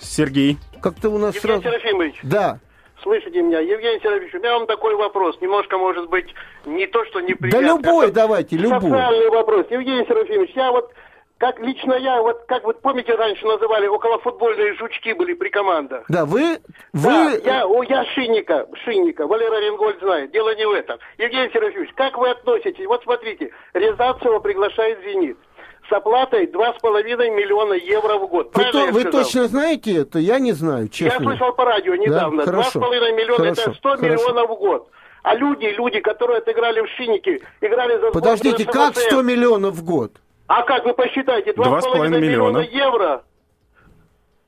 Сергей. 0.00 0.58
Как-то 0.80 1.10
у 1.10 1.18
нас 1.18 1.34
Евгений 1.34 1.60
сразу... 1.60 1.62
Серафимович, 1.62 2.14
Да. 2.22 2.60
слышите 3.02 3.42
меня? 3.42 3.58
Евгений 3.60 3.98
Серафимович, 4.00 4.34
у 4.34 4.38
меня 4.38 4.52
вам 4.58 4.66
такой 4.66 4.94
вопрос. 4.96 5.36
Немножко, 5.40 5.76
может 5.78 6.08
быть, 6.08 6.26
не 6.66 6.86
то, 6.86 7.04
что 7.06 7.20
Да 7.20 7.26
неприятно. 7.26 7.66
любой 7.66 8.08
а 8.08 8.12
давайте, 8.12 8.56
любой. 8.56 8.80
Социальный 8.80 9.30
вопрос. 9.30 9.66
Евгений 9.70 10.04
Серафимович, 10.06 10.50
я 10.54 10.70
вот, 10.70 10.92
как 11.38 11.60
лично 11.60 11.94
я, 11.94 12.20
вот 12.20 12.42
как 12.46 12.64
вот 12.64 12.80
помните, 12.82 13.14
раньше 13.14 13.46
называли, 13.46 13.86
околофутбольные 13.86 14.74
жучки 14.74 15.12
были 15.12 15.34
при 15.34 15.48
командах. 15.48 16.04
Да, 16.08 16.24
вы... 16.24 16.58
Да, 16.92 17.30
вы... 17.30 17.40
я, 17.44 17.66
о, 17.66 17.82
я 17.84 18.04
Шинника, 18.06 18.66
Шинника, 18.84 19.26
Валера 19.26 19.60
Ренгольд 19.60 19.98
знает, 20.00 20.32
дело 20.32 20.54
не 20.56 20.66
в 20.66 20.72
этом. 20.72 20.98
Евгений 21.16 21.50
Серафимович, 21.52 21.90
как 21.94 22.18
вы 22.18 22.30
относитесь? 22.30 22.86
Вот 22.86 23.02
смотрите, 23.04 23.52
Рязанцева 23.72 24.40
приглашает 24.40 24.98
«Зенит» 25.04 25.38
с 25.88 25.92
оплатой 25.92 26.46
2,5 26.46 26.82
миллиона 27.30 27.74
евро 27.74 28.18
в 28.18 28.28
год. 28.28 28.48
Вы, 28.48 28.52
Правильно 28.62 28.78
я 28.86 28.92
вы 28.92 29.00
сказал? 29.00 29.22
точно 29.22 29.44
знаете 29.48 29.96
это? 29.96 30.18
Я 30.18 30.38
не 30.38 30.52
знаю, 30.52 30.82
Я 30.84 30.88
честно. 30.88 31.24
слышал 31.24 31.52
по 31.54 31.64
радио 31.64 31.94
недавно. 31.94 32.44
Да? 32.44 32.52
Два 32.52 32.62
с 32.64 32.66
Хорошо. 32.66 32.80
половиной 32.80 33.12
миллиона 33.12 33.44
Хорошо. 33.44 33.62
это 33.62 33.74
100 33.74 33.88
Хорошо. 33.88 34.04
миллионов 34.04 34.50
в 34.50 34.54
год. 34.58 34.88
А 35.22 35.34
люди, 35.34 35.66
люди, 35.66 36.00
которые 36.00 36.38
отыграли 36.38 36.80
в 36.80 36.88
Шиннике, 36.96 37.40
играли 37.60 37.98
за 38.00 38.10
Подождите, 38.10 38.64
как 38.64 38.96
СССР. 38.96 39.10
100 39.12 39.22
миллионов 39.22 39.74
в 39.74 39.84
год? 39.84 40.12
А 40.48 40.62
как 40.62 40.84
вы 40.84 40.94
посчитаете? 40.94 41.52
Два 41.52 41.80
с 41.80 41.84
2,5 41.84 41.92
половиной 41.92 42.20
миллиона 42.20 42.58
миллиона. 42.58 42.84
евро. 42.86 43.22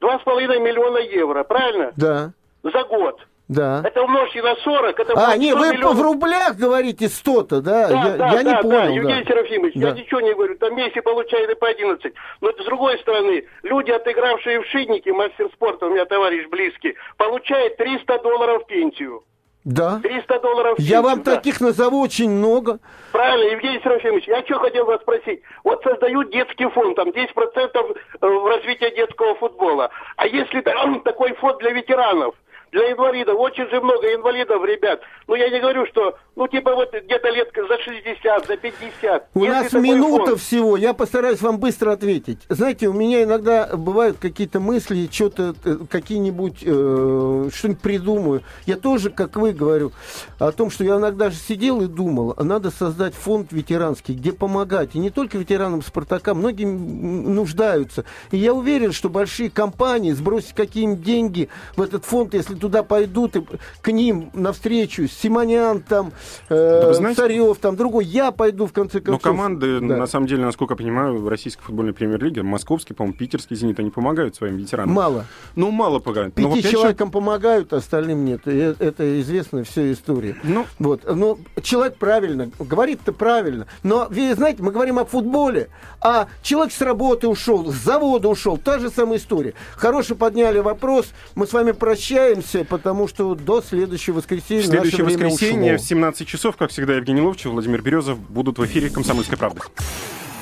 Два 0.01 0.19
с 0.19 0.23
половиной 0.23 0.59
миллиона 0.59 0.99
евро, 0.99 1.45
правильно? 1.45 1.93
Да, 1.97 2.33
За 2.63 2.85
год. 2.85 3.21
да. 3.49 3.83
Это 3.85 4.03
умножьте 4.03 4.43
на 4.43 4.55
40, 4.57 4.99
это 4.99 5.13
А, 5.13 5.27
будет 5.33 5.39
не, 5.41 5.51
100 5.51 5.59
вы 5.59 5.73
миллионов. 5.73 5.99
в 5.99 6.03
рублях 6.03 6.57
говорите 6.57 7.05
100-то, 7.07 7.61
да? 7.61 7.89
Да, 7.89 7.95
я 8.09 8.17
да, 8.17 8.29
я 8.33 8.43
не 8.43 8.51
да, 8.53 8.63
понял, 8.63 8.71
да, 8.79 8.87
да. 8.87 8.93
Евгений 8.93 9.25
Серафимович, 9.27 9.75
Да. 9.75 9.89
я 9.89 9.93
ничего 9.95 10.21
не 10.21 10.33
говорю, 10.35 10.57
там 10.57 10.75
Месси 10.75 11.01
получает 11.03 11.51
и 11.51 11.55
по 11.55 11.69
11. 11.69 12.15
Но 12.41 12.51
с 12.51 12.65
другой 12.65 12.99
стороны, 13.01 13.45
люди, 13.63 13.91
отыгравшие 13.91 14.63
в 14.63 14.67
Шиннике, 14.69 15.13
мастер 15.13 15.51
спорта, 15.53 15.87
у 15.87 15.91
меня 15.91 16.07
товарищ 16.07 16.49
близкий, 16.49 16.95
получают 17.19 17.77
300 17.77 18.21
долларов 18.21 18.67
пенсию. 18.67 19.23
Да. 19.65 20.01
300 20.03 20.41
долларов 20.41 20.79
в 20.79 20.81
Я 20.81 21.03
вам 21.03 21.23
да. 21.23 21.37
таких 21.37 21.61
назову 21.61 22.01
очень 22.01 22.31
много. 22.31 22.79
Правильно, 23.13 23.53
Евгений 23.53 23.81
Серафимович, 23.83 24.27
я 24.27 24.43
что 24.45 24.59
хотел 24.59 24.87
вас 24.87 25.01
спросить. 25.03 25.43
Вот 25.65 25.83
создают 25.83 26.31
детский 26.31 26.67
фонд, 26.69 26.97
там 26.97 27.09
10% 27.11 27.97
в 28.21 28.47
развитие 28.49 28.95
детского 28.95 29.35
футбола. 29.35 29.91
А 30.17 30.27
если 30.27 30.61
та- 30.63 30.73
такой 31.05 31.35
фонд 31.35 31.59
для 31.59 31.73
ветеранов, 31.73 32.35
Для 32.73 32.93
инвалидов 32.93 33.35
очень 33.39 33.69
же 33.69 33.81
много 33.81 34.15
инвалидов, 34.15 34.63
ребят. 34.65 35.01
Ну, 35.27 35.35
я 35.35 35.51
не 35.51 35.59
говорю, 35.61 35.87
что, 35.87 36.17
ну, 36.37 36.47
типа 36.47 36.75
вот 36.77 36.91
где-то 36.93 37.29
лет 37.31 37.51
за 37.57 37.79
60, 37.79 38.47
за 38.47 38.57
50. 38.57 39.29
У 39.35 39.41
Если 39.45 39.53
нас 39.55 39.73
минута 39.73 40.27
фонд- 40.27 40.41
всего, 40.41 40.77
я 40.77 40.93
постараюсь 40.95 41.41
вам 41.43 41.59
быстро 41.59 41.91
ответить. 41.93 42.39
Знаете, 42.49 42.87
у 42.87 42.93
меня 42.93 43.25
иногда 43.25 43.71
бывают 43.77 44.19
какие-то 44.21 44.61
мысли, 44.61 45.09
что-то, 45.11 45.55
э, 45.65 45.77
какие-нибудь, 45.91 46.63
э, 46.65 47.49
что-нибудь 47.53 47.81
придумаю. 47.81 48.43
Я 48.67 48.77
тоже, 48.77 49.11
как 49.11 49.35
вы, 49.37 49.51
говорю 49.53 49.91
о 50.39 50.53
том, 50.53 50.71
что 50.71 50.85
я 50.85 50.97
иногда 50.97 51.31
же 51.31 51.37
сидел 51.37 51.81
и 51.81 51.87
думал, 51.87 52.35
а 52.37 52.45
надо 52.45 52.71
создать 52.71 53.15
фонд 53.15 53.51
ветеранский, 53.53 54.15
где 54.15 54.33
помогать. 54.33 54.91
И 54.95 54.99
не 55.01 55.11
только 55.11 55.39
ветеранам 55.39 55.83
Спартака, 55.83 56.35
многие 56.35 56.67
нуждаются. 56.67 58.05
И 58.31 58.37
я 58.37 58.55
уверен, 58.55 58.93
что 58.93 59.09
большие 59.09 59.51
компании 59.51 60.13
сбросить 60.13 60.55
какие-нибудь 60.55 61.03
деньги 61.03 61.49
в 61.77 61.83
этот 61.83 62.05
фонд, 62.05 62.35
если 62.35 62.60
туда 62.61 62.83
пойдут 62.83 63.37
и 63.37 63.43
к 63.81 63.91
ним 63.93 64.31
навстречу, 64.35 65.09
Симонян 65.09 65.81
там, 65.81 66.13
э, 66.49 66.81
Да 66.83 66.89
вы 66.89 66.95
знаете- 66.95 67.21
Царев 67.23 67.59
там, 67.59 67.77
другой, 67.77 68.05
я 68.05 68.31
пойду 68.31 68.67
в 68.67 68.73
конце 68.73 68.99
Но 68.99 69.05
концов. 69.05 69.23
команды, 69.23 69.81
Да. 69.81 69.97
на 69.97 70.07
самом 70.07 70.27
деле, 70.27 70.45
насколько 70.45 70.75
я 70.75 70.77
понимаю, 70.77 71.19
в 71.21 71.29
российской 71.29 71.63
футбольной 71.63 71.93
премьер-лиге, 71.93 72.43
московский, 72.43 72.95
по-моему, 72.95 73.17
питерский 73.17 73.57
«Зенит», 73.57 73.81
они 73.81 73.91
помогают 73.91 74.37
своим 74.37 74.57
ветеранам. 74.57 74.95
Мало. 74.95 75.25
Ну, 75.57 75.71
мало 75.71 75.99
помогают. 75.99 76.37
Но 76.39 76.51
Пяти 76.55 76.63
же, 76.63 76.73
человекам 76.73 77.11
помогают, 77.11 77.73
остальным 77.73 78.25
нет. 78.25 78.43
Э- 78.47 78.75
это 78.79 79.21
известная 79.21 79.65
вся 79.65 79.91
история. 79.93 80.37
Ну, 80.43 80.67
Вот. 80.79 81.03
Но 81.15 81.39
человек 81.63 81.97
правильно, 81.97 82.51
говорит-то 82.59 83.13
правильно. 83.13 83.67
Но, 83.83 84.07
вы 84.11 84.35
знаете, 84.35 84.63
мы 84.63 84.71
говорим 84.73 84.99
о 84.99 85.05
футболе, 85.05 85.69
а 86.01 86.29
человек 86.43 86.73
с 86.73 86.81
работы 86.81 87.29
ушел, 87.29 87.71
с 87.73 87.77
завода 87.77 88.29
ушел, 88.29 88.57
та 88.59 88.79
же 88.79 88.91
самая 88.91 89.19
история. 89.19 89.55
Хорошо 89.77 90.15
подняли 90.15 90.59
вопрос, 90.59 91.11
мы 91.35 91.47
с 91.47 91.53
вами 91.53 91.73
прощаемся, 91.73 92.50
потому 92.69 93.09
что 93.09 93.35
до 93.35 93.63
следующего 93.63 94.17
воскресенья 94.17 94.63
в 94.63 94.67
следующее 94.67 95.05
наше 95.05 95.17
время 95.17 95.31
воскресенье 95.31 95.75
ушло. 95.75 95.85
в 95.85 95.89
17 95.89 96.29
часов, 96.29 96.57
как 96.57 96.71
всегда, 96.71 96.95
Евгений 96.95 97.21
Ловчев, 97.21 97.53
Владимир 97.53 97.83
Березов 97.83 98.19
будут 98.19 98.59
в 98.59 98.67
эфире 98.67 98.91
«Комсомольской 98.91 99.39
правды». 99.39 99.61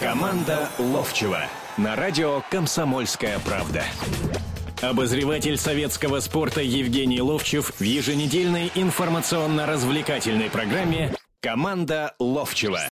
Команда 0.01 0.69
Ловчева 0.79 1.43
на 1.77 1.97
радио 1.97 2.43
«Комсомольская 2.51 3.39
правда». 3.41 3.85
Обозреватель 4.81 5.57
советского 5.57 6.21
спорта 6.21 6.61
Евгений 6.61 7.21
Ловчев 7.21 7.73
в 7.79 7.83
еженедельной 7.83 8.71
информационно-развлекательной 8.75 10.51
программе 10.51 11.15
«Команда 11.41 12.15
Ловчева». 12.21 12.89